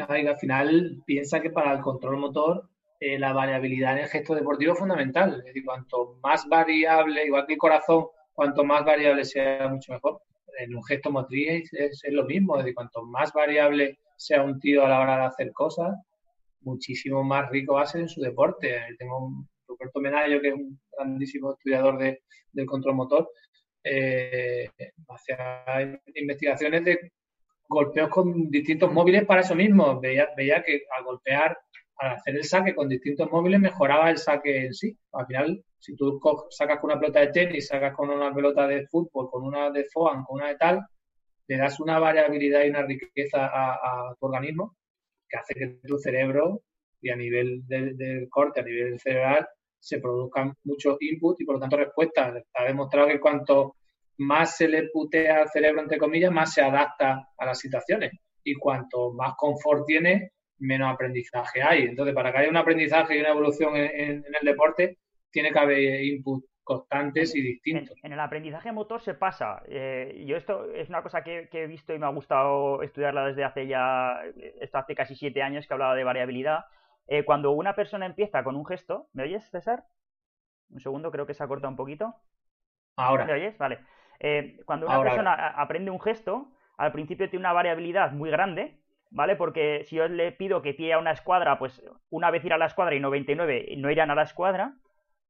Al 0.00 0.38
final 0.38 1.02
piensa 1.06 1.40
que 1.40 1.50
para 1.50 1.72
el 1.72 1.80
control 1.80 2.18
motor 2.18 2.68
eh, 3.00 3.18
la 3.18 3.32
variabilidad 3.32 3.92
en 3.96 4.04
el 4.04 4.08
gesto 4.08 4.34
deportivo 4.34 4.74
es 4.74 4.78
fundamental. 4.78 5.38
Es 5.38 5.44
decir, 5.46 5.64
cuanto 5.64 6.18
más 6.22 6.46
variable, 6.48 7.24
igual 7.26 7.46
que 7.46 7.54
el 7.54 7.58
corazón, 7.58 8.06
cuanto 8.32 8.64
más 8.64 8.84
variable 8.84 9.24
sea, 9.24 9.68
mucho 9.68 9.92
mejor. 9.92 10.20
En 10.58 10.74
un 10.74 10.84
gesto 10.84 11.10
motriz 11.10 11.72
es, 11.72 12.02
lo 12.10 12.24
mismo. 12.24 12.56
Es 12.56 12.64
decir, 12.64 12.74
cuanto 12.74 13.02
más 13.02 13.32
variable 13.32 13.98
sea 14.16 14.42
un 14.42 14.60
tío 14.60 14.84
a 14.84 14.88
la 14.88 15.00
hora 15.00 15.16
de 15.16 15.24
hacer 15.24 15.52
cosas, 15.52 15.96
muchísimo 16.60 17.24
más 17.24 17.48
rico 17.50 17.74
va 17.74 17.82
a 17.82 17.86
ser 17.86 18.02
en 18.02 18.08
su 18.08 18.20
deporte. 18.20 18.76
Tengo 18.98 19.26
un 19.26 19.48
Roberto 19.66 20.00
Menayo, 20.00 20.40
que 20.40 20.48
es 20.48 20.54
un 20.54 20.78
grandísimo 20.92 21.52
estudiador 21.52 21.96
de, 21.98 22.22
del 22.52 22.66
control 22.66 22.96
motor, 22.96 23.30
eh, 23.82 24.70
hace 25.08 26.00
investigaciones 26.14 26.84
de 26.84 27.12
golpeos 27.70 28.10
con 28.10 28.50
distintos 28.50 28.92
móviles 28.92 29.24
para 29.24 29.42
eso 29.42 29.54
mismo. 29.54 30.00
Veía, 30.00 30.28
veía 30.36 30.62
que 30.62 30.82
al 30.96 31.04
golpear, 31.04 31.56
al 31.98 32.12
hacer 32.16 32.34
el 32.34 32.44
saque 32.44 32.74
con 32.74 32.88
distintos 32.88 33.30
móviles, 33.30 33.60
mejoraba 33.60 34.10
el 34.10 34.18
saque 34.18 34.66
en 34.66 34.74
sí. 34.74 34.96
Al 35.12 35.26
final, 35.26 35.64
si 35.78 35.94
tú 35.94 36.20
sacas 36.50 36.80
con 36.80 36.90
una 36.90 37.00
pelota 37.00 37.20
de 37.20 37.28
tenis, 37.28 37.68
sacas 37.68 37.94
con 37.94 38.10
una 38.10 38.34
pelota 38.34 38.66
de 38.66 38.86
fútbol, 38.88 39.30
con 39.30 39.44
una 39.44 39.70
de 39.70 39.84
foam, 39.84 40.24
con 40.24 40.40
una 40.40 40.48
de 40.48 40.56
tal, 40.56 40.84
le 41.46 41.56
das 41.56 41.78
una 41.78 41.98
variabilidad 42.00 42.64
y 42.64 42.70
una 42.70 42.82
riqueza 42.82 43.46
a, 43.46 44.14
tu 44.18 44.26
organismo 44.26 44.76
que 45.28 45.38
hace 45.38 45.54
que 45.54 45.78
tu 45.86 45.96
cerebro 45.98 46.62
y 47.00 47.10
a 47.10 47.16
nivel 47.16 47.64
del 47.66 48.28
corte, 48.28 48.60
a 48.60 48.64
nivel 48.64 48.98
cerebral, 48.98 49.48
se 49.78 50.00
produzcan 50.00 50.54
muchos 50.64 50.96
inputs 51.00 51.40
y 51.40 51.44
por 51.44 51.54
lo 51.54 51.60
tanto 51.60 51.76
respuestas. 51.76 52.34
Está 52.36 52.64
demostrado 52.64 53.06
que 53.08 53.20
cuanto 53.20 53.76
más 54.20 54.58
se 54.58 54.68
le 54.68 54.88
putea 54.88 55.40
al 55.40 55.48
cerebro, 55.48 55.80
entre 55.80 55.96
comillas, 55.96 56.30
más 56.30 56.52
se 56.52 56.60
adapta 56.60 57.28
a 57.38 57.46
las 57.46 57.58
situaciones. 57.58 58.12
Y 58.44 58.54
cuanto 58.54 59.12
más 59.14 59.34
confort 59.36 59.86
tiene, 59.86 60.32
menos 60.58 60.92
aprendizaje 60.92 61.62
hay. 61.62 61.84
Entonces, 61.84 62.14
para 62.14 62.30
que 62.30 62.38
haya 62.38 62.50
un 62.50 62.56
aprendizaje 62.58 63.16
y 63.16 63.20
una 63.20 63.30
evolución 63.30 63.76
en, 63.76 64.22
el 64.24 64.44
deporte, 64.44 64.98
tiene 65.30 65.50
que 65.50 65.58
haber 65.58 66.04
input 66.04 66.44
constantes 66.62 67.34
y 67.34 67.40
distintos. 67.40 67.96
En, 68.02 68.12
el 68.12 68.20
aprendizaje 68.20 68.72
motor 68.72 69.00
se 69.00 69.14
pasa. 69.14 69.62
Eh, 69.66 70.22
yo 70.26 70.36
esto 70.36 70.70
es 70.70 70.90
una 70.90 71.02
cosa 71.02 71.24
que, 71.24 71.48
he 71.50 71.66
visto 71.66 71.94
y 71.94 71.98
me 71.98 72.04
ha 72.04 72.10
gustado 72.10 72.82
estudiarla 72.82 73.26
desde 73.26 73.44
hace 73.44 73.66
ya, 73.66 74.20
esto 74.60 74.76
hace 74.76 74.94
casi 74.94 75.14
siete 75.14 75.42
años 75.42 75.66
que 75.66 75.72
hablaba 75.72 75.94
de 75.94 76.04
variabilidad. 76.04 76.66
Eh, 77.06 77.24
cuando 77.24 77.52
una 77.52 77.74
persona 77.74 78.04
empieza 78.04 78.44
con 78.44 78.54
un 78.54 78.66
gesto, 78.66 79.08
¿me 79.14 79.22
oyes, 79.22 79.48
César? 79.50 79.84
Un 80.68 80.80
segundo, 80.80 81.10
creo 81.10 81.26
que 81.26 81.32
se 81.32 81.42
ha 81.42 81.48
cortado 81.48 81.70
un 81.70 81.76
poquito. 81.76 82.14
Ahora. 82.96 83.24
¿Me 83.24 83.32
oyes? 83.32 83.56
Vale. 83.56 83.78
Eh, 84.20 84.60
cuando 84.66 84.86
una 84.86 85.02
persona 85.02 85.32
aprende 85.56 85.90
un 85.90 86.00
gesto, 86.00 86.52
al 86.76 86.92
principio 86.92 87.28
tiene 87.28 87.42
una 87.42 87.54
variabilidad 87.54 88.12
muy 88.12 88.30
grande, 88.30 88.78
¿vale? 89.10 89.34
Porque 89.34 89.84
si 89.84 89.96
yo 89.96 90.08
le 90.08 90.30
pido 90.32 90.62
que 90.62 90.74
tire 90.74 90.92
a 90.92 90.98
una 90.98 91.12
escuadra, 91.12 91.58
pues 91.58 91.82
una 92.10 92.30
vez 92.30 92.44
ir 92.44 92.52
a 92.52 92.58
la 92.58 92.66
escuadra 92.66 92.94
y 92.94 93.00
99 93.00 93.74
no 93.78 93.90
irán 93.90 94.10
a 94.10 94.14
la 94.14 94.22
escuadra, 94.22 94.74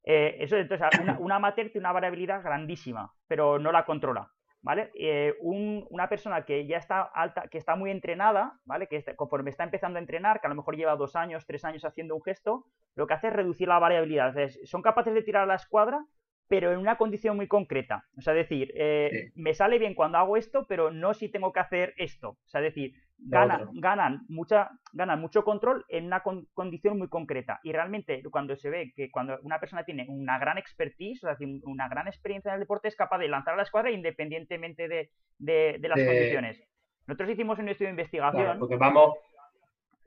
eh, 0.03 0.37
eso, 0.41 0.57
entonces, 0.57 0.89
una, 1.01 1.19
una 1.19 1.37
amateur 1.37 1.71
tiene 1.71 1.87
una 1.87 1.93
variabilidad 1.93 2.43
grandísima, 2.43 3.13
pero 3.29 3.59
no 3.59 3.71
la 3.71 3.85
controla, 3.85 4.31
¿vale? 4.61 4.91
Eh, 4.95 5.35
una 5.41 6.09
persona 6.09 6.45
que 6.45 6.67
ya 6.67 6.79
está 6.79 7.03
alta, 7.03 7.49
que 7.49 7.59
está 7.59 7.77
muy 7.77 7.91
entrenada, 7.91 8.59
¿vale? 8.65 8.89
Que 8.89 9.05
conforme 9.15 9.51
está 9.51 9.65
empezando 9.65 9.99
a 9.99 10.03
entrenar, 10.03 10.41
que 10.41 10.47
a 10.47 10.51
lo 10.51 10.57
mejor 10.57 10.77
lleva 10.77 10.97
dos 10.97 11.17
años, 11.17 11.47
tres 11.47 11.65
años 11.65 11.85
haciendo 11.85 12.17
un 12.17 12.23
gesto, 12.23 12.65
lo 12.97 13.07
que 13.07 13.15
hace 13.15 13.29
es 13.29 13.35
reducir 13.35 13.69
la 13.69 13.79
variabilidad. 13.79 14.35
son 14.65 14.83
capaces 14.83 15.15
de 15.15 15.23
tirar 15.23 15.45
a 15.45 15.47
la 15.47 15.55
escuadra 15.55 16.05
pero 16.51 16.73
en 16.73 16.79
una 16.79 16.97
condición 16.97 17.37
muy 17.37 17.47
concreta. 17.47 18.07
O 18.19 18.23
sea, 18.23 18.35
decir, 18.35 18.73
eh, 18.75 19.31
me 19.37 19.55
sale 19.55 19.79
bien 19.79 19.95
cuando 19.95 20.19
hago 20.19 20.37
esto, 20.37 20.67
pero 20.69 20.91
no 20.91 21.15
si 21.15 21.29
tengo 21.29 21.53
que 21.53 21.61
hacer 21.61 21.95
esto. 21.97 22.31
O 22.31 22.49
sea, 22.49 22.61
decir, 22.61 22.93
ganan, 23.19 23.69
ganan, 23.75 24.23
mucha, 24.29 24.69
ganan 24.93 25.21
mucho 25.21 25.45
control 25.45 25.85
en 25.89 26.07
una 26.07 26.25
condición 26.25 26.99
muy 26.99 27.09
concreta. 27.09 27.61
Y 27.63 27.71
realmente, 27.71 28.21
cuando 28.33 28.57
se 28.57 28.69
ve 28.69 28.93
que 28.97 29.13
cuando 29.13 29.39
una 29.43 29.61
persona 29.61 29.85
tiene 29.85 30.07
una 30.09 30.41
gran 30.41 30.59
expertise, 30.59 31.23
o 31.23 31.33
sea, 31.33 31.37
una 31.63 31.89
gran 31.89 32.09
experiencia 32.09 32.49
en 32.49 32.55
el 32.55 32.61
deporte, 32.63 32.89
es 32.89 32.97
capaz 32.97 33.19
de 33.19 33.29
lanzar 33.29 33.55
a 33.55 33.59
la 33.59 33.63
escuadra 33.63 33.93
independientemente 33.93 34.89
de, 34.89 35.79
las 35.81 36.05
condiciones. 36.05 36.61
Nosotros 37.07 37.31
hicimos 37.31 37.61
un 37.61 37.69
estudio 37.69 37.91
de 37.91 37.93
investigación. 37.93 38.59
porque 38.59 38.75
vamos. 38.75 39.15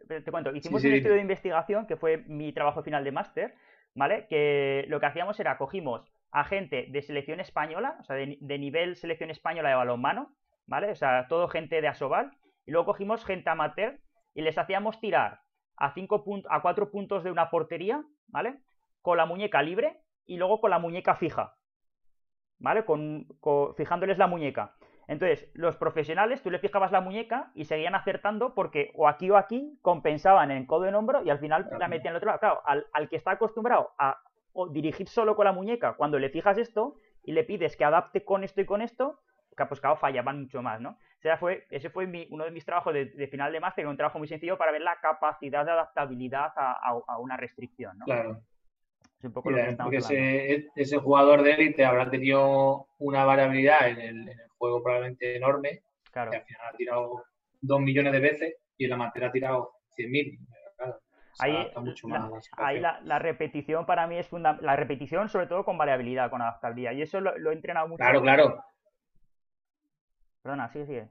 Te 0.10 0.30
cuento, 0.30 0.54
hicimos 0.54 0.84
un 0.84 0.92
estudio 0.92 1.16
de 1.16 1.22
investigación 1.22 1.88
que 1.88 1.96
fue 1.96 2.18
mi 2.28 2.52
trabajo 2.52 2.84
final 2.84 3.06
de 3.06 3.14
máster, 3.14 3.56
¿vale? 3.96 4.28
Que 4.28 4.84
lo 4.90 5.00
que 5.00 5.06
hacíamos 5.06 5.40
era 5.40 5.58
cogimos 5.58 6.12
a 6.34 6.44
gente 6.44 6.88
de 6.90 7.02
selección 7.04 7.40
española, 7.40 7.96
o 8.00 8.04
sea, 8.04 8.16
de, 8.16 8.58
nivel 8.58 8.96
selección 8.96 9.30
española 9.30 9.70
de 9.70 9.76
balonmano, 9.76 10.34
¿vale? 10.66 10.90
O 10.90 10.96
sea, 10.96 11.28
todo 11.28 11.48
gente 11.48 11.80
de 11.80 11.88
Asobal. 11.88 12.32
Y 12.66 12.72
luego 12.72 12.88
cogimos 12.88 13.24
gente 13.24 13.52
amateur 13.52 14.00
y 14.34 14.42
les 14.42 14.58
hacíamos 14.58 15.00
tirar 15.00 15.42
a, 15.78 15.94
cinco 15.94 16.26
a 16.50 16.62
cuatro 16.64 16.90
puntos 16.90 17.24
de 17.24 17.30
una 17.30 17.52
portería, 17.52 18.04
¿vale? 18.28 18.58
Con 19.04 19.18
la 19.18 19.28
muñeca 19.28 19.62
libre 19.62 20.02
y 20.26 20.38
luego 20.38 20.60
con 20.60 20.72
la 20.72 20.80
muñeca 20.80 21.14
fija, 21.14 21.54
¿vale? 22.58 22.84
Con, 22.84 23.28
fijándoles 23.78 24.18
la 24.18 24.26
muñeca. 24.26 24.74
Entonces, 25.08 25.52
los 25.54 25.78
profesionales, 25.78 26.42
tú 26.42 26.50
le 26.50 26.58
fijabas 26.58 26.92
la 26.92 27.02
muñeca 27.02 27.52
y 27.54 27.66
seguían 27.66 27.94
acertando 27.94 28.56
porque 28.56 28.92
o 28.96 29.08
aquí 29.08 29.30
o 29.30 29.38
aquí 29.38 29.78
compensaban 29.84 30.50
en 30.50 30.66
codo 30.66 30.88
en 30.88 30.96
hombro 30.96 31.24
y 31.24 31.30
al 31.30 31.40
final 31.40 31.70
la 31.78 31.88
metían 31.88 32.14
al 32.14 32.18
otro 32.18 32.28
lado. 32.28 32.40
Claro, 32.40 32.64
al 32.66 33.10
que 33.10 33.18
está 33.18 33.32
acostumbrado 33.32 33.92
a 34.00 34.18
o 34.54 34.70
dirigir 34.70 35.08
solo 35.08 35.36
con 35.36 35.46
la 35.46 35.52
muñeca, 35.52 35.94
cuando 35.94 36.20
le 36.20 36.30
fijas 36.30 36.58
esto 36.58 36.96
y 37.24 37.34
le 37.34 37.44
pides 37.44 37.76
que 37.76 37.86
adapte 37.86 38.24
con 38.24 38.44
esto 38.44 38.62
y 38.62 38.66
con 38.66 38.82
esto, 38.82 39.20
pues 39.68 39.80
claro, 39.80 39.98
fallaban 39.98 40.42
mucho 40.42 40.62
más, 40.62 40.82
¿no? 40.82 40.92
O 40.92 41.22
sea, 41.22 41.38
fue, 41.38 41.66
ese 41.70 41.90
fue 41.90 42.28
uno 42.30 42.44
de 42.44 42.52
mis 42.52 42.66
trabajos 42.66 42.94
de, 42.94 43.28
final 43.28 43.52
de 43.52 43.60
máster, 43.60 43.88
un 43.88 43.96
trabajo 43.96 44.20
muy 44.20 44.28
sencillo 44.28 44.58
para 44.58 44.72
ver 44.72 44.82
la 44.82 45.00
capacidad 45.00 45.64
de 45.64 45.72
adaptabilidad 45.72 46.52
a, 46.56 47.18
una 47.20 47.38
restricción, 47.38 47.98
¿no? 47.98 48.06
Claro. 48.06 48.42
Es 49.20 49.26
un 49.26 49.32
poco 49.32 49.52
lo 49.52 49.58
que 49.58 49.70
estamos 49.70 49.94
ese, 49.94 50.70
ese, 50.76 50.98
jugador 50.98 51.44
de 51.44 51.54
élite 51.54 51.86
habrá 51.86 52.10
tenido 52.10 52.88
una 53.00 53.24
variabilidad 53.24 53.88
en 53.88 54.02
el, 54.02 54.36
juego 54.58 54.84
probablemente 54.84 55.38
enorme, 55.38 55.84
claro. 56.12 56.32
que 56.32 56.38
al 56.38 56.44
final 56.44 56.68
ha 56.68 56.78
tirado 56.78 57.24
dos 57.62 57.82
millones 57.82 58.12
de 58.14 58.20
veces 58.20 58.56
y 58.78 58.86
en 58.86 58.90
la 58.90 58.98
materia 58.98 59.30
ha 59.30 59.32
tirado 59.32 59.72
cien 61.34 61.68
mil 61.84 61.94
ahí, 62.58 62.80
la, 62.80 63.20
repetición 63.20 63.86
para 63.86 64.08
mí 64.08 64.18
es 64.18 64.28
fundamental. 64.28 64.66
La 64.66 64.76
repetición, 64.76 65.30
sobre 65.30 65.48
todo 65.48 65.64
con 65.66 65.78
variabilidad, 65.78 66.30
con 66.30 66.42
adaptabilidad. 66.42 66.94
Y 66.94 67.02
eso 67.02 67.20
lo, 67.20 67.52
he 67.52 67.54
entrenado 67.54 67.88
mucho. 67.88 67.98
Claro, 67.98 68.22
claro. 68.22 68.64
Perdona, 70.42 70.70
sigue, 70.70 70.86
sigue. 70.86 71.08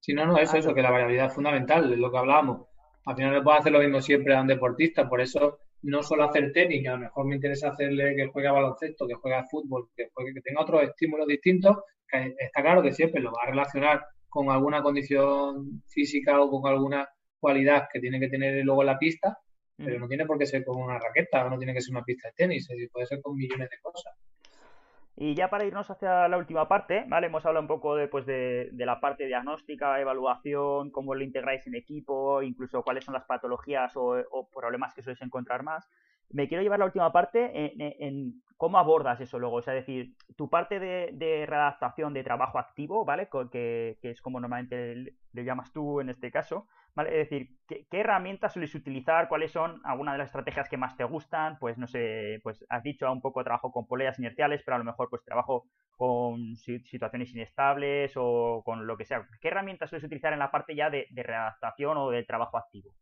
Sí, 0.00 0.14
no, 0.14 0.26
no, 0.26 0.38
eso, 0.38 0.56
eso, 0.56 0.74
que 0.74 0.82
la 0.82 0.90
variabilidad 0.90 1.26
es 1.26 1.34
fundamental, 1.34 1.92
es 1.92 1.98
lo 1.98 2.10
que 2.10 2.18
hablábamos. 2.18 2.66
Al 3.04 3.16
final 3.16 3.34
no 3.34 3.42
puedo 3.42 3.58
hacer 3.58 3.72
lo 3.72 3.80
mismo 3.80 4.00
siempre 4.00 4.34
a 4.34 4.40
un 4.40 4.46
deportista, 4.46 5.08
por 5.08 5.20
eso 5.20 5.58
no 5.82 6.02
solo 6.02 6.24
hacer 6.24 6.52
tenis, 6.52 6.86
a 6.86 6.92
lo 6.92 6.98
mejor 6.98 7.26
me 7.26 7.34
interesa 7.36 7.70
hacerle 7.70 8.14
que 8.14 8.28
juegue 8.28 8.48
a 8.48 8.52
baloncesto, 8.52 9.06
que 9.06 9.14
juegue 9.14 9.36
a 9.36 9.44
fútbol, 9.44 9.88
que, 9.96 10.10
juegue, 10.14 10.34
que 10.34 10.40
tenga 10.40 10.62
otros 10.62 10.82
estímulos 10.82 11.26
distintos, 11.26 11.78
que 12.08 12.34
está 12.38 12.62
claro 12.62 12.82
que 12.82 12.92
siempre 12.92 13.20
lo 13.20 13.32
va 13.32 13.42
a 13.42 13.50
relacionar 13.50 14.04
con 14.28 14.50
alguna 14.50 14.82
condición 14.82 15.82
física 15.88 16.40
o 16.40 16.50
con 16.50 16.70
alguna 16.70 17.08
cualidad 17.42 17.88
que 17.92 17.98
tiene 17.98 18.20
que 18.20 18.28
tener 18.28 18.64
luego 18.64 18.84
la 18.84 18.98
pista, 18.98 19.36
pero 19.76 19.98
no 19.98 20.06
tiene 20.06 20.24
por 20.26 20.38
qué 20.38 20.46
ser 20.46 20.64
con 20.64 20.80
una 20.80 20.96
raqueta 20.96 21.44
o 21.44 21.50
no 21.50 21.58
tiene 21.58 21.74
que 21.74 21.80
ser 21.80 21.92
una 21.92 22.04
pista 22.04 22.28
de 22.28 22.34
tenis, 22.34 22.68
puede 22.92 23.06
ser 23.06 23.20
con 23.20 23.36
millones 23.36 23.68
de 23.68 23.78
cosas. 23.82 24.14
Y 25.16 25.34
ya 25.34 25.50
para 25.50 25.64
irnos 25.64 25.90
hacia 25.90 26.28
la 26.28 26.38
última 26.38 26.68
parte, 26.68 27.04
¿vale? 27.08 27.26
Hemos 27.26 27.44
hablado 27.44 27.62
un 27.62 27.68
poco 27.68 27.96
de, 27.96 28.08
de, 28.72 28.86
la 28.86 29.00
parte 29.00 29.26
diagnóstica, 29.26 30.00
evaluación, 30.00 30.90
cómo 30.90 31.14
lo 31.14 31.22
integráis 31.22 31.66
en 31.66 31.74
equipo, 31.74 32.42
incluso 32.42 32.82
cuáles 32.82 33.04
son 33.04 33.14
las 33.14 33.24
patologías 33.24 33.92
o, 33.96 34.48
problemas 34.54 34.94
que 34.94 35.02
sois 35.02 35.20
encontrar 35.20 35.64
más. 35.64 35.86
Me 36.32 36.48
quiero 36.48 36.62
llevar 36.62 36.78
la 36.78 36.86
última 36.86 37.12
parte 37.12 37.50
en, 38.04 38.42
cómo 38.56 38.78
abordas 38.78 39.20
eso 39.20 39.38
luego. 39.38 39.56
O 39.56 39.62
sea, 39.62 39.74
es 39.76 39.86
decir, 39.86 40.14
tu 40.36 40.48
parte 40.48 40.78
de, 40.78 41.46
readaptación 41.46 42.14
de 42.14 42.24
trabajo 42.24 42.58
activo, 42.58 43.04
¿vale? 43.04 43.28
Que, 43.50 43.98
es 44.02 44.20
como 44.20 44.40
normalmente 44.40 45.14
le 45.32 45.44
llamas 45.44 45.72
tú 45.72 46.00
en 46.00 46.08
este 46.08 46.30
caso. 46.30 46.66
¿Vale? 46.94 47.22
Es 47.22 47.30
decir, 47.30 47.56
¿qué, 47.66 47.86
herramientas 47.90 48.52
sueles 48.52 48.74
utilizar? 48.74 49.28
¿Cuáles 49.28 49.50
son 49.50 49.80
algunas 49.84 50.14
de 50.14 50.18
las 50.18 50.28
estrategias 50.28 50.68
que 50.68 50.76
más 50.76 50.94
te 50.96 51.04
gustan? 51.04 51.58
Pues 51.58 51.78
no 51.78 51.86
sé, 51.86 52.38
pues 52.42 52.64
has 52.68 52.82
dicho 52.82 53.10
un 53.10 53.22
poco 53.22 53.42
trabajo 53.42 53.72
con 53.72 53.86
poleas 53.86 54.18
inerciales, 54.18 54.62
pero 54.62 54.74
a 54.74 54.78
lo 54.78 54.84
mejor 54.84 55.08
pues 55.08 55.24
trabajo 55.24 55.64
con 55.96 56.56
situaciones 56.56 57.32
inestables 57.32 58.12
o 58.16 58.62
con 58.64 58.86
lo 58.86 58.96
que 58.96 59.04
sea. 59.04 59.26
¿Qué 59.40 59.48
herramientas 59.48 59.88
sueles 59.88 60.04
utilizar 60.04 60.32
en 60.32 60.40
la 60.40 60.50
parte 60.50 60.74
ya 60.74 60.90
de, 60.90 61.06
readaptación 61.14 61.96
o 61.96 62.10
de 62.10 62.24
trabajo 62.24 62.58
activo? 62.58 62.92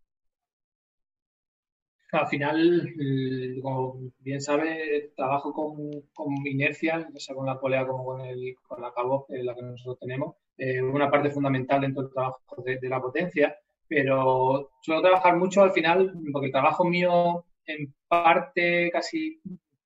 Al 2.13 2.27
final, 2.27 2.93
eh, 3.01 3.61
como 3.63 4.01
bien 4.19 4.41
sabes, 4.41 5.15
trabajo 5.15 5.53
con, 5.53 5.91
con 6.13 6.47
inercia, 6.47 7.09
ya 7.13 7.21
sea 7.21 7.35
con 7.35 7.47
la 7.47 7.61
polea 7.61 7.87
como 7.87 8.05
con, 8.05 8.21
el, 8.23 8.57
con 8.67 8.81
la 8.81 8.93
cabo, 8.93 9.27
la 9.29 9.55
que 9.55 9.63
nosotros 9.63 9.99
tenemos. 10.01 10.35
Eh, 10.59 10.83
una 10.83 11.11
parte 11.11 11.31
fundamental 11.31 11.81
dentro 11.81 12.03
del 12.03 12.13
trabajo 12.13 12.41
de 12.65 12.89
la 12.89 13.01
potencia 13.01 13.57
pero 13.91 14.71
suelo 14.83 15.03
trabajar 15.03 15.37
mucho 15.37 15.63
al 15.63 15.73
final, 15.73 16.13
porque 16.33 16.47
el 16.47 16.53
trabajo 16.53 16.85
mío 16.85 17.45
en 17.67 17.93
parte 18.07 18.89
casi 18.93 19.41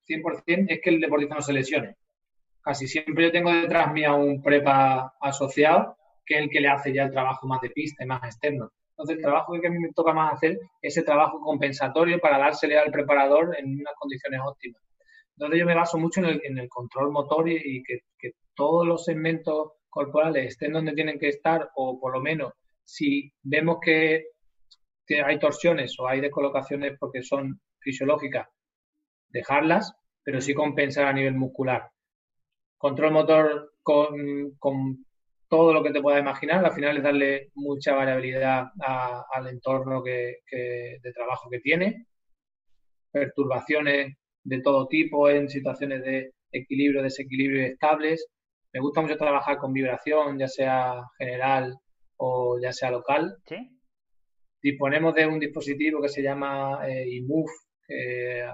100% 0.07 0.66
es 0.68 0.81
que 0.83 0.91
el 0.91 1.01
deportista 1.01 1.37
no 1.37 1.41
se 1.41 1.55
lesione. 1.55 1.97
Casi 2.61 2.87
siempre 2.87 3.25
yo 3.25 3.33
tengo 3.33 3.51
detrás 3.51 3.95
mía 3.95 4.12
un 4.12 4.43
prepa 4.43 5.14
asociado, 5.18 5.97
que 6.27 6.35
es 6.35 6.43
el 6.43 6.51
que 6.51 6.61
le 6.61 6.68
hace 6.68 6.93
ya 6.93 7.05
el 7.05 7.12
trabajo 7.12 7.47
más 7.47 7.62
de 7.62 7.70
pista 7.70 8.05
y 8.05 8.07
más 8.07 8.22
externo. 8.25 8.70
Entonces, 8.97 9.17
el 9.17 9.23
trabajo 9.23 9.61
que 9.61 9.67
a 9.67 9.71
mí 9.71 9.79
me 9.79 9.93
toca 9.93 10.13
más 10.13 10.35
hacer 10.35 10.53
es 10.81 10.97
ese 10.97 11.03
trabajo 11.03 11.41
compensatorio 11.41 12.21
para 12.21 12.39
dársele 12.39 12.79
al 12.79 12.93
preparador 12.93 13.57
en 13.59 13.81
unas 13.81 13.95
condiciones 13.99 14.41
óptimas. 14.45 14.81
Entonces, 15.37 15.59
yo 15.59 15.67
me 15.67 15.75
baso 15.75 15.99
mucho 15.99 16.21
en 16.21 16.59
el, 16.59 16.69
control 16.69 17.11
motor 17.11 17.49
y, 17.49 17.83
que, 17.83 18.01
que, 18.17 18.33
todos 18.55 18.87
los 18.87 19.05
segmentos 19.05 19.73
corporales 19.91 20.47
estén 20.47 20.73
donde 20.73 20.93
tienen 20.93 21.19
que 21.19 21.29
estar, 21.29 21.71
o 21.75 21.99
por 21.99 22.13
lo 22.13 22.21
menos 22.21 22.53
si 22.85 23.33
vemos 23.43 23.79
que, 23.83 24.27
hay 25.25 25.39
torsiones 25.39 25.99
o 25.99 26.09
hay 26.09 26.21
descolocaciones 26.21 26.97
porque 26.99 27.23
son 27.23 27.61
fisiológicas, 27.81 28.49
dejarlas, 29.29 29.95
pero 30.23 30.41
sí 30.41 30.55
compensar 30.55 31.07
a 31.07 31.13
nivel 31.13 31.35
muscular. 31.35 31.91
Control 32.79 33.13
motor 33.13 33.73
con, 33.83 35.05
todo 35.55 35.73
lo 35.73 35.85
que 35.85 35.93
te 35.93 36.03
puedas 36.03 36.21
imaginar, 36.21 36.65
al 36.65 36.73
final 36.73 36.97
es 36.97 37.05
darle 37.05 37.51
mucha 37.55 37.95
variabilidad 37.95 38.65
al 38.81 39.47
entorno 39.47 40.03
de 40.03 41.13
trabajo 41.15 41.49
que 41.49 41.61
tiene, 41.61 42.07
perturbaciones 43.13 44.17
de 44.43 44.61
todo 44.63 44.89
tipo 44.89 45.31
en 45.31 45.49
situaciones 45.49 46.03
de 46.03 46.33
equilibrio, 46.51 47.05
desequilibrio 47.05 47.65
estables. 47.67 48.27
Me 48.73 48.81
gusta 48.81 49.01
mucho 49.01 49.17
trabajar 49.17 49.59
con 49.59 49.73
vibración, 49.73 50.41
ya 50.41 50.49
sea 50.49 51.01
general 51.19 51.79
o 52.17 52.59
ya 52.61 52.73
sea 52.73 52.91
local. 52.91 53.37
Disponemos 54.61 55.15
de 55.15 55.27
un 55.29 55.39
dispositivo 55.39 56.03
que 56.03 56.09
se 56.09 56.23
llama 56.23 56.81
eh, 56.89 57.07
IMOVE, 57.09 57.53
que 57.87 58.45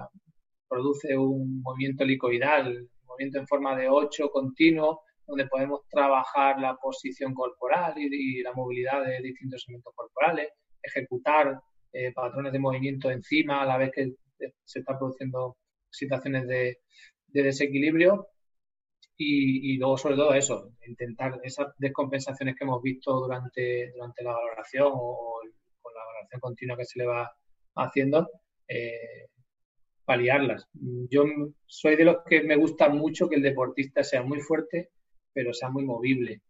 produce 0.69 1.17
un 1.17 1.63
movimiento 1.63 2.03
helicoidal, 2.03 2.67
un 2.67 3.05
movimiento 3.07 3.39
en 3.39 3.47
forma 3.47 3.75
de 3.75 3.89
8 3.89 4.29
continuo, 4.29 5.01
donde 5.25 5.47
podemos 5.47 5.81
trabajar 5.89 6.59
la 6.59 6.75
posición 6.75 7.33
corporal 7.33 7.93
y, 7.97 8.41
la 8.41 8.53
movilidad 8.53 9.03
de 9.05 9.21
distintos 9.21 9.63
segmentos 9.63 9.93
corporales, 9.95 10.49
ejecutar 10.81 11.59
eh, 11.93 12.11
patrones 12.13 12.51
de 12.51 12.59
movimiento 12.59 13.09
encima 13.09 13.61
a 13.61 13.65
la 13.65 13.77
vez 13.77 13.91
que 13.93 14.13
se 14.63 14.79
están 14.79 14.97
produciendo 14.97 15.57
situaciones 15.89 16.47
de, 16.47 16.79
desequilibrio 17.27 18.27
y, 19.15 19.77
luego 19.77 19.97
sobre 19.97 20.15
todo 20.15 20.33
eso, 20.33 20.73
intentar 20.87 21.39
esas 21.43 21.67
descompensaciones 21.77 22.55
que 22.55 22.63
hemos 22.63 22.81
visto 22.81 23.19
durante, 23.19 23.91
durante 23.91 24.23
la 24.23 24.33
valoración 24.33 24.91
o, 24.93 25.39
con 25.81 25.93
la 25.93 26.05
valoración 26.05 26.41
continua 26.41 26.75
que 26.75 26.85
se 26.85 26.99
le 26.99 27.05
va 27.05 27.31
haciendo, 27.75 28.29
eh, 28.67 29.27
paliarlas. 30.05 30.67
Yo 31.09 31.23
soy 31.67 31.95
de 31.95 32.05
los 32.05 32.17
que 32.25 32.43
me 32.43 32.55
gusta 32.55 32.89
mucho 32.89 33.29
que 33.29 33.35
el 33.35 33.43
deportista 33.43 34.03
sea 34.03 34.23
muy 34.23 34.41
fuerte, 34.41 34.89
pero 35.33 35.53
sea 35.53 35.69
muy 35.69 35.85
movible. 35.85 36.41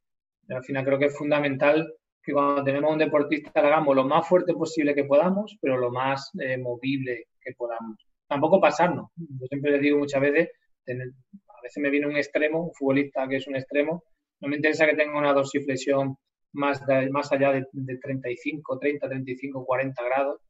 al 0.49 0.63
final 0.63 0.85
creo 0.85 0.99
que 0.99 1.05
es 1.05 1.17
fundamental 1.17 1.93
que 2.23 2.33
cuando 2.33 2.63
tenemos 2.63 2.91
un 2.91 2.99
deportista 2.99 3.61
lo 3.61 3.67
hagamos 3.67 3.95
lo 3.95 4.05
más 4.05 4.27
fuerte 4.27 4.53
posible 4.53 4.93
que 4.93 5.05
podamos, 5.05 5.57
pero 5.61 5.77
lo 5.77 5.91
más 5.91 6.31
eh, 6.39 6.57
movible 6.57 7.27
que 7.39 7.53
podamos. 7.53 7.97
Tampoco 8.27 8.61
pasarnos. 8.61 9.09
Yo 9.15 9.47
siempre 9.47 9.71
le 9.71 9.79
digo 9.79 9.97
muchas 9.97 10.21
veces, 10.21 10.49
a 10.87 11.61
veces 11.63 11.81
me 11.81 11.89
viene 11.89 12.07
un 12.07 12.15
extremo, 12.15 12.65
un 12.65 12.73
futbolista 12.73 13.27
que 13.27 13.37
es 13.37 13.47
un 13.47 13.55
extremo, 13.55 14.03
no 14.39 14.47
me 14.47 14.55
interesa 14.55 14.85
que 14.85 14.95
tenga 14.95 15.17
una 15.17 15.33
dorsiflexión 15.33 16.15
más, 16.53 16.81
más 17.11 17.31
allá 17.31 17.51
de, 17.53 17.65
de 17.71 17.97
35, 17.97 18.79
30, 18.79 19.07
35, 19.07 19.65
40 19.65 20.03
grados, 20.03 20.41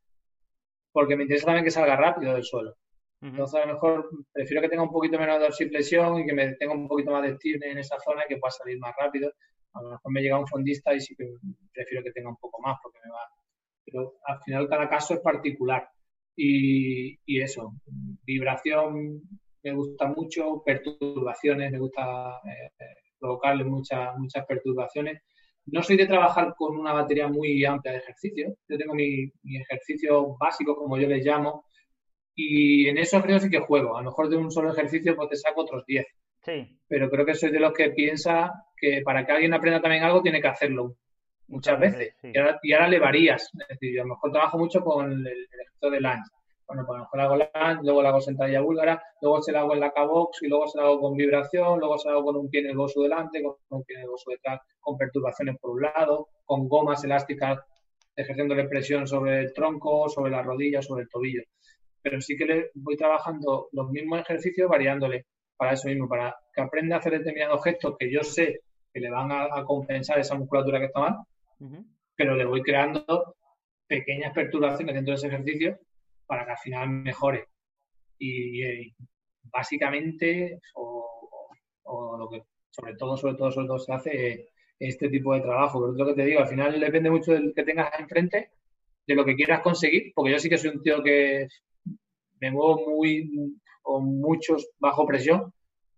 porque 0.92 1.16
me 1.16 1.24
interesa 1.24 1.46
también 1.46 1.66
que 1.66 1.72
salga 1.72 1.96
rápido 1.96 2.34
del 2.34 2.44
suelo. 2.44 2.76
Entonces, 3.22 3.62
a 3.62 3.66
lo 3.68 3.74
mejor 3.74 4.10
prefiero 4.34 4.62
que 4.62 4.70
tenga 4.70 4.84
un 4.84 4.92
poquito 4.92 5.20
menos 5.20 5.40
dorsiflexión 5.40 6.20
y 6.20 6.26
que 6.26 6.34
me 6.34 6.56
tenga 6.56 6.74
un 6.74 6.88
poquito 6.88 7.12
más 7.12 7.22
de 7.22 7.30
estilo 7.30 7.66
en 7.66 7.78
esa 7.78 8.00
zona 8.00 8.24
que 8.28 8.38
pueda 8.38 8.52
salir 8.52 8.80
más 8.80 8.94
rápido. 9.00 9.32
A 9.74 9.82
lo 9.82 9.92
mejor 9.92 10.12
me 10.12 10.22
llega 10.22 10.40
un 10.40 10.48
fondista 10.48 10.94
y 10.94 11.00
sí 11.00 11.16
que 11.16 11.26
prefiero 11.72 12.04
que 12.04 12.12
tenga 12.12 12.30
un 12.30 12.38
poco 12.38 12.60
más 12.62 12.78
porque 12.82 13.00
me 13.06 13.12
va. 13.12 13.30
Pero 13.86 14.16
al 14.26 14.40
final 14.42 14.68
cada 14.68 14.90
caso 14.90 15.14
es 15.14 15.20
particular. 15.20 15.88
Y, 16.36 17.20
y 17.26 17.42
eso, 17.42 17.74
vibración 18.26 19.22
me 19.64 19.74
gusta 19.74 20.08
mucho, 20.08 20.64
perturbaciones, 20.66 21.72
me 21.72 21.80
gusta 21.80 22.40
eh, 22.46 22.72
provocarle 23.20 23.64
muchas, 23.64 24.18
muchas 24.18 24.46
perturbaciones. 24.46 25.22
No 25.68 25.84
soy 25.84 25.98
de 25.98 26.08
trabajar 26.08 26.56
con 26.58 26.78
una 26.78 26.94
batería 26.94 27.28
muy 27.28 27.64
amplia 27.66 27.94
de 27.94 28.00
ejercicios. 28.00 28.54
Yo 28.68 28.78
tengo 28.78 28.96
mi, 28.96 29.32
mi 29.44 29.58
ejercicio 29.58 30.36
básico, 30.40 30.76
como 30.76 30.98
yo 30.98 31.08
les 31.08 31.24
llamo, 31.24 31.66
y 32.36 32.88
en 32.88 32.98
eso 32.98 33.22
creo 33.22 33.40
sí 33.40 33.50
que 33.50 33.60
juego. 33.60 33.98
A 33.98 34.02
lo 34.02 34.10
mejor 34.10 34.30
de 34.30 34.38
un 34.38 34.52
solo 34.52 34.72
ejercicio 34.72 35.16
pues 35.16 35.30
te 35.30 35.36
saco 35.36 35.62
otros 35.62 35.86
10. 35.86 36.06
Sí. 36.44 36.80
Pero 36.88 37.10
creo 37.10 37.26
que 37.26 37.36
soy 37.36 37.52
de 37.52 37.60
los 37.60 37.74
que 37.74 37.92
piensa 37.92 38.52
que 38.76 39.02
para 39.04 39.26
que 39.26 39.32
alguien 39.32 39.54
aprenda 39.54 39.82
también 39.82 40.04
algo 40.04 40.22
tiene 40.22 40.42
que 40.42 40.48
hacerlo 40.48 40.96
muchas 41.48 41.80
veces. 41.80 42.16
Y, 42.24 42.74
ahora, 42.74 42.88
le 42.88 43.00
varías. 43.00 43.50
Es 43.54 43.68
decir, 43.68 43.94
yo 43.94 44.02
a 44.02 44.06
lo 44.06 44.16
mejor 44.16 44.32
trabajo 44.32 44.58
mucho 44.58 44.82
con 44.82 45.12
el, 45.12 45.28
ejercicio 45.28 45.92
de 45.92 46.02
lunge. 46.02 46.30
Bueno, 46.66 46.86
pues 46.86 46.96
a 46.96 47.00
lo 47.00 47.04
mejor 47.04 47.20
hago 47.20 47.36
lunge, 47.36 47.84
luego 47.84 48.02
lo 48.02 48.08
hago 48.08 48.22
sentadilla 48.22 48.62
búlgara, 48.62 49.04
luego 49.22 49.42
se 49.42 49.52
lo 49.52 49.60
hago 49.60 49.74
en 49.74 49.82
la 49.82 49.92
K-box 49.92 50.42
y 50.42 50.48
luego 50.48 50.68
se 50.68 50.80
lo 50.80 50.86
hago 50.86 51.02
con 51.02 51.18
vibración, 51.18 51.80
luego 51.80 51.98
se 51.98 52.08
lo 52.08 52.16
hago 52.16 52.26
con 52.28 52.38
un 52.38 52.50
pie 52.50 52.62
en 52.62 52.68
el 52.68 52.78
bosu 52.78 53.04
delante, 53.04 53.44
con 53.44 53.56
un 53.70 53.84
pie 53.84 53.98
en 53.98 54.04
el 54.04 54.08
bosu 54.08 54.32
detrás, 54.32 54.62
con 54.80 54.98
perturbaciones 54.98 55.58
por 55.60 55.72
un 55.72 55.82
lado, 55.82 56.30
con 56.46 56.70
gomas 56.70 57.04
elásticas 57.04 57.60
ejerciendo 58.16 58.56
la 58.56 58.68
presión 58.70 59.06
sobre 59.06 59.40
el 59.42 59.54
tronco, 59.54 60.08
sobre 60.08 60.32
la 60.32 60.42
rodilla, 60.42 60.82
sobre 60.82 61.04
el 61.04 61.10
tobillo 61.10 61.44
pero 62.02 62.20
sí 62.22 62.36
que 62.38 62.46
le 62.46 62.72
voy 62.76 62.96
trabajando 62.96 63.70
los 63.72 63.90
mismos 63.90 64.22
ejercicios 64.22 64.70
variándole 64.70 65.26
para 65.58 65.74
eso 65.74 65.88
mismo, 65.88 66.08
para 66.08 66.36
que 66.54 66.62
aprenda 66.62 66.96
a 66.96 67.00
hacer 67.00 67.14
determinados 67.14 67.64
gestos 67.64 67.96
que 67.98 68.12
yo 68.12 68.24
sé 68.24 68.62
que 68.94 69.00
le 69.00 69.10
van 69.10 69.32
a, 69.32 69.64
compensar 69.64 70.20
esa 70.20 70.36
musculatura 70.36 70.80
que 70.80 70.86
está 70.86 71.00
mal, 71.00 71.16
pero 72.16 72.36
le 72.36 72.46
voy 72.46 72.62
creando 72.62 73.36
pequeñas 73.88 74.34
perturbaciones 74.34 74.96
dentro 74.96 75.12
de 75.12 75.16
ese 75.16 75.28
ejercicio 75.28 75.80
para 76.26 76.46
que 76.46 76.52
al 76.52 76.58
final 76.58 76.90
mejore. 76.90 77.48
Y, 78.18 78.94
básicamente, 79.44 80.60
o, 80.76 82.18
lo 82.18 82.30
que 82.30 82.44
sobre 82.70 82.96
todo, 82.96 83.18
sobre 83.18 83.36
todo, 83.36 83.52
sobre 83.52 83.68
todo 83.68 83.80
se 83.80 83.94
hace 83.94 84.50
este 84.80 85.10
tipo 85.10 85.34
de 85.34 85.42
trabajo. 85.42 85.80
Pero 85.80 85.92
es 85.92 85.98
lo 85.98 86.06
que 86.06 86.22
te 86.22 86.26
digo, 86.26 86.40
al 86.40 86.48
final 86.48 86.80
depende 86.80 87.10
mucho 87.10 87.34
del 87.34 87.54
que 87.54 87.64
tengas 87.64 88.00
enfrente, 88.00 88.52
de 89.06 89.16
lo 89.16 89.26
que 89.26 89.36
quieras 89.36 89.62
conseguir, 89.62 90.12
porque 90.16 90.32
yo 90.32 90.40
sí 90.40 90.50
que 90.50 90.58
soy 90.58 90.72
un 90.72 90.82
tío 90.82 91.04
que 91.04 91.48
me 92.42 92.52
muevo 92.52 92.90
muy 92.90 93.56
con 93.82 94.20
muchos 94.20 94.70
bajo 94.80 95.06
presión. 95.06 95.54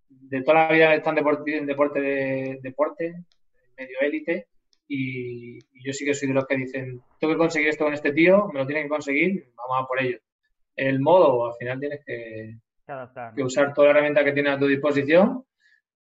De 0.10 0.42
toda 0.44 0.68
la 0.68 0.74
vida 0.74 0.94
están 0.94 1.18
en 1.18 1.66
deporte, 1.66 2.02
de 2.02 2.60
deporte, 2.62 3.14
medio 3.78 3.98
élite, 4.02 4.48
y, 4.88 5.60
yo 5.84 5.92
sí 5.92 6.06
que 6.06 6.14
soy 6.14 6.28
de 6.28 6.36
los 6.36 6.46
que 6.46 6.58
dicen, 6.58 7.02
tengo 7.20 7.34
que 7.34 7.40
conseguir 7.40 7.70
esto 7.70 7.86
con 7.86 7.94
este 7.94 8.12
tío, 8.12 8.48
me 8.54 8.60
lo 8.60 8.68
tienen 8.68 8.86
que 8.86 8.90
conseguir, 8.90 9.52
vamos 9.56 9.84
a 9.84 9.88
por 9.88 10.02
ello. 10.02 10.20
El 10.76 11.00
modo, 11.00 11.48
al 11.48 11.54
final 11.56 11.80
tienes 11.80 12.02
que, 12.06 12.58
que 13.36 13.44
usar 13.44 13.74
toda 13.74 13.88
la 13.88 13.92
herramienta 13.92 14.24
que 14.24 14.34
tienes 14.34 14.54
a 14.54 14.60
tu 14.60 14.68
disposición, 14.68 15.46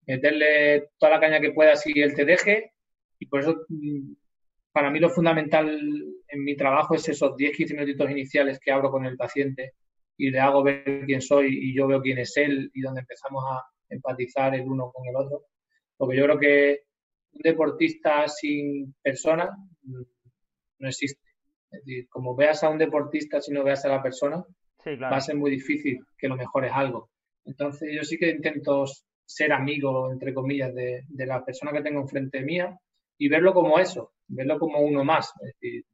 meterle 0.05 0.89
toda 0.97 1.13
la 1.13 1.19
caña 1.19 1.39
que 1.39 1.51
puedas 1.51 1.85
y 1.87 1.99
él 2.01 2.13
te 2.13 2.25
deje, 2.25 2.73
y 3.19 3.25
por 3.25 3.41
eso 3.41 3.65
mm, 3.69 4.13
para 4.71 4.89
mí 4.89 4.99
lo 4.99 5.09
fundamental 5.09 5.69
en 6.27 6.43
mi 6.43 6.55
trabajo 6.55 6.95
es 6.95 7.07
esos 7.09 7.35
10-15 7.35 7.71
minutitos 7.71 8.11
iniciales 8.11 8.59
que 8.59 8.71
abro 8.71 8.91
con 8.91 9.05
el 9.05 9.17
paciente 9.17 9.73
y 10.17 10.31
le 10.31 10.39
hago 10.39 10.63
ver 10.63 11.03
quién 11.05 11.21
soy 11.21 11.47
y 11.69 11.75
yo 11.75 11.87
veo 11.87 12.01
quién 12.01 12.19
es 12.19 12.35
él 12.37 12.71
y 12.73 12.81
donde 12.81 13.01
empezamos 13.01 13.43
a 13.49 13.63
empatizar 13.89 14.55
el 14.55 14.61
uno 14.61 14.91
con 14.91 15.07
el 15.07 15.15
otro. 15.15 15.45
Porque 15.97 16.17
yo 16.17 16.23
creo 16.25 16.39
que 16.39 16.79
un 17.33 17.41
deportista 17.41 18.27
sin 18.27 18.93
persona 19.01 19.49
no 19.83 20.87
existe. 20.87 21.21
Es 21.71 21.83
decir, 21.83 22.07
como 22.09 22.35
veas 22.35 22.63
a 22.63 22.69
un 22.69 22.77
deportista 22.77 23.41
si 23.41 23.51
no 23.51 23.63
veas 23.63 23.83
a 23.85 23.89
la 23.89 24.01
persona, 24.01 24.43
va 24.87 25.17
a 25.17 25.21
ser 25.21 25.35
muy 25.35 25.51
difícil 25.51 25.99
que 26.17 26.27
lo 26.27 26.35
mejores 26.35 26.71
algo. 26.73 27.09
Entonces 27.43 27.89
yo 27.93 28.03
sí 28.03 28.17
que 28.17 28.29
intento 28.29 28.85
ser 29.25 29.51
amigo, 29.51 30.11
entre 30.11 30.33
comillas, 30.33 30.73
de, 30.73 31.03
de 31.07 31.25
la 31.25 31.43
persona 31.43 31.71
que 31.71 31.81
tengo 31.81 32.01
enfrente 32.01 32.41
mía 32.41 32.77
y 33.17 33.27
verlo 33.27 33.53
como 33.53 33.79
eso, 33.79 34.13
verlo 34.27 34.59
como 34.59 34.79
uno 34.79 35.03
más. 35.03 35.31
Es 35.41 35.53
decir, 35.53 35.85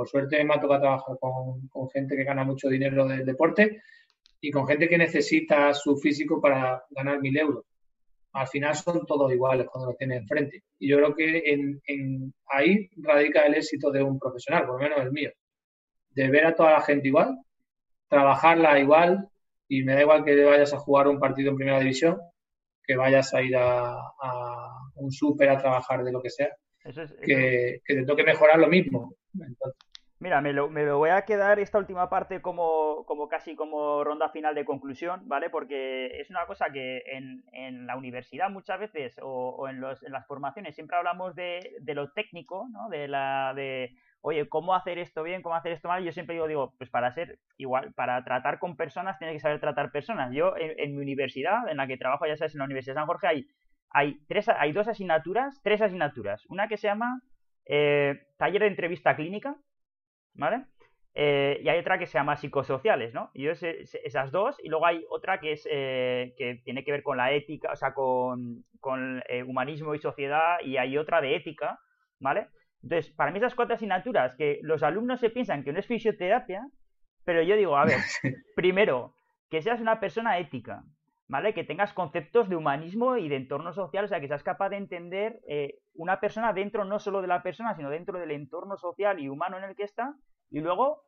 por 0.00 0.08
suerte 0.08 0.42
me 0.44 0.54
ha 0.54 0.58
tocado 0.58 0.80
trabajar 0.80 1.18
con, 1.20 1.90
gente 1.90 2.16
que 2.16 2.24
gana 2.24 2.42
mucho 2.42 2.70
dinero 2.70 3.06
del 3.06 3.26
deporte 3.26 3.82
y 4.40 4.50
con 4.50 4.66
gente 4.66 4.88
que 4.88 4.96
necesita 4.96 5.74
su 5.74 5.98
físico 5.98 6.40
para 6.40 6.82
ganar 6.88 7.20
mil 7.20 7.36
euros. 7.36 7.66
Al 8.32 8.48
final 8.48 8.74
son 8.74 9.04
todos 9.04 9.30
iguales 9.30 9.66
cuando 9.70 9.90
lo 9.90 9.96
tienen 9.96 10.22
enfrente. 10.22 10.62
Y 10.78 10.88
yo 10.88 10.96
creo 10.96 11.14
que 11.14 11.42
en, 11.86 12.32
ahí 12.46 12.88
radica 12.96 13.44
el 13.44 13.56
éxito 13.56 13.90
de 13.90 14.02
un 14.02 14.18
profesional, 14.18 14.64
por 14.64 14.80
lo 14.80 14.88
menos 14.88 15.04
el 15.04 15.12
mío. 15.12 15.32
De 16.12 16.30
ver 16.30 16.46
a 16.46 16.54
toda 16.54 16.72
la 16.72 16.80
gente 16.80 17.08
igual, 17.08 17.36
trabajarla 18.08 18.80
igual, 18.80 19.28
y 19.68 19.82
me 19.82 19.92
da 19.92 20.00
igual 20.00 20.24
que 20.24 20.42
vayas 20.42 20.72
a 20.72 20.78
jugar 20.78 21.08
un 21.08 21.20
partido 21.20 21.50
en 21.50 21.56
primera 21.56 21.78
división, 21.78 22.18
que 22.82 22.96
vayas 22.96 23.34
a 23.34 23.42
ir 23.42 23.54
a, 23.54 23.98
un 24.94 25.12
súper 25.12 25.50
a 25.50 25.58
trabajar 25.58 26.02
de 26.02 26.10
lo 26.10 26.22
que 26.22 26.30
sea, 26.30 26.56
que, 27.22 27.82
que, 27.84 27.94
te 27.94 28.06
toque 28.06 28.24
mejorar 28.24 28.58
lo 28.58 28.68
mismo. 28.68 29.14
Entonces, 29.34 29.89
Mira, 30.20 30.42
me 30.42 30.52
lo, 30.52 30.68
me 30.68 30.84
lo, 30.84 30.98
voy 30.98 31.08
a 31.08 31.22
quedar 31.22 31.58
esta 31.60 31.78
última 31.78 32.10
parte 32.10 32.42
como, 32.42 33.06
como, 33.06 33.26
casi 33.26 33.56
como 33.56 34.04
ronda 34.04 34.28
final 34.28 34.54
de 34.54 34.66
conclusión, 34.66 35.26
¿vale? 35.26 35.48
Porque 35.48 36.20
es 36.20 36.28
una 36.28 36.44
cosa 36.44 36.66
que 36.70 37.02
en, 37.06 37.42
en 37.52 37.86
la 37.86 37.96
universidad 37.96 38.50
muchas 38.50 38.78
veces 38.78 39.16
o, 39.22 39.66
en, 39.66 39.80
los, 39.80 40.02
en, 40.02 40.12
las 40.12 40.26
formaciones 40.26 40.74
siempre 40.74 40.98
hablamos 40.98 41.34
de, 41.34 41.74
de, 41.80 41.94
lo 41.94 42.12
técnico, 42.12 42.68
¿no? 42.70 42.90
De 42.90 43.08
la 43.08 43.54
de, 43.56 43.96
oye, 44.20 44.46
¿cómo 44.46 44.74
hacer 44.74 44.98
esto 44.98 45.22
bien? 45.22 45.40
¿Cómo 45.40 45.54
hacer 45.54 45.72
esto 45.72 45.88
mal? 45.88 46.04
Yo 46.04 46.12
siempre 46.12 46.34
digo, 46.34 46.48
digo, 46.48 46.74
pues 46.76 46.90
para 46.90 47.10
ser 47.12 47.38
igual, 47.56 47.94
para 47.94 48.22
tratar 48.22 48.58
con 48.58 48.76
personas 48.76 49.18
tienes 49.18 49.36
que 49.36 49.40
saber 49.40 49.58
tratar 49.58 49.90
personas. 49.90 50.34
Yo 50.34 50.54
en, 50.58 50.78
en, 50.78 50.96
mi 50.96 51.00
universidad, 51.00 51.66
en 51.66 51.78
la 51.78 51.86
que 51.86 51.96
trabajo, 51.96 52.26
ya 52.26 52.36
sabes, 52.36 52.54
en 52.54 52.58
la 52.58 52.66
Universidad 52.66 52.94
de 52.96 53.00
San 53.00 53.06
Jorge, 53.06 53.26
hay, 53.26 53.46
hay, 53.88 54.20
tres, 54.28 54.50
hay 54.50 54.72
dos 54.72 54.86
asignaturas, 54.86 55.62
tres 55.62 55.80
asignaturas. 55.80 56.44
Una 56.50 56.68
que 56.68 56.76
se 56.76 56.88
llama 56.88 57.22
eh, 57.64 58.26
taller 58.36 58.60
de 58.60 58.68
entrevista 58.68 59.16
clínica, 59.16 59.56
¿vale? 60.34 60.64
Eh, 61.14 61.60
y 61.62 61.68
hay 61.68 61.78
otra 61.78 61.98
que 61.98 62.06
se 62.06 62.18
llama 62.18 62.36
psicosociales, 62.36 63.12
¿no? 63.12 63.30
Y 63.34 63.48
es, 63.48 63.62
esas 63.62 64.30
dos, 64.30 64.56
y 64.62 64.68
luego 64.68 64.86
hay 64.86 65.04
otra 65.10 65.40
que 65.40 65.52
es 65.52 65.66
eh, 65.70 66.34
que 66.38 66.60
tiene 66.64 66.84
que 66.84 66.92
ver 66.92 67.02
con 67.02 67.16
la 67.16 67.32
ética, 67.32 67.72
o 67.72 67.76
sea, 67.76 67.94
con, 67.94 68.64
con 68.78 69.22
eh, 69.28 69.42
humanismo 69.42 69.94
y 69.94 69.98
sociedad, 69.98 70.58
y 70.64 70.76
hay 70.76 70.96
otra 70.96 71.20
de 71.20 71.34
ética, 71.34 71.80
¿vale? 72.20 72.48
Entonces, 72.82 73.12
para 73.12 73.32
mí 73.32 73.38
esas 73.38 73.54
cuatro 73.54 73.74
asignaturas 73.74 74.34
que 74.36 74.60
los 74.62 74.82
alumnos 74.82 75.20
se 75.20 75.30
piensan 75.30 75.64
que 75.64 75.72
no 75.72 75.80
es 75.80 75.86
fisioterapia, 75.86 76.66
pero 77.24 77.42
yo 77.42 77.56
digo, 77.56 77.76
a 77.76 77.84
ver, 77.84 77.98
primero, 78.56 79.14
que 79.50 79.62
seas 79.62 79.80
una 79.80 79.98
persona 80.00 80.38
ética, 80.38 80.84
¿vale? 81.30 81.54
Que 81.54 81.62
tengas 81.62 81.92
conceptos 81.94 82.48
de 82.48 82.56
humanismo 82.56 83.16
y 83.16 83.28
de 83.28 83.36
entorno 83.36 83.72
social, 83.72 84.04
o 84.04 84.08
sea, 84.08 84.20
que 84.20 84.26
seas 84.26 84.42
capaz 84.42 84.70
de 84.70 84.78
entender 84.78 85.40
eh, 85.48 85.78
una 85.94 86.18
persona 86.18 86.52
dentro 86.52 86.84
no 86.84 86.98
solo 86.98 87.22
de 87.22 87.28
la 87.28 87.42
persona, 87.42 87.76
sino 87.76 87.88
dentro 87.88 88.18
del 88.18 88.32
entorno 88.32 88.76
social 88.76 89.20
y 89.20 89.28
humano 89.28 89.56
en 89.56 89.62
el 89.62 89.76
que 89.76 89.84
está, 89.84 90.16
y 90.50 90.58
luego 90.58 91.04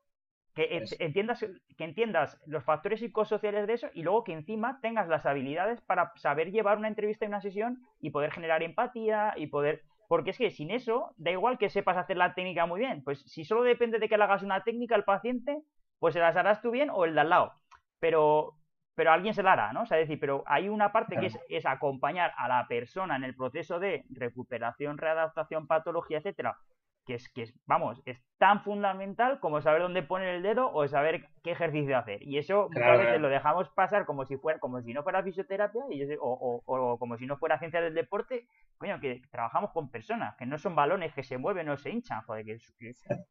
que 0.54 0.84
entiendas, 1.00 1.44
que 1.76 1.84
entiendas 1.84 2.38
los 2.46 2.62
factores 2.62 3.00
psicosociales 3.00 3.66
de 3.66 3.72
eso 3.72 3.88
y 3.94 4.02
luego 4.02 4.22
que 4.22 4.32
encima 4.32 4.78
tengas 4.80 5.08
las 5.08 5.26
habilidades 5.26 5.80
para 5.80 6.12
saber 6.16 6.52
llevar 6.52 6.78
una 6.78 6.88
entrevista 6.88 7.24
y 7.24 7.28
una 7.28 7.40
sesión 7.40 7.82
y 8.00 8.10
poder 8.10 8.30
generar 8.30 8.62
empatía 8.62 9.34
y 9.36 9.48
poder... 9.48 9.82
Porque 10.08 10.30
es 10.30 10.38
que 10.38 10.50
sin 10.50 10.70
eso, 10.70 11.14
da 11.16 11.30
igual 11.30 11.56
que 11.56 11.70
sepas 11.70 11.96
hacer 11.96 12.18
la 12.18 12.34
técnica 12.34 12.66
muy 12.66 12.80
bien. 12.80 13.02
Pues 13.02 13.22
si 13.22 13.44
solo 13.44 13.62
depende 13.62 13.98
de 13.98 14.10
que 14.10 14.18
le 14.18 14.24
hagas 14.24 14.42
una 14.42 14.62
técnica 14.62 14.94
al 14.94 15.04
paciente, 15.04 15.62
pues 15.98 16.12
se 16.12 16.20
las 16.20 16.36
harás 16.36 16.60
tú 16.60 16.70
bien 16.70 16.90
o 16.90 17.06
el 17.06 17.14
de 17.14 17.22
al 17.22 17.30
lado. 17.30 17.52
Pero 17.98 18.58
pero 18.94 19.12
alguien 19.12 19.34
se 19.34 19.42
la 19.42 19.52
hará, 19.52 19.72
¿no? 19.72 19.82
O 19.82 19.86
sea, 19.86 19.96
decir, 19.98 20.18
pero 20.20 20.42
hay 20.46 20.68
una 20.68 20.92
parte 20.92 21.16
que 21.16 21.26
es, 21.26 21.38
es, 21.48 21.66
acompañar 21.66 22.32
a 22.36 22.48
la 22.48 22.66
persona 22.68 23.16
en 23.16 23.24
el 23.24 23.34
proceso 23.34 23.78
de 23.78 24.04
recuperación, 24.10 24.98
readaptación, 24.98 25.66
patología, 25.66 26.18
etcétera, 26.18 26.58
que 27.04 27.14
es, 27.14 27.28
que 27.28 27.42
es, 27.42 27.54
vamos, 27.66 28.00
es 28.06 28.22
tan 28.38 28.62
fundamental 28.62 29.40
como 29.40 29.60
saber 29.60 29.82
dónde 29.82 30.02
poner 30.02 30.28
el 30.36 30.42
dedo 30.42 30.72
o 30.72 30.86
saber 30.88 31.28
qué 31.42 31.52
ejercicio 31.52 31.96
hacer. 31.96 32.22
Y 32.22 32.38
eso 32.38 32.68
muchas 32.72 32.98
veces 32.98 33.20
lo 33.20 33.28
dejamos 33.28 33.68
pasar 33.70 34.04
como 34.04 34.24
si 34.24 34.36
fuera, 34.36 34.58
como 34.58 34.80
si 34.82 34.92
no 34.92 35.02
fuera 35.02 35.22
fisioterapia 35.22 35.82
y 35.90 36.02
o, 36.20 36.62
o, 36.64 36.98
como 36.98 37.16
si 37.16 37.26
no 37.26 37.36
fuera 37.36 37.58
ciencia 37.58 37.80
del 37.80 37.94
deporte, 37.94 38.46
coño, 38.78 39.00
que 39.00 39.22
trabajamos 39.30 39.70
con 39.72 39.90
personas, 39.90 40.36
que 40.36 40.46
no 40.46 40.58
son 40.58 40.74
balones 40.74 41.12
que 41.14 41.22
se 41.22 41.38
mueven 41.38 41.68
o 41.68 41.76
se 41.76 41.90
hinchan, 41.90 42.22
joder, 42.22 42.44
que, 42.44 42.58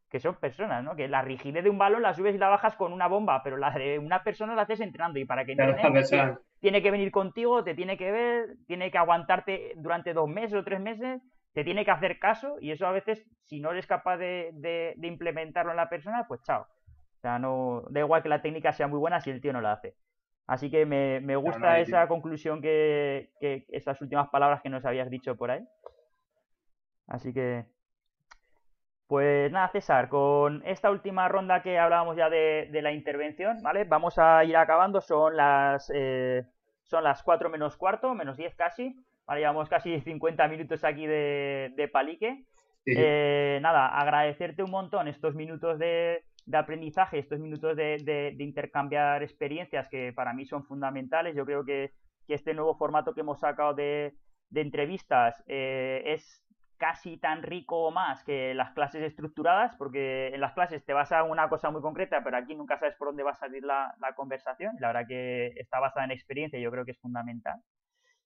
que, 0.10 0.20
son 0.20 0.36
personas, 0.36 0.84
¿no? 0.84 0.96
Que 0.96 1.08
la 1.08 1.22
rigidez 1.22 1.64
de 1.64 1.70
un 1.70 1.78
balón 1.78 2.02
la 2.02 2.14
subes 2.14 2.36
y 2.36 2.38
la 2.38 2.50
bajas 2.50 2.76
con 2.76 2.94
una 2.94 3.08
bomba, 3.08 3.42
pero 3.44 3.58
la 3.58 3.72
de 3.72 4.00
una 4.00 4.24
persona 4.24 4.56
la 4.56 4.64
haces 4.64 4.82
entrenando 4.82 5.20
y 5.20 5.26
para 5.26 5.46
que 5.46 5.54
entrenes, 5.54 6.10
tiene 6.60 6.82
que 6.82 6.92
venir 6.92 7.12
contigo, 7.12 7.64
te 7.64 7.74
tiene 7.74 7.98
que 7.98 8.12
ver, 8.12 8.56
tiene 8.68 8.92
que 8.92 8.98
aguantarte 8.98 9.74
durante 9.78 10.14
dos 10.14 10.30
meses 10.30 10.54
o 10.54 10.64
tres 10.64 10.80
meses 10.80 11.22
te 11.54 11.64
tiene 11.64 11.86
que 11.86 11.92
hacer 11.92 12.20
caso 12.20 12.58
y 12.60 12.72
eso 12.72 12.88
a 12.88 12.92
veces, 12.92 13.26
si 13.44 13.60
no 13.60 13.72
eres 13.72 13.88
capaz 13.88 14.18
de, 14.18 14.96
implementarlo 15.02 15.72
en 15.72 15.78
la 15.78 15.90
persona, 15.90 16.26
pues 16.28 16.42
chao. 16.44 16.64
O 16.64 17.20
sea, 17.22 17.38
no, 17.40 17.84
da 17.90 18.00
igual 18.00 18.24
que 18.24 18.30
la 18.30 18.42
técnica 18.42 18.74
sea 18.74 18.88
muy 18.88 19.00
buena 19.00 19.22
si 19.22 19.30
el 19.30 19.42
tío 19.42 19.54
no 19.54 19.62
la 19.62 19.74
hace. 19.74 19.96
Así 20.48 20.72
que 20.72 20.86
me, 20.86 21.36
gusta 21.36 21.80
esa 21.80 22.08
conclusión 22.08 22.62
que, 22.62 23.32
que, 23.40 23.66
esas 23.70 24.02
últimas 24.02 24.30
palabras 24.30 24.62
que 24.62 24.70
nos 24.70 24.86
habías 24.86 25.10
dicho 25.10 25.36
por 25.36 25.52
ahí. 25.52 25.66
Así 27.08 27.34
que, 27.34 27.66
pues 29.12 29.52
nada, 29.52 29.68
César, 29.68 30.08
con 30.08 30.62
esta 30.66 30.90
última 30.90 31.28
ronda 31.28 31.62
que 31.62 31.78
hablábamos 31.78 32.16
ya 32.16 32.30
de, 32.30 32.70
la 32.82 32.94
intervención, 32.94 33.62
¿vale? 33.62 33.84
Vamos 33.84 34.18
a 34.18 34.42
ir 34.46 34.56
acabando, 34.56 35.02
son 35.02 35.36
las, 35.36 35.92
eh, 35.94 36.46
son 36.84 37.04
las 37.04 37.22
4 37.22 37.50
menos 37.50 37.76
cuarto, 37.76 38.16
menos 38.16 38.38
10 38.38 38.56
casi. 38.56 38.96
Vale, 39.32 39.44
llevamos 39.44 39.70
casi 39.70 39.98
50 40.02 40.46
minutos 40.50 40.84
aquí 40.84 41.08
de, 41.08 41.90
palique. 41.94 42.44
Eh, 42.86 43.60
nada, 43.62 43.88
agradecerte 43.88 44.62
un 44.62 44.72
montón 44.72 45.08
estos 45.08 45.36
minutos 45.36 45.80
de, 45.80 46.26
aprendizaje, 46.52 47.20
estos 47.20 47.40
minutos 47.40 47.78
de, 47.78 48.36
intercambiar 48.40 49.24
experiencias 49.24 49.88
que 49.88 50.12
para 50.12 50.34
mí 50.34 50.46
son 50.46 50.66
fundamentales. 50.66 51.34
Yo 51.34 51.46
creo 51.46 51.64
que, 51.64 51.94
este 52.28 52.54
nuevo 52.54 52.76
formato 52.76 53.14
que 53.14 53.22
hemos 53.22 53.40
sacado 53.40 53.74
de, 53.74 54.18
entrevistas 54.54 55.42
eh, 55.48 56.04
es 56.08 56.44
casi 56.76 57.16
tan 57.16 57.42
rico 57.42 57.88
o 57.88 57.92
más 57.92 58.26
que 58.26 58.54
las 58.54 58.72
clases 58.72 59.02
estructuradas, 59.02 59.78
porque 59.78 60.28
en 60.34 60.42
las 60.42 60.52
clases 60.52 60.84
te 60.84 60.92
vas 60.92 61.14
a 61.14 61.24
una 61.24 61.48
cosa 61.48 61.72
muy 61.72 61.82
concreta, 61.82 62.22
pero 62.22 62.36
aquí 62.36 62.54
nunca 62.54 62.78
sabes 62.78 62.96
por 62.98 63.08
dónde 63.08 63.24
va 63.24 63.32
a 63.32 63.36
salir 63.36 63.64
la, 63.64 63.96
la 64.02 64.14
conversación. 64.14 64.76
La 64.82 64.88
verdad 64.88 65.08
que 65.08 65.54
está 65.56 65.80
basada 65.80 66.04
en 66.04 66.12
experiencia 66.12 66.60
y 66.60 66.64
yo 66.64 66.72
creo 66.72 66.84
que 66.84 66.92
es 66.92 67.00
fundamental. 67.00 67.62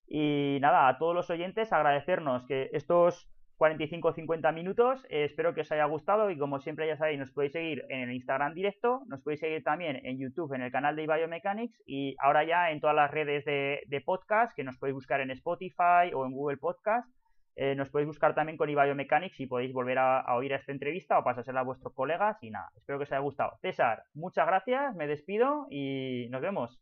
Y 0.07 0.59
nada, 0.61 0.87
a 0.87 0.97
todos 0.97 1.15
los 1.15 1.29
oyentes 1.29 1.73
agradecernos 1.73 2.45
que 2.45 2.69
estos 2.73 3.27
45 3.57 4.07
o 4.09 4.13
50 4.13 4.51
minutos, 4.51 5.05
eh, 5.09 5.23
espero 5.23 5.53
que 5.53 5.61
os 5.61 5.71
haya 5.71 5.85
gustado 5.85 6.29
y 6.29 6.37
como 6.37 6.59
siempre 6.59 6.87
ya 6.87 6.97
sabéis, 6.97 7.19
nos 7.19 7.31
podéis 7.31 7.53
seguir 7.53 7.85
en 7.89 8.01
el 8.01 8.11
Instagram 8.11 8.53
directo, 8.53 9.01
nos 9.07 9.21
podéis 9.21 9.39
seguir 9.39 9.63
también 9.63 10.01
en 10.03 10.19
YouTube, 10.19 10.53
en 10.53 10.61
el 10.61 10.71
canal 10.71 10.95
de 10.95 11.07
Biomechanics 11.07 11.81
y 11.85 12.15
ahora 12.19 12.43
ya 12.43 12.71
en 12.71 12.81
todas 12.81 12.95
las 12.95 13.11
redes 13.11 13.45
de, 13.45 14.03
podcast 14.05 14.55
que 14.55 14.63
nos 14.63 14.77
podéis 14.77 14.95
buscar 14.95 15.21
en 15.21 15.31
Spotify 15.31 16.11
o 16.13 16.25
en 16.25 16.33
Google 16.33 16.57
Podcast. 16.57 17.09
Eh, 17.55 17.73
nos 17.73 17.89
podéis 17.89 18.07
buscar 18.07 18.35
también 18.35 18.57
con 18.57 18.67
Biomechanics 18.67 19.39
y 19.39 19.47
podéis 19.47 19.71
volver 19.71 19.97
a, 19.97 20.19
a, 20.19 20.35
oír 20.35 20.51
esta 20.51 20.73
entrevista 20.73 21.17
o 21.17 21.23
pasársela 21.23 21.61
a 21.61 21.63
vuestros 21.63 21.93
colegas 21.93 22.37
y 22.43 22.51
nada, 22.51 22.69
espero 22.75 22.99
que 22.99 23.03
os 23.03 23.11
haya 23.13 23.21
gustado. 23.21 23.57
César, 23.61 24.03
muchas 24.13 24.45
gracias, 24.45 24.93
me 24.95 25.07
despido 25.07 25.65
y 25.69 26.27
nos 26.29 26.41
vemos. 26.41 26.81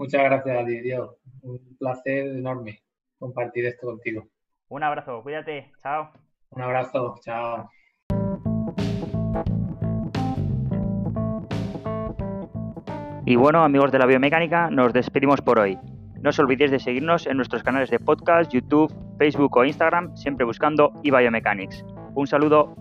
Muchas 0.00 0.24
gracias 0.24 0.58
a 0.58 0.64
ti, 0.64 0.80
Dios. 0.80 1.10
Un 1.42 1.76
placer 1.78 2.28
enorme 2.28 2.80
compartir 3.18 3.66
esto 3.66 3.86
contigo. 3.86 4.24
Un 4.68 4.82
abrazo, 4.82 5.22
cuídate, 5.22 5.70
chao. 5.82 6.10
Un 6.48 6.62
abrazo, 6.62 7.16
chao. 7.20 7.68
Y 13.26 13.36
bueno, 13.36 13.62
amigos 13.62 13.92
de 13.92 13.98
la 13.98 14.06
biomecánica, 14.06 14.70
nos 14.70 14.94
despedimos 14.94 15.42
por 15.42 15.58
hoy. 15.58 15.78
No 16.22 16.30
os 16.30 16.38
olvidéis 16.38 16.70
de 16.70 16.78
seguirnos 16.78 17.26
en 17.26 17.36
nuestros 17.36 17.62
canales 17.62 17.90
de 17.90 17.98
podcast, 17.98 18.50
YouTube, 18.50 18.90
Facebook 19.18 19.54
o 19.54 19.66
Instagram, 19.66 20.16
siempre 20.16 20.46
buscando 20.46 20.94
eBiomechanics. 21.04 21.84
Un 22.14 22.26
saludo. 22.26 22.74